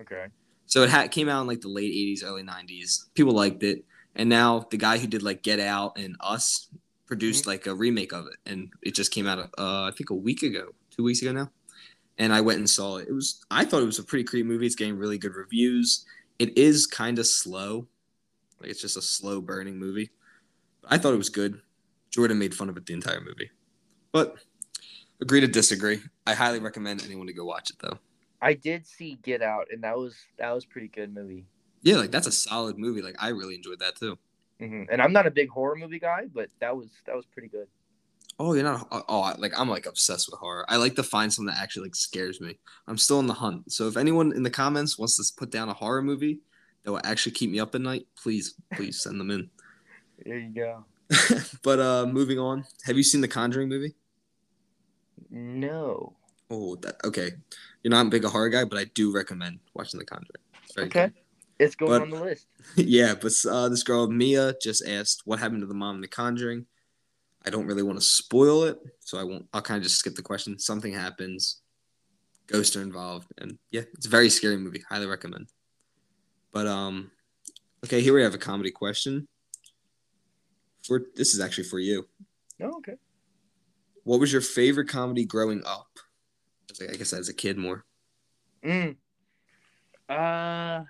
Okay. 0.00 0.26
So 0.66 0.82
it 0.84 0.90
ha- 0.90 1.08
came 1.08 1.28
out 1.28 1.40
in 1.42 1.46
like 1.48 1.60
the 1.60 1.68
late 1.68 1.92
'80s, 1.92 2.24
early 2.24 2.42
'90s. 2.42 3.06
People 3.14 3.34
liked 3.34 3.62
it, 3.62 3.84
and 4.14 4.28
now 4.28 4.66
the 4.70 4.76
guy 4.76 4.98
who 4.98 5.08
did 5.08 5.22
like 5.22 5.42
Get 5.42 5.58
Out 5.58 5.98
and 5.98 6.16
Us 6.20 6.68
produced 7.06 7.46
like 7.46 7.66
a 7.66 7.74
remake 7.74 8.12
of 8.12 8.26
it, 8.26 8.36
and 8.50 8.72
it 8.82 8.94
just 8.94 9.12
came 9.12 9.26
out 9.26 9.38
uh, 9.58 9.84
I 9.84 9.90
think 9.96 10.10
a 10.10 10.14
week 10.14 10.42
ago, 10.42 10.68
two 10.96 11.02
weeks 11.02 11.22
ago 11.22 11.32
now. 11.32 11.50
And 12.18 12.32
I 12.32 12.40
went 12.42 12.58
and 12.58 12.70
saw 12.70 12.98
it. 12.98 13.08
It 13.08 13.12
was 13.12 13.44
I 13.50 13.64
thought 13.64 13.82
it 13.82 13.86
was 13.86 13.98
a 13.98 14.04
pretty 14.04 14.24
creepy 14.24 14.46
movie. 14.46 14.66
It's 14.66 14.76
getting 14.76 14.96
really 14.96 15.18
good 15.18 15.34
reviews. 15.34 16.06
It 16.38 16.56
is 16.56 16.86
kind 16.86 17.18
of 17.18 17.26
slow, 17.26 17.88
like 18.60 18.70
it's 18.70 18.80
just 18.80 18.96
a 18.96 19.02
slow 19.02 19.40
burning 19.40 19.78
movie. 19.78 20.10
I 20.86 20.98
thought 20.98 21.14
it 21.14 21.18
was 21.18 21.28
good. 21.28 21.60
Jordan 22.10 22.38
made 22.38 22.54
fun 22.54 22.68
of 22.68 22.76
it 22.76 22.86
the 22.86 22.94
entire 22.94 23.20
movie, 23.20 23.50
but 24.12 24.36
agree 25.20 25.40
to 25.40 25.46
disagree. 25.46 26.00
I 26.26 26.34
highly 26.34 26.58
recommend 26.58 27.04
anyone 27.04 27.26
to 27.26 27.32
go 27.32 27.44
watch 27.44 27.70
it 27.70 27.76
though. 27.80 27.98
I 28.42 28.54
did 28.54 28.86
see 28.86 29.18
Get 29.22 29.42
Out, 29.42 29.66
and 29.70 29.82
that 29.84 29.96
was 29.96 30.16
that 30.38 30.52
was 30.52 30.64
a 30.64 30.68
pretty 30.68 30.88
good 30.88 31.14
movie. 31.14 31.46
Yeah, 31.82 31.96
like 31.96 32.10
that's 32.10 32.26
a 32.26 32.32
solid 32.32 32.78
movie. 32.78 33.02
Like 33.02 33.16
I 33.18 33.28
really 33.28 33.54
enjoyed 33.54 33.80
that 33.80 33.96
too. 33.96 34.18
hmm 34.58 34.84
And 34.90 35.00
I'm 35.00 35.12
not 35.12 35.26
a 35.26 35.30
big 35.30 35.48
horror 35.48 35.76
movie 35.76 35.98
guy, 35.98 36.22
but 36.32 36.48
that 36.60 36.76
was 36.76 36.88
that 37.06 37.16
was 37.16 37.26
pretty 37.26 37.48
good. 37.48 37.68
Oh, 38.38 38.54
you're 38.54 38.64
not. 38.64 38.88
Oh, 38.90 39.02
oh, 39.08 39.34
like 39.38 39.52
I'm 39.58 39.68
like 39.68 39.86
obsessed 39.86 40.28
with 40.30 40.40
horror. 40.40 40.64
I 40.68 40.76
like 40.76 40.94
to 40.96 41.02
find 41.02 41.32
something 41.32 41.52
that 41.54 41.60
actually 41.62 41.84
like 41.84 41.94
scares 41.94 42.40
me. 42.40 42.58
I'm 42.86 42.96
still 42.96 43.18
on 43.18 43.26
the 43.26 43.34
hunt. 43.34 43.70
So 43.70 43.86
if 43.86 43.98
anyone 43.98 44.32
in 44.32 44.42
the 44.42 44.50
comments 44.50 44.98
wants 44.98 45.16
to 45.16 45.34
put 45.38 45.50
down 45.50 45.68
a 45.68 45.74
horror 45.74 46.00
movie 46.02 46.40
that 46.84 46.90
will 46.92 47.00
actually 47.04 47.32
keep 47.32 47.50
me 47.50 47.60
up 47.60 47.74
at 47.74 47.82
night, 47.82 48.06
please, 48.16 48.54
please 48.74 49.02
send 49.02 49.20
them 49.20 49.30
in. 49.30 49.50
There 50.24 50.38
you 50.38 50.50
go. 50.54 50.84
but 51.62 51.80
uh 51.80 52.06
moving 52.06 52.38
on. 52.38 52.64
Have 52.84 52.96
you 52.96 53.02
seen 53.02 53.20
the 53.20 53.28
Conjuring 53.28 53.68
movie? 53.68 53.94
No. 55.30 56.16
Oh, 56.50 56.76
that 56.76 56.96
okay. 57.04 57.32
You're 57.82 57.90
not 57.90 58.06
a 58.06 58.10
big 58.10 58.24
a 58.24 58.28
horror 58.28 58.48
guy, 58.48 58.64
but 58.64 58.78
I 58.78 58.84
do 58.84 59.12
recommend 59.12 59.60
watching 59.74 59.98
the 59.98 60.06
Conjuring. 60.06 60.42
Okay. 60.78 60.88
good. 60.88 61.14
It's 61.58 61.74
going 61.74 61.90
But- 61.92 62.02
on 62.02 62.10
the 62.10 62.20
list. 62.24 62.46
yeah, 62.76 63.14
but 63.14 63.32
uh, 63.48 63.68
this 63.68 63.82
girl 63.82 64.08
Mia 64.08 64.54
just 64.62 64.86
asked 64.86 65.22
what 65.24 65.38
happened 65.38 65.60
to 65.60 65.66
the 65.66 65.74
mom 65.74 65.96
in 65.96 66.00
the 66.00 66.08
Conjuring. 66.08 66.66
I 67.44 67.50
don't 67.50 67.66
really 67.66 67.82
want 67.82 67.98
to 67.98 68.04
spoil 68.04 68.64
it, 68.64 68.78
so 69.00 69.18
I 69.18 69.24
won't. 69.24 69.46
I'll 69.52 69.62
kind 69.62 69.78
of 69.78 69.82
just 69.84 69.96
skip 69.96 70.14
the 70.14 70.22
question. 70.22 70.58
Something 70.58 70.92
happens, 70.92 71.62
ghosts 72.46 72.76
are 72.76 72.82
involved, 72.82 73.32
and 73.38 73.58
yeah, 73.70 73.82
it's 73.94 74.06
a 74.06 74.10
very 74.10 74.28
scary 74.28 74.58
movie. 74.58 74.82
Highly 74.88 75.06
recommend. 75.06 75.48
But 76.52 76.66
um, 76.66 77.10
okay, 77.84 78.00
here 78.02 78.12
we 78.14 78.22
have 78.22 78.34
a 78.34 78.38
comedy 78.38 78.70
question. 78.70 79.26
For 80.90 81.02
this 81.14 81.34
is 81.34 81.40
actually 81.40 81.68
for 81.68 81.78
you. 81.78 82.08
Oh, 82.60 82.78
okay. 82.78 82.94
What 84.02 84.18
was 84.18 84.32
your 84.32 84.42
favorite 84.42 84.88
comedy 84.88 85.24
growing 85.24 85.62
up? 85.64 85.86
I 86.82 86.96
guess 86.96 87.12
as 87.12 87.28
a 87.28 87.32
kid 87.32 87.56
more. 87.56 87.84
Mm. 88.64 88.96
Uh. 90.08 90.82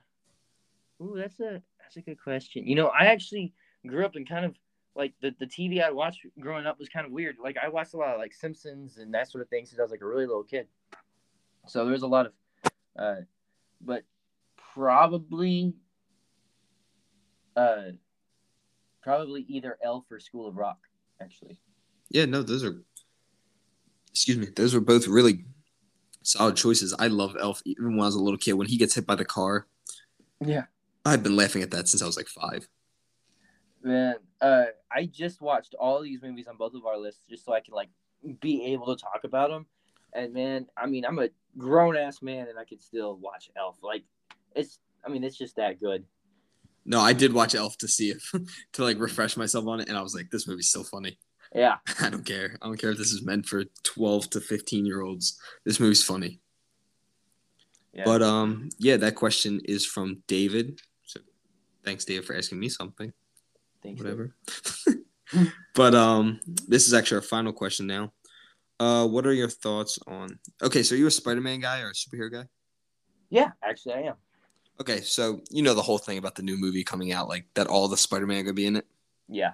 Ooh, 1.03 1.17
that's 1.19 1.39
a 1.41 1.61
that's 1.83 1.99
a 1.99 2.01
good 2.01 2.19
question. 2.19 2.67
You 2.67 2.77
know, 2.77 2.87
I 2.87 3.09
actually 3.09 3.53
grew 3.87 4.07
up 4.07 4.17
in 4.17 4.25
kind 4.25 4.47
of 4.47 4.55
like 4.97 5.13
the, 5.21 5.35
the 5.39 5.45
TV 5.45 5.85
I 5.85 5.91
watched 5.91 6.25
growing 6.39 6.65
up 6.65 6.79
was 6.79 6.89
kind 6.89 7.05
of 7.05 7.13
weird. 7.13 7.37
Like 7.39 7.59
I 7.63 7.69
watched 7.69 7.93
a 7.93 7.99
lot 7.99 8.15
of 8.15 8.19
like 8.19 8.33
Simpsons 8.33 8.97
and 8.97 9.13
that 9.13 9.31
sort 9.31 9.43
of 9.43 9.51
thing 9.51 9.67
since 9.67 9.79
I 9.79 9.83
was 9.83 9.91
like 9.91 10.01
a 10.01 10.07
really 10.07 10.25
little 10.25 10.45
kid. 10.45 10.67
So 11.67 11.85
there 11.85 11.93
was 11.93 12.05
a 12.05 12.07
lot 12.07 12.25
of, 12.25 12.33
uh, 12.99 13.17
but 13.83 14.05
probably, 14.73 15.75
uh, 17.55 17.91
probably 19.03 19.43
either 19.49 19.79
Elf 19.83 20.05
or 20.11 20.21
School 20.21 20.47
of 20.47 20.57
Rock. 20.57 20.79
Actually, 21.21 21.61
Yeah, 22.11 22.25
no, 22.25 22.43
those 22.43 22.65
are. 22.65 22.83
Excuse 24.11 24.39
me. 24.39 24.49
Those 24.57 24.75
were 24.75 24.81
both 24.81 25.07
really 25.07 25.45
solid 26.23 26.57
choices. 26.57 26.95
I 26.99 27.07
love 27.09 27.37
Elf 27.39 27.63
even 27.65 27.93
when 27.97 28.01
I 28.01 28.07
was 28.07 28.15
a 28.15 28.23
little 28.23 28.39
kid. 28.39 28.55
When 28.55 28.67
he 28.67 28.77
gets 28.77 28.95
hit 28.95 29.07
by 29.07 29.15
the 29.15 29.25
car, 29.25 29.67
yeah, 30.45 30.65
I've 31.05 31.23
been 31.23 31.37
laughing 31.37 31.63
at 31.63 31.71
that 31.73 31.89
since 31.89 32.03
I 32.03 32.07
was 32.07 32.17
like 32.17 32.29
five. 32.29 32.69
man. 33.83 34.17
Uh, 34.41 34.67
I 34.91 35.05
just 35.05 35.41
watched 35.41 35.75
all 35.79 36.03
these 36.03 36.23
movies 36.23 36.49
on 36.49 36.57
both 36.57 36.75
of 36.75 36.87
our 36.87 36.97
lists 36.97 37.23
just 37.29 37.45
so 37.45 37.53
I 37.53 37.61
can 37.61 37.75
like 37.75 37.91
be 38.41 38.65
able 38.73 38.95
to 38.95 39.01
talk 39.01 39.21
about 39.25 39.51
them. 39.51 39.67
And 40.13 40.33
man, 40.33 40.67
I 40.77 40.87
mean, 40.87 41.05
I'm 41.05 41.19
a 41.19 41.29
grown 41.59 41.97
ass 41.97 42.23
man 42.23 42.49
and 42.49 42.59
I 42.59 42.65
can 42.65 42.81
still 42.81 43.17
watch 43.17 43.51
Elf. 43.57 43.77
Like, 43.83 44.05
it's, 44.57 44.81
I 45.05 45.09
mean, 45.09 45.23
it's 45.23 45.37
just 45.37 45.57
that 45.57 45.81
good. 45.81 46.05
No, 46.85 47.01
I 47.01 47.13
did 47.13 47.33
watch 47.33 47.55
Elf 47.55 47.77
to 47.79 47.89
see 47.89 48.11
it 48.11 48.23
to 48.73 48.83
like 48.83 48.99
refresh 48.99 49.37
myself 49.37 49.67
on 49.67 49.81
it, 49.81 49.89
and 49.89 49.97
I 49.97 50.03
was 50.03 50.15
like, 50.15 50.31
this 50.31 50.49
movie's 50.49 50.71
so 50.71 50.83
funny. 50.83 51.19
Yeah. 51.55 51.77
I 52.01 52.11
don't 52.11 52.25
care. 52.25 52.57
I 52.63 52.67
don't 52.67 52.81
care 52.81 52.91
if 52.91 52.99
this 52.99 53.13
is 53.13 53.25
meant 53.25 53.47
for 53.47 53.65
twelve 53.83 54.31
to 54.31 54.41
fifteen 54.41 54.87
year 54.87 55.03
olds. 55.03 55.39
This 55.65 55.81
movie's 55.81 56.05
funny. 56.05 56.41
Yeah. 57.93 58.05
But 58.05 58.23
um, 58.23 58.71
yeah, 58.79 58.97
that 58.99 59.17
question 59.17 59.61
is 59.65 59.85
from 59.85 60.23
David. 60.27 60.81
So 61.05 61.21
thanks, 61.85 62.05
David, 62.05 62.25
for 62.25 62.37
asking 62.37 62.61
me 62.61 62.69
something. 62.69 63.13
Thanks. 63.83 64.01
whatever. 64.01 64.35
but 65.75 65.95
um, 65.95 66.41
this 66.69 66.87
is 66.87 66.95
actually 66.95 67.17
our 67.17 67.23
final 67.23 67.53
question 67.53 67.87
now. 67.87 68.13
Uh, 68.79 69.07
what 69.07 69.27
are 69.27 69.33
your 69.33 69.49
thoughts 69.49 69.99
on? 70.07 70.39
Okay, 70.63 70.83
so 70.83 70.95
are 70.95 70.99
you 70.99 71.07
a 71.07 71.11
Spider-Man 71.11 71.61
guy 71.61 71.81
or 71.81 71.91
a 71.91 71.93
superhero 71.93 72.33
guy? 72.33 72.45
Yeah, 73.29 73.51
actually, 73.63 73.95
I 73.95 74.01
am. 74.03 74.15
Okay, 74.81 75.03
so 75.03 75.43
you 75.51 75.63
know 75.63 75.75
the 75.75 75.83
whole 75.83 75.99
thing 75.99 76.17
about 76.17 76.35
the 76.35 76.43
new 76.43 76.57
movie 76.57 76.83
coming 76.83 77.13
out, 77.13 77.29
like 77.29 77.45
that 77.55 77.67
all 77.67 77.87
the 77.87 77.97
Spider-Man 77.97 78.39
are 78.39 78.43
gonna 78.45 78.55
be 78.55 78.67
in 78.67 78.77
it. 78.77 78.87
Yeah. 79.29 79.53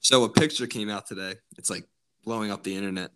So 0.00 0.24
a 0.24 0.28
picture 0.28 0.66
came 0.66 0.90
out 0.90 1.06
today. 1.06 1.34
It's 1.56 1.70
like 1.70 1.88
blowing 2.24 2.50
up 2.50 2.62
the 2.62 2.76
internet. 2.76 3.10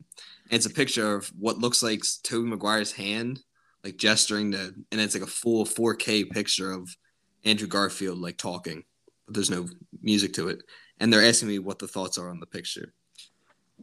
And 0.50 0.56
it's 0.56 0.66
a 0.66 0.70
picture 0.70 1.14
of 1.14 1.28
what 1.38 1.58
looks 1.58 1.82
like 1.82 2.02
Tobey 2.22 2.48
Maguire's 2.48 2.92
hand, 2.92 3.40
like 3.84 3.98
gesturing 3.98 4.52
to, 4.52 4.74
and 4.90 5.00
it's 5.00 5.14
like 5.14 5.22
a 5.22 5.26
full 5.26 5.64
4K 5.64 6.30
picture 6.30 6.72
of 6.72 6.96
Andrew 7.44 7.68
Garfield 7.68 8.18
like 8.18 8.38
talking, 8.38 8.84
but 9.26 9.34
there's 9.34 9.50
no 9.50 9.68
music 10.02 10.32
to 10.34 10.48
it. 10.48 10.62
And 11.00 11.12
they're 11.12 11.24
asking 11.24 11.48
me 11.48 11.58
what 11.58 11.78
the 11.78 11.88
thoughts 11.88 12.16
are 12.16 12.30
on 12.30 12.40
the 12.40 12.46
picture. 12.46 12.94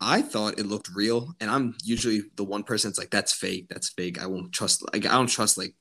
I 0.01 0.21
thought 0.21 0.59
it 0.59 0.65
looked 0.65 0.89
real, 0.95 1.33
and 1.41 1.49
I'm 1.51 1.75
usually 1.83 2.21
the 2.35 2.45
one 2.45 2.63
person 2.63 2.89
that's 2.89 2.99
like, 2.99 3.11
"That's 3.11 3.33
fake. 3.33 3.67
That's 3.69 3.89
fake. 3.89 4.21
I 4.21 4.27
won't 4.27 4.53
trust. 4.53 4.81
Like, 4.93 5.05
I 5.05 5.11
don't 5.11 5.27
trust 5.27 5.57
like 5.57 5.75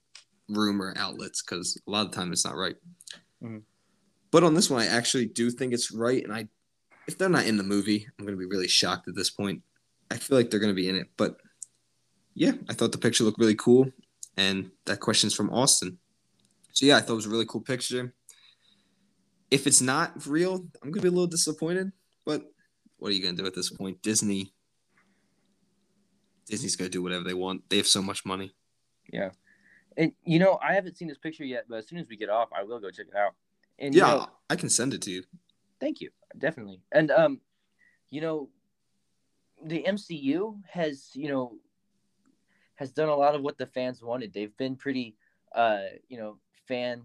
rumor 0.48 0.94
outlets 0.96 1.42
because 1.42 1.80
a 1.86 1.90
lot 1.90 2.06
of 2.06 2.12
the 2.12 2.16
time 2.16 2.32
it's 2.32 2.44
not 2.44 2.56
right." 2.56 2.76
Mhm. 3.42 3.62
But 4.30 4.44
on 4.44 4.54
this 4.54 4.68
one, 4.68 4.82
I 4.82 4.86
actually 4.86 5.26
do 5.26 5.50
think 5.50 5.72
it's 5.72 5.90
right, 5.90 6.22
and 6.22 6.32
I 6.32 6.48
if 7.06 7.16
they're 7.16 7.28
not 7.28 7.46
in 7.46 7.56
the 7.56 7.62
movie, 7.62 8.06
I'm 8.18 8.24
gonna 8.26 8.36
be 8.36 8.44
really 8.44 8.68
shocked 8.68 9.08
at 9.08 9.14
this 9.14 9.30
point. 9.30 9.62
I 10.10 10.18
feel 10.18 10.36
like 10.36 10.50
they're 10.50 10.60
gonna 10.60 10.74
be 10.74 10.88
in 10.88 10.96
it, 10.96 11.08
but 11.16 11.40
yeah, 12.34 12.52
I 12.68 12.74
thought 12.74 12.92
the 12.92 12.98
picture 12.98 13.24
looked 13.24 13.38
really 13.38 13.54
cool, 13.54 13.90
and 14.36 14.70
that 14.84 15.00
question's 15.00 15.34
from 15.34 15.50
Austin. 15.50 15.98
So 16.72 16.86
yeah, 16.86 16.98
I 16.98 17.00
thought 17.00 17.14
it 17.14 17.16
was 17.16 17.26
a 17.26 17.30
really 17.30 17.46
cool 17.46 17.62
picture. 17.62 18.14
If 19.50 19.66
it's 19.66 19.80
not 19.80 20.26
real, 20.26 20.68
I'm 20.82 20.90
gonna 20.90 21.02
be 21.02 21.08
a 21.08 21.10
little 21.10 21.26
disappointed, 21.26 21.92
but 22.24 22.52
what 22.98 23.10
are 23.10 23.14
you 23.14 23.22
gonna 23.22 23.36
do 23.36 23.46
at 23.46 23.54
this 23.54 23.70
point? 23.70 24.02
Disney, 24.02 24.52
Disney's 26.46 26.76
gonna 26.76 26.90
do 26.90 27.02
whatever 27.02 27.24
they 27.24 27.34
want. 27.34 27.68
They 27.70 27.78
have 27.78 27.86
so 27.86 28.02
much 28.02 28.24
money. 28.26 28.54
Yeah. 29.10 29.30
And 29.98 30.12
you 30.24 30.38
know, 30.38 30.58
I 30.62 30.72
haven't 30.74 30.96
seen 30.96 31.08
this 31.08 31.18
picture 31.18 31.44
yet, 31.44 31.64
but 31.68 31.78
as 31.78 31.88
soon 31.88 31.98
as 31.98 32.06
we 32.08 32.16
get 32.16 32.30
off, 32.30 32.48
I 32.56 32.62
will 32.62 32.80
go 32.80 32.90
check 32.90 33.06
it 33.12 33.16
out. 33.16 33.34
And 33.78 33.94
you 33.94 34.00
Yeah, 34.00 34.14
know, 34.14 34.26
I 34.48 34.56
can 34.56 34.70
send 34.70 34.94
it 34.94 35.02
to 35.02 35.10
you. 35.10 35.24
thank 35.80 36.00
you. 36.00 36.10
Definitely. 36.38 36.80
And 36.92 37.10
um, 37.10 37.40
you 38.10 38.20
know, 38.20 38.48
the 39.64 39.84
MCU 39.86 40.60
has, 40.70 41.10
you 41.14 41.28
know, 41.28 41.58
has 42.76 42.92
done 42.92 43.08
a 43.08 43.14
lot 43.16 43.34
of 43.34 43.42
what 43.42 43.58
the 43.58 43.66
fans 43.66 44.02
wanted. 44.02 44.32
They've 44.32 44.56
been 44.56 44.76
pretty 44.76 45.16
uh, 45.54 45.80
you 46.08 46.18
know, 46.18 46.38
fan 46.66 47.02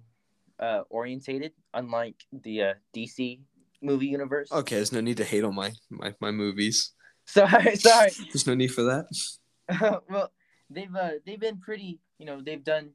uh 0.60 0.84
orientated, 0.90 1.52
unlike 1.74 2.16
the 2.32 2.62
uh, 2.62 2.74
DC 2.96 3.42
movie 3.82 4.08
universe. 4.08 4.52
Okay, 4.52 4.76
there's 4.76 4.92
no 4.92 5.02
need 5.02 5.18
to 5.18 5.24
hate 5.26 5.44
on 5.44 5.56
my 5.56 5.72
my, 5.90 6.14
my 6.22 6.32
movies. 6.32 6.92
Sorry, 7.26 7.76
sorry. 7.90 8.12
There's 8.32 8.46
no 8.48 8.54
need 8.54 8.68
for 8.74 8.84
that. 8.84 9.06
well, 10.10 10.32
they've 10.70 10.96
uh, 10.96 11.12
they've 11.26 11.40
been 11.40 11.60
pretty. 11.60 12.00
You 12.24 12.28
know, 12.28 12.42
they've 12.42 12.64
done. 12.64 12.92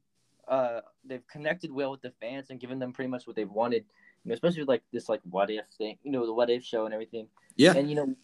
Uh, 0.49 0.81
they've 1.05 1.26
connected 1.29 1.70
well 1.70 1.91
with 1.91 2.01
the 2.01 2.11
fans 2.22 2.49
and 2.49 2.59
given 2.59 2.79
them 2.79 2.95
pretty 2.95 3.11
much 3.11 3.26
what 3.26 3.37
they've 3.37 3.51
wanted. 3.51 3.85
You 4.24 4.31
know, 4.31 4.33
especially 4.33 4.62
with 4.62 4.70
like 4.70 4.83
this 4.91 5.07
like 5.07 5.20
what 5.29 5.51
if 5.51 5.66
thing. 5.76 5.99
You 6.03 6.11
know, 6.11 6.24
the 6.24 6.33
what 6.33 6.49
if 6.49 6.64
show 6.64 6.87
and 6.87 6.95
everything. 6.95 7.29
Yeah, 7.57 7.74
And 7.76 7.91
you 7.91 7.97
know, 7.97 8.14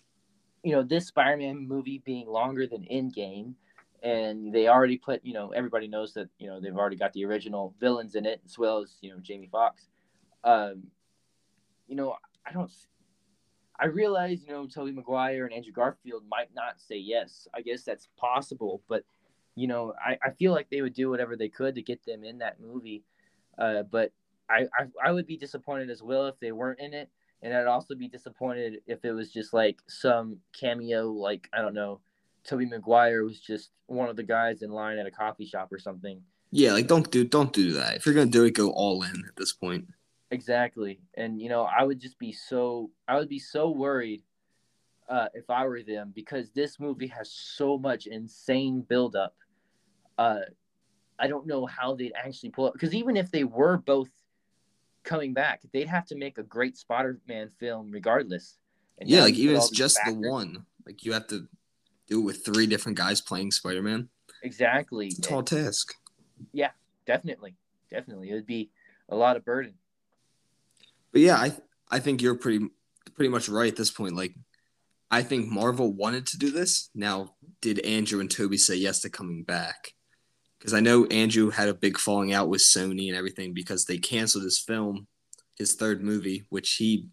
you 0.62 0.72
know 0.72 0.82
this 0.82 1.08
Spider-Man 1.08 1.68
movie 1.68 2.00
being 2.06 2.26
longer 2.26 2.66
than 2.66 2.86
Endgame, 2.90 3.52
and 4.02 4.50
they 4.50 4.66
already 4.68 4.96
put. 4.96 5.22
You 5.26 5.34
know, 5.34 5.50
everybody 5.50 5.86
knows 5.86 6.14
that. 6.14 6.30
You 6.38 6.46
know, 6.46 6.58
they've 6.58 6.74
already 6.74 6.96
got 6.96 7.12
the 7.12 7.26
original 7.26 7.74
villains 7.78 8.14
in 8.14 8.24
it 8.24 8.40
as 8.46 8.58
well 8.58 8.78
as 8.78 8.96
you 9.02 9.10
know 9.10 9.18
Jamie 9.20 9.50
Foxx 9.52 9.88
Um, 10.42 10.84
you 11.86 11.96
know, 11.96 12.16
I 12.46 12.52
don't. 12.52 12.72
I 13.78 13.86
realize, 13.86 14.42
you 14.46 14.52
know, 14.52 14.66
Tobey 14.66 14.92
Maguire 14.92 15.44
and 15.44 15.52
Andrew 15.52 15.72
Garfield 15.72 16.22
might 16.30 16.54
not 16.54 16.80
say 16.80 16.96
yes. 16.96 17.46
I 17.52 17.60
guess 17.60 17.82
that's 17.82 18.08
possible, 18.16 18.80
but 18.88 19.04
you 19.54 19.66
know, 19.66 19.94
I, 20.04 20.18
I 20.22 20.30
feel 20.30 20.52
like 20.52 20.68
they 20.70 20.82
would 20.82 20.94
do 20.94 21.10
whatever 21.10 21.36
they 21.36 21.48
could 21.48 21.74
to 21.76 21.82
get 21.82 22.04
them 22.04 22.24
in 22.24 22.38
that 22.38 22.60
movie. 22.60 23.04
Uh, 23.58 23.82
but 23.82 24.12
I, 24.50 24.66
I 24.78 25.08
I 25.08 25.12
would 25.12 25.26
be 25.26 25.36
disappointed 25.36 25.90
as 25.90 26.02
well 26.02 26.26
if 26.26 26.38
they 26.40 26.52
weren't 26.52 26.80
in 26.80 26.92
it. 26.94 27.08
and 27.42 27.54
I'd 27.54 27.66
also 27.66 27.94
be 27.94 28.08
disappointed 28.08 28.80
if 28.86 29.04
it 29.04 29.12
was 29.12 29.30
just 29.30 29.52
like 29.52 29.78
some 29.86 30.38
cameo, 30.58 31.10
like 31.10 31.48
I 31.52 31.60
don't 31.62 31.74
know, 31.74 32.00
Tobey 32.44 32.66
Maguire 32.66 33.24
was 33.24 33.38
just 33.38 33.70
one 33.86 34.08
of 34.08 34.16
the 34.16 34.22
guys 34.22 34.62
in 34.62 34.70
line 34.70 34.98
at 34.98 35.06
a 35.06 35.10
coffee 35.10 35.46
shop 35.46 35.72
or 35.72 35.78
something. 35.78 36.20
Yeah, 36.50 36.72
like 36.72 36.86
don't 36.86 37.10
do 37.10 37.24
don't 37.24 37.52
do 37.52 37.72
that. 37.72 37.96
If 37.96 38.06
you're 38.06 38.14
gonna 38.14 38.30
do 38.30 38.44
it, 38.44 38.54
go 38.54 38.70
all 38.70 39.02
in 39.02 39.24
at 39.28 39.36
this 39.36 39.52
point. 39.52 39.86
Exactly, 40.30 41.00
and 41.16 41.40
you 41.40 41.48
know 41.48 41.62
I 41.62 41.84
would 41.84 42.00
just 42.00 42.18
be 42.18 42.32
so 42.32 42.90
I 43.06 43.16
would 43.16 43.28
be 43.28 43.38
so 43.38 43.70
worried 43.70 44.22
uh, 45.08 45.28
if 45.34 45.50
I 45.50 45.66
were 45.66 45.82
them 45.82 46.12
because 46.14 46.50
this 46.50 46.80
movie 46.80 47.08
has 47.08 47.30
so 47.30 47.78
much 47.78 48.06
insane 48.06 48.82
buildup. 48.88 49.34
Uh, 50.18 50.40
I 51.18 51.28
don't 51.28 51.46
know 51.46 51.66
how 51.66 51.94
they'd 51.94 52.12
actually 52.16 52.50
pull 52.50 52.68
it 52.68 52.72
because 52.72 52.94
even 52.94 53.16
if 53.16 53.30
they 53.30 53.44
were 53.44 53.76
both 53.78 54.10
coming 55.04 55.32
back, 55.32 55.62
they'd 55.72 55.88
have 55.88 56.06
to 56.06 56.16
make 56.16 56.38
a 56.38 56.42
great 56.42 56.76
Spider-Man 56.76 57.50
film 57.58 57.90
regardless. 57.90 58.58
And 58.98 59.08
Yeah, 59.08 59.22
like 59.22 59.34
even 59.34 59.56
if 59.56 59.62
it's 59.62 59.70
just 59.70 59.98
the 60.04 60.14
one, 60.14 60.64
like 60.86 61.04
you 61.04 61.12
have 61.12 61.26
to 61.28 61.46
do 62.08 62.20
it 62.20 62.24
with 62.24 62.44
three 62.44 62.66
different 62.66 62.98
guys 62.98 63.20
playing 63.20 63.50
Spider 63.50 63.82
Man. 63.82 64.08
Exactly. 64.42 65.06
It's 65.06 65.18
a 65.18 65.22
tall 65.22 65.42
task. 65.42 65.94
Yeah, 66.52 66.70
definitely, 67.06 67.56
definitely, 67.90 68.30
it 68.30 68.34
would 68.34 68.46
be 68.46 68.70
a 69.08 69.16
lot 69.16 69.36
of 69.36 69.44
burden. 69.44 69.74
But 71.12 71.22
yeah, 71.22 71.36
I 71.36 71.52
I 71.90 72.00
think 72.00 72.22
you're 72.22 72.34
pretty 72.36 72.66
pretty 73.14 73.28
much 73.28 73.48
right 73.48 73.70
at 73.70 73.76
this 73.76 73.90
point. 73.90 74.16
Like, 74.16 74.34
I 75.10 75.22
think 75.22 75.48
Marvel 75.48 75.92
wanted 75.92 76.26
to 76.28 76.38
do 76.38 76.50
this. 76.50 76.90
Now, 76.94 77.34
did 77.60 77.78
Andrew 77.80 78.20
and 78.20 78.30
Tobey 78.30 78.58
say 78.58 78.74
yes 78.74 79.00
to 79.00 79.10
coming 79.10 79.44
back? 79.44 79.94
Because 80.64 80.72
I 80.72 80.80
know 80.80 81.04
Andrew 81.06 81.50
had 81.50 81.68
a 81.68 81.74
big 81.74 81.98
falling 81.98 82.32
out 82.32 82.48
with 82.48 82.62
Sony 82.62 83.08
and 83.08 83.16
everything 83.18 83.52
because 83.52 83.84
they 83.84 83.98
canceled 83.98 84.44
his 84.44 84.58
film, 84.58 85.06
his 85.58 85.74
third 85.74 86.02
movie, 86.02 86.46
which 86.48 86.76
he. 86.76 87.08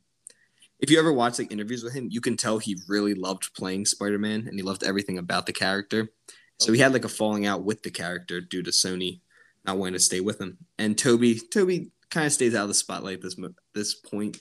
If 0.79 0.89
you 0.89 0.97
ever 0.97 1.11
watch 1.11 1.37
like 1.37 1.51
interviews 1.51 1.83
with 1.83 1.91
him, 1.93 2.07
you 2.09 2.21
can 2.21 2.37
tell 2.37 2.59
he 2.59 2.79
really 2.87 3.13
loved 3.13 3.53
playing 3.53 3.87
Spider 3.87 4.17
Man 4.17 4.47
and 4.47 4.57
he 4.57 4.61
loved 4.61 4.85
everything 4.85 5.17
about 5.17 5.47
the 5.47 5.51
character. 5.51 6.13
So 6.59 6.71
he 6.71 6.79
had 6.79 6.93
like 6.93 7.03
a 7.03 7.09
falling 7.09 7.45
out 7.45 7.65
with 7.65 7.83
the 7.83 7.91
character 7.91 8.39
due 8.39 8.63
to 8.63 8.71
Sony 8.71 9.19
not 9.65 9.77
wanting 9.77 9.95
to 9.95 9.99
stay 9.99 10.21
with 10.21 10.39
him. 10.39 10.57
And 10.79 10.97
Tobey, 10.97 11.37
Tobey 11.37 11.91
kind 12.09 12.25
of 12.25 12.31
stays 12.31 12.55
out 12.55 12.63
of 12.63 12.67
the 12.69 12.73
spotlight 12.73 13.21
this 13.21 13.35
this 13.75 13.95
point. 13.95 14.37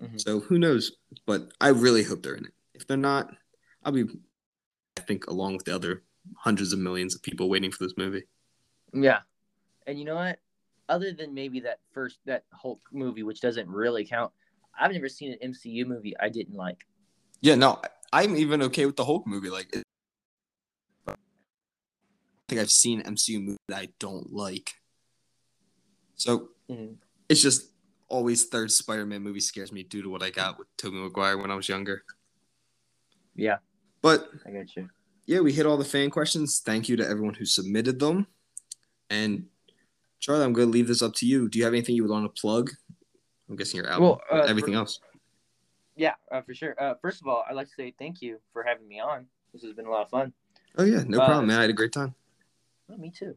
Mhm. 0.00 0.20
So 0.20 0.38
who 0.38 0.60
knows? 0.60 0.92
But 1.26 1.50
I 1.60 1.68
really 1.68 2.04
hope 2.04 2.22
they're 2.22 2.36
in 2.36 2.44
it. 2.44 2.54
If 2.72 2.86
they're 2.86 2.96
not, 2.96 3.34
I'll 3.82 3.90
be, 3.90 4.04
I 4.96 5.00
think, 5.00 5.26
along 5.26 5.56
with 5.56 5.64
the 5.64 5.74
other 5.74 6.04
hundreds 6.36 6.72
of 6.72 6.78
millions 6.78 7.16
of 7.16 7.22
people 7.22 7.48
waiting 7.48 7.72
for 7.72 7.82
this 7.82 7.96
movie. 7.96 8.22
Yeah, 8.94 9.20
and 9.86 9.98
you 9.98 10.04
know 10.04 10.14
what? 10.14 10.38
Other 10.88 11.12
than 11.12 11.34
maybe 11.34 11.60
that 11.60 11.80
first 11.92 12.18
that 12.26 12.44
Hulk 12.52 12.80
movie, 12.92 13.22
which 13.22 13.40
doesn't 13.40 13.68
really 13.68 14.04
count, 14.04 14.32
I've 14.78 14.92
never 14.92 15.08
seen 15.08 15.32
an 15.32 15.52
MCU 15.52 15.84
movie 15.86 16.14
I 16.18 16.28
didn't 16.28 16.54
like. 16.54 16.86
Yeah, 17.40 17.56
no, 17.56 17.80
I'm 18.12 18.36
even 18.36 18.62
okay 18.62 18.86
with 18.86 18.96
the 18.96 19.04
Hulk 19.04 19.26
movie. 19.26 19.50
Like, 19.50 19.74
it, 19.74 19.82
I 21.08 21.14
think 22.48 22.60
I've 22.60 22.70
seen 22.70 23.02
MCU 23.02 23.40
movie 23.40 23.58
that 23.68 23.78
I 23.78 23.88
don't 23.98 24.32
like. 24.32 24.74
So 26.16 26.50
Mhm. 26.70 26.96
it's 27.28 27.42
just 27.42 27.72
always 28.08 28.44
third 28.44 28.70
Spider-Man 28.70 29.22
movie 29.22 29.40
scares 29.40 29.72
me 29.72 29.82
due 29.82 30.02
to 30.02 30.08
what 30.08 30.22
I 30.22 30.30
got 30.30 30.58
with 30.58 30.68
Tobey 30.76 30.96
Maguire 30.96 31.36
when 31.38 31.50
I 31.50 31.56
was 31.56 31.68
younger. 31.68 32.04
Yeah, 33.34 33.58
But 34.00 34.30
I 34.46 34.52
got 34.52 34.76
you. 34.76 34.88
yeah, 35.26 35.40
we 35.40 35.52
hit 35.52 35.66
all 35.66 35.76
the 35.76 35.84
fan 35.84 36.10
questions. 36.10 36.60
Thank 36.60 36.88
you 36.88 36.96
to 36.96 37.04
everyone 37.08 37.34
who 37.34 37.44
submitted 37.44 37.98
them. 37.98 38.28
And 39.14 39.46
Charlie, 40.18 40.44
I'm 40.44 40.52
going 40.52 40.68
to 40.68 40.72
leave 40.72 40.88
this 40.88 41.02
up 41.02 41.14
to 41.16 41.26
you. 41.26 41.48
Do 41.48 41.58
you 41.58 41.64
have 41.64 41.74
anything 41.74 41.94
you 41.94 42.02
would 42.02 42.10
want 42.10 42.24
to 42.24 42.40
plug? 42.40 42.70
I'm 43.48 43.56
guessing 43.56 43.78
your 43.78 43.88
album. 43.88 44.02
Well, 44.02 44.20
uh, 44.32 44.46
everything 44.46 44.74
for- 44.74 44.80
else. 44.80 45.00
Yeah, 45.96 46.14
uh, 46.32 46.40
for 46.42 46.54
sure. 46.54 46.74
Uh, 46.76 46.94
first 47.00 47.20
of 47.20 47.28
all, 47.28 47.44
I'd 47.48 47.54
like 47.54 47.68
to 47.68 47.74
say 47.74 47.94
thank 47.96 48.20
you 48.20 48.40
for 48.52 48.64
having 48.64 48.88
me 48.88 48.98
on. 48.98 49.26
This 49.52 49.62
has 49.62 49.74
been 49.74 49.86
a 49.86 49.90
lot 49.90 50.02
of 50.02 50.10
fun. 50.10 50.32
Oh 50.76 50.82
yeah, 50.82 51.04
no 51.06 51.20
uh, 51.20 51.26
problem, 51.26 51.46
man. 51.46 51.58
I 51.58 51.60
had 51.60 51.70
a 51.70 51.74
great 51.74 51.92
time. 51.92 52.16
Oh, 52.90 52.96
me 52.96 53.12
too. 53.16 53.36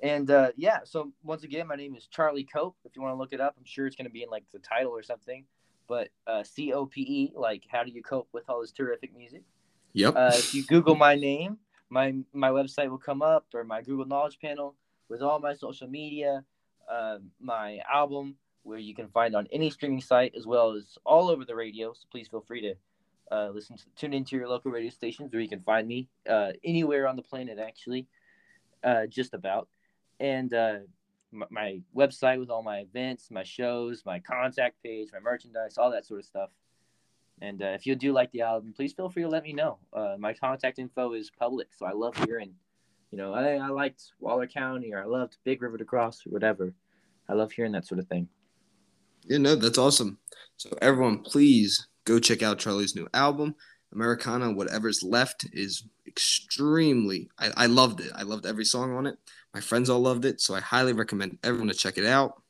And 0.00 0.30
uh, 0.30 0.52
yeah, 0.56 0.78
so 0.84 1.12
once 1.22 1.44
again, 1.44 1.66
my 1.66 1.76
name 1.76 1.94
is 1.94 2.06
Charlie 2.06 2.44
Cope. 2.44 2.76
If 2.86 2.96
you 2.96 3.02
want 3.02 3.12
to 3.12 3.18
look 3.18 3.34
it 3.34 3.42
up, 3.42 3.54
I'm 3.58 3.66
sure 3.66 3.86
it's 3.86 3.94
going 3.94 4.06
to 4.06 4.12
be 4.12 4.22
in 4.22 4.30
like 4.30 4.44
the 4.54 4.58
title 4.58 4.92
or 4.92 5.02
something. 5.02 5.44
But 5.86 6.08
uh, 6.26 6.42
C 6.42 6.72
O 6.72 6.86
P 6.86 7.02
E, 7.02 7.32
like 7.36 7.64
how 7.68 7.84
do 7.84 7.90
you 7.90 8.02
cope 8.02 8.28
with 8.32 8.48
all 8.48 8.62
this 8.62 8.72
terrific 8.72 9.14
music? 9.14 9.42
Yep. 9.92 10.14
Uh, 10.16 10.32
if 10.32 10.54
you 10.54 10.64
Google 10.64 10.94
my 10.94 11.14
name, 11.14 11.58
my 11.90 12.14
my 12.32 12.48
website 12.48 12.88
will 12.88 12.96
come 12.96 13.20
up, 13.20 13.44
or 13.52 13.64
my 13.64 13.82
Google 13.82 14.06
Knowledge 14.06 14.38
panel 14.40 14.74
with 15.08 15.22
all 15.22 15.38
my 15.38 15.54
social 15.54 15.88
media, 15.88 16.44
uh, 16.90 17.18
my 17.40 17.80
album, 17.92 18.36
where 18.64 18.78
you 18.78 18.94
can 18.94 19.08
find 19.08 19.34
on 19.34 19.46
any 19.52 19.70
streaming 19.70 20.00
site 20.00 20.34
as 20.36 20.46
well 20.46 20.72
as 20.72 20.96
all 21.04 21.28
over 21.28 21.44
the 21.44 21.54
radio. 21.54 21.92
So 21.92 22.06
please 22.10 22.28
feel 22.28 22.40
free 22.40 22.60
to 22.62 22.74
uh, 23.32 23.50
listen 23.50 23.76
to 23.76 23.84
tune 23.96 24.12
into 24.12 24.36
your 24.36 24.48
local 24.48 24.70
radio 24.70 24.90
stations 24.90 25.32
where 25.32 25.40
you 25.40 25.48
can 25.48 25.62
find 25.62 25.88
me 25.88 26.08
uh, 26.28 26.52
anywhere 26.64 27.08
on 27.08 27.16
the 27.16 27.22
planet, 27.22 27.58
actually, 27.58 28.06
uh, 28.84 29.06
just 29.06 29.34
about. 29.34 29.68
And 30.20 30.52
uh, 30.52 30.78
my, 31.32 31.46
my 31.50 31.80
website 31.96 32.38
with 32.38 32.50
all 32.50 32.62
my 32.62 32.78
events, 32.78 33.30
my 33.30 33.42
shows, 33.42 34.02
my 34.04 34.20
contact 34.20 34.82
page, 34.82 35.08
my 35.12 35.20
merchandise, 35.20 35.78
all 35.78 35.90
that 35.90 36.06
sort 36.06 36.20
of 36.20 36.26
stuff. 36.26 36.50
And 37.40 37.62
uh, 37.62 37.68
if 37.74 37.86
you 37.86 37.96
do 37.96 38.12
like 38.12 38.30
the 38.32 38.42
album, 38.42 38.74
please 38.76 38.92
feel 38.92 39.08
free 39.08 39.22
to 39.22 39.28
let 39.28 39.42
me 39.42 39.52
know. 39.52 39.78
My 40.18 40.34
contact 40.34 40.78
info 40.78 41.14
is 41.14 41.30
public, 41.30 41.68
so 41.74 41.86
I 41.86 41.92
love 41.92 42.14
hearing, 42.24 42.54
you 43.12 43.18
know, 43.18 43.34
I, 43.34 43.56
I 43.56 43.68
liked 43.68 44.02
Waller 44.18 44.46
County 44.46 44.92
or 44.92 45.00
I 45.00 45.04
loved 45.04 45.36
Big 45.44 45.62
River 45.62 45.76
to 45.76 45.84
Cross 45.84 46.26
or 46.26 46.30
whatever. 46.30 46.72
I 47.28 47.34
love 47.34 47.52
hearing 47.52 47.72
that 47.72 47.86
sort 47.86 48.00
of 48.00 48.08
thing. 48.08 48.26
Yeah, 49.24 49.38
no, 49.38 49.54
that's 49.54 49.78
awesome. 49.78 50.18
So 50.56 50.76
everyone, 50.80 51.18
please 51.18 51.86
go 52.04 52.18
check 52.18 52.42
out 52.42 52.58
Charlie's 52.58 52.96
new 52.96 53.06
album, 53.14 53.54
Americana. 53.92 54.50
Whatever's 54.52 55.02
left 55.02 55.46
is 55.52 55.84
extremely. 56.06 57.28
I, 57.38 57.50
I 57.56 57.66
loved 57.66 58.00
it. 58.00 58.10
I 58.14 58.22
loved 58.22 58.46
every 58.46 58.64
song 58.64 58.96
on 58.96 59.06
it. 59.06 59.16
My 59.54 59.60
friends 59.60 59.90
all 59.90 60.00
loved 60.00 60.24
it, 60.24 60.40
so 60.40 60.54
I 60.54 60.60
highly 60.60 60.94
recommend 60.94 61.38
everyone 61.44 61.68
to 61.68 61.74
check 61.74 61.98
it 61.98 62.06
out. 62.06 62.42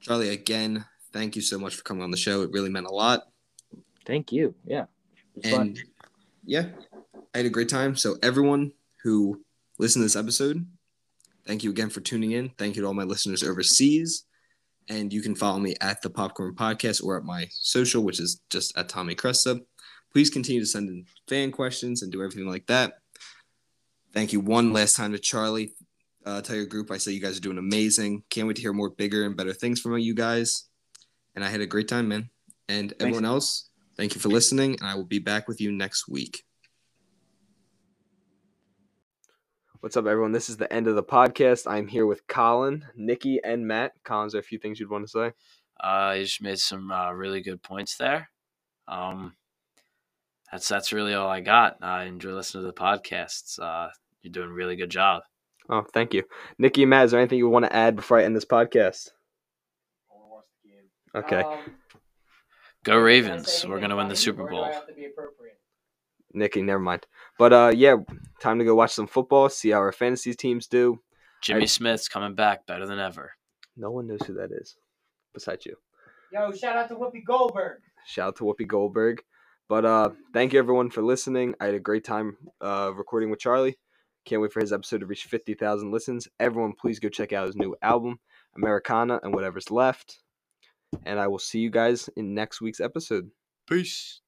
Charlie, 0.00 0.28
again, 0.28 0.84
thank 1.12 1.34
you 1.34 1.42
so 1.42 1.58
much 1.58 1.74
for 1.74 1.82
coming 1.82 2.02
on 2.02 2.10
the 2.10 2.16
show. 2.18 2.42
It 2.42 2.52
really 2.52 2.70
meant 2.70 2.86
a 2.86 2.92
lot. 2.92 3.22
Thank 4.06 4.30
you. 4.30 4.54
Yeah. 4.66 4.84
It's 5.36 5.50
fun. 5.50 5.60
And 5.60 5.80
yeah, 6.44 6.66
I 7.34 7.38
had 7.38 7.46
a 7.46 7.50
great 7.50 7.70
time. 7.70 7.96
So 7.96 8.16
everyone 8.22 8.72
who 9.02 9.40
listened 9.80 10.02
to 10.02 10.04
this 10.04 10.16
episode, 10.16 10.66
thank 11.46 11.64
you 11.64 11.70
again 11.70 11.88
for 11.88 12.00
tuning 12.00 12.32
in. 12.32 12.50
Thank 12.58 12.76
you 12.76 12.82
to 12.82 12.88
all 12.88 12.94
my 12.94 13.04
listeners 13.04 13.42
overseas. 13.42 14.24
And 14.88 15.10
you 15.12 15.22
can 15.22 15.34
follow 15.34 15.58
me 15.58 15.74
at 15.80 16.02
the 16.02 16.10
Popcorn 16.10 16.54
Podcast 16.54 17.02
or 17.02 17.16
at 17.16 17.24
my 17.24 17.46
social, 17.50 18.04
which 18.04 18.20
is 18.20 18.42
just 18.50 18.76
at 18.76 18.88
Tommy 18.88 19.14
Cresta. 19.14 19.60
Please 20.12 20.28
continue 20.28 20.60
to 20.60 20.66
send 20.66 20.88
in 20.88 21.06
fan 21.28 21.50
questions 21.50 22.02
and 22.02 22.12
do 22.12 22.22
everything 22.22 22.46
like 22.46 22.66
that. 22.66 22.94
Thank 24.12 24.32
you 24.32 24.40
one 24.40 24.72
last 24.72 24.96
time 24.96 25.12
to 25.12 25.18
Charlie. 25.18 25.74
Uh, 26.26 26.42
tell 26.42 26.56
your 26.56 26.66
group 26.66 26.90
I 26.90 26.98
say 26.98 27.12
you 27.12 27.20
guys 27.20 27.38
are 27.38 27.40
doing 27.40 27.56
amazing. 27.56 28.24
Can't 28.28 28.46
wait 28.46 28.56
to 28.56 28.62
hear 28.62 28.74
more 28.74 28.90
bigger 28.90 29.24
and 29.24 29.36
better 29.36 29.54
things 29.54 29.80
from 29.80 29.96
you 29.98 30.14
guys. 30.14 30.68
And 31.34 31.42
I 31.44 31.48
had 31.48 31.62
a 31.62 31.66
great 31.66 31.88
time, 31.88 32.08
man. 32.08 32.28
And 32.68 32.92
everyone 33.00 33.24
else, 33.24 33.70
thank 33.96 34.14
you 34.14 34.20
for 34.20 34.28
listening. 34.28 34.76
And 34.80 34.90
I 34.90 34.94
will 34.94 35.04
be 35.04 35.20
back 35.20 35.48
with 35.48 35.60
you 35.60 35.72
next 35.72 36.06
week. 36.08 36.44
What's 39.80 39.96
up, 39.96 40.04
everyone? 40.04 40.32
This 40.32 40.50
is 40.50 40.58
the 40.58 40.70
end 40.70 40.88
of 40.88 40.94
the 40.94 41.02
podcast. 41.02 41.66
I'm 41.66 41.86
here 41.86 42.04
with 42.04 42.26
Colin, 42.26 42.84
Nikki, 42.96 43.40
and 43.42 43.66
Matt. 43.66 43.92
Colin, 44.04 44.26
is 44.26 44.32
there 44.32 44.40
a 44.40 44.44
few 44.44 44.58
things 44.58 44.78
you'd 44.78 44.90
want 44.90 45.06
to 45.06 45.10
say? 45.10 45.32
Uh, 45.82 46.12
you 46.18 46.24
just 46.24 46.42
made 46.42 46.58
some 46.58 46.92
uh, 46.92 47.10
really 47.12 47.40
good 47.40 47.62
points 47.62 47.96
there. 47.96 48.28
Um, 48.86 49.36
that's 50.52 50.68
that's 50.68 50.92
really 50.92 51.14
all 51.14 51.30
I 51.30 51.40
got. 51.40 51.78
I 51.80 52.04
enjoy 52.04 52.32
listening 52.32 52.64
to 52.64 52.66
the 52.66 52.74
podcasts. 52.74 53.58
Uh, 53.58 53.88
you're 54.20 54.32
doing 54.32 54.50
a 54.50 54.52
really 54.52 54.76
good 54.76 54.90
job. 54.90 55.22
Oh, 55.70 55.86
thank 55.94 56.12
you. 56.12 56.24
Nikki 56.58 56.82
and 56.82 56.90
Matt, 56.90 57.06
is 57.06 57.12
there 57.12 57.20
anything 57.20 57.38
you 57.38 57.48
want 57.48 57.64
to 57.64 57.74
add 57.74 57.96
before 57.96 58.18
I 58.18 58.24
end 58.24 58.36
this 58.36 58.44
podcast? 58.44 59.08
Okay. 61.14 61.40
Um, 61.40 61.58
Go 62.84 62.98
Ravens! 62.98 63.64
We're 63.66 63.80
gonna 63.80 63.96
win 63.96 64.08
the 64.08 64.16
Super 64.16 64.46
Bowl. 64.46 64.70
Nikki, 66.32 66.62
never 66.62 66.80
mind. 66.80 67.06
But 67.38 67.52
uh 67.52 67.72
yeah, 67.74 67.96
time 68.40 68.58
to 68.58 68.64
go 68.64 68.74
watch 68.74 68.92
some 68.92 69.06
football, 69.06 69.48
see 69.48 69.70
how 69.70 69.78
our 69.78 69.92
fantasy 69.92 70.34
teams 70.34 70.66
do. 70.66 71.00
Jimmy 71.42 71.62
I- 71.62 71.66
Smith's 71.66 72.08
coming 72.08 72.34
back 72.34 72.66
better 72.66 72.86
than 72.86 72.98
ever. 72.98 73.32
No 73.76 73.90
one 73.90 74.06
knows 74.06 74.20
who 74.26 74.34
that 74.34 74.50
is 74.52 74.76
besides 75.32 75.64
you. 75.66 75.76
Yo, 76.32 76.52
shout 76.52 76.76
out 76.76 76.88
to 76.88 76.94
Whoopi 76.94 77.24
Goldberg. 77.26 77.78
Shout 78.06 78.28
out 78.28 78.36
to 78.36 78.44
Whoopi 78.44 78.66
Goldberg. 78.66 79.22
But 79.68 79.84
uh 79.84 80.10
thank 80.32 80.52
you 80.52 80.58
everyone 80.58 80.90
for 80.90 81.02
listening. 81.02 81.54
I 81.60 81.66
had 81.66 81.74
a 81.74 81.80
great 81.80 82.04
time 82.04 82.36
uh 82.60 82.92
recording 82.94 83.30
with 83.30 83.40
Charlie. 83.40 83.78
Can't 84.26 84.42
wait 84.42 84.52
for 84.52 84.60
his 84.60 84.72
episode 84.72 85.00
to 85.00 85.06
reach 85.06 85.24
50,000 85.24 85.90
listens. 85.90 86.28
Everyone 86.38 86.74
please 86.78 86.98
go 87.00 87.08
check 87.08 87.32
out 87.32 87.46
his 87.46 87.56
new 87.56 87.74
album, 87.80 88.20
Americana 88.54 89.18
and 89.22 89.32
whatever's 89.34 89.70
left. 89.70 90.18
And 91.06 91.18
I 91.18 91.26
will 91.28 91.38
see 91.38 91.60
you 91.60 91.70
guys 91.70 92.10
in 92.16 92.34
next 92.34 92.60
week's 92.60 92.80
episode. 92.80 93.30
Peace. 93.68 94.20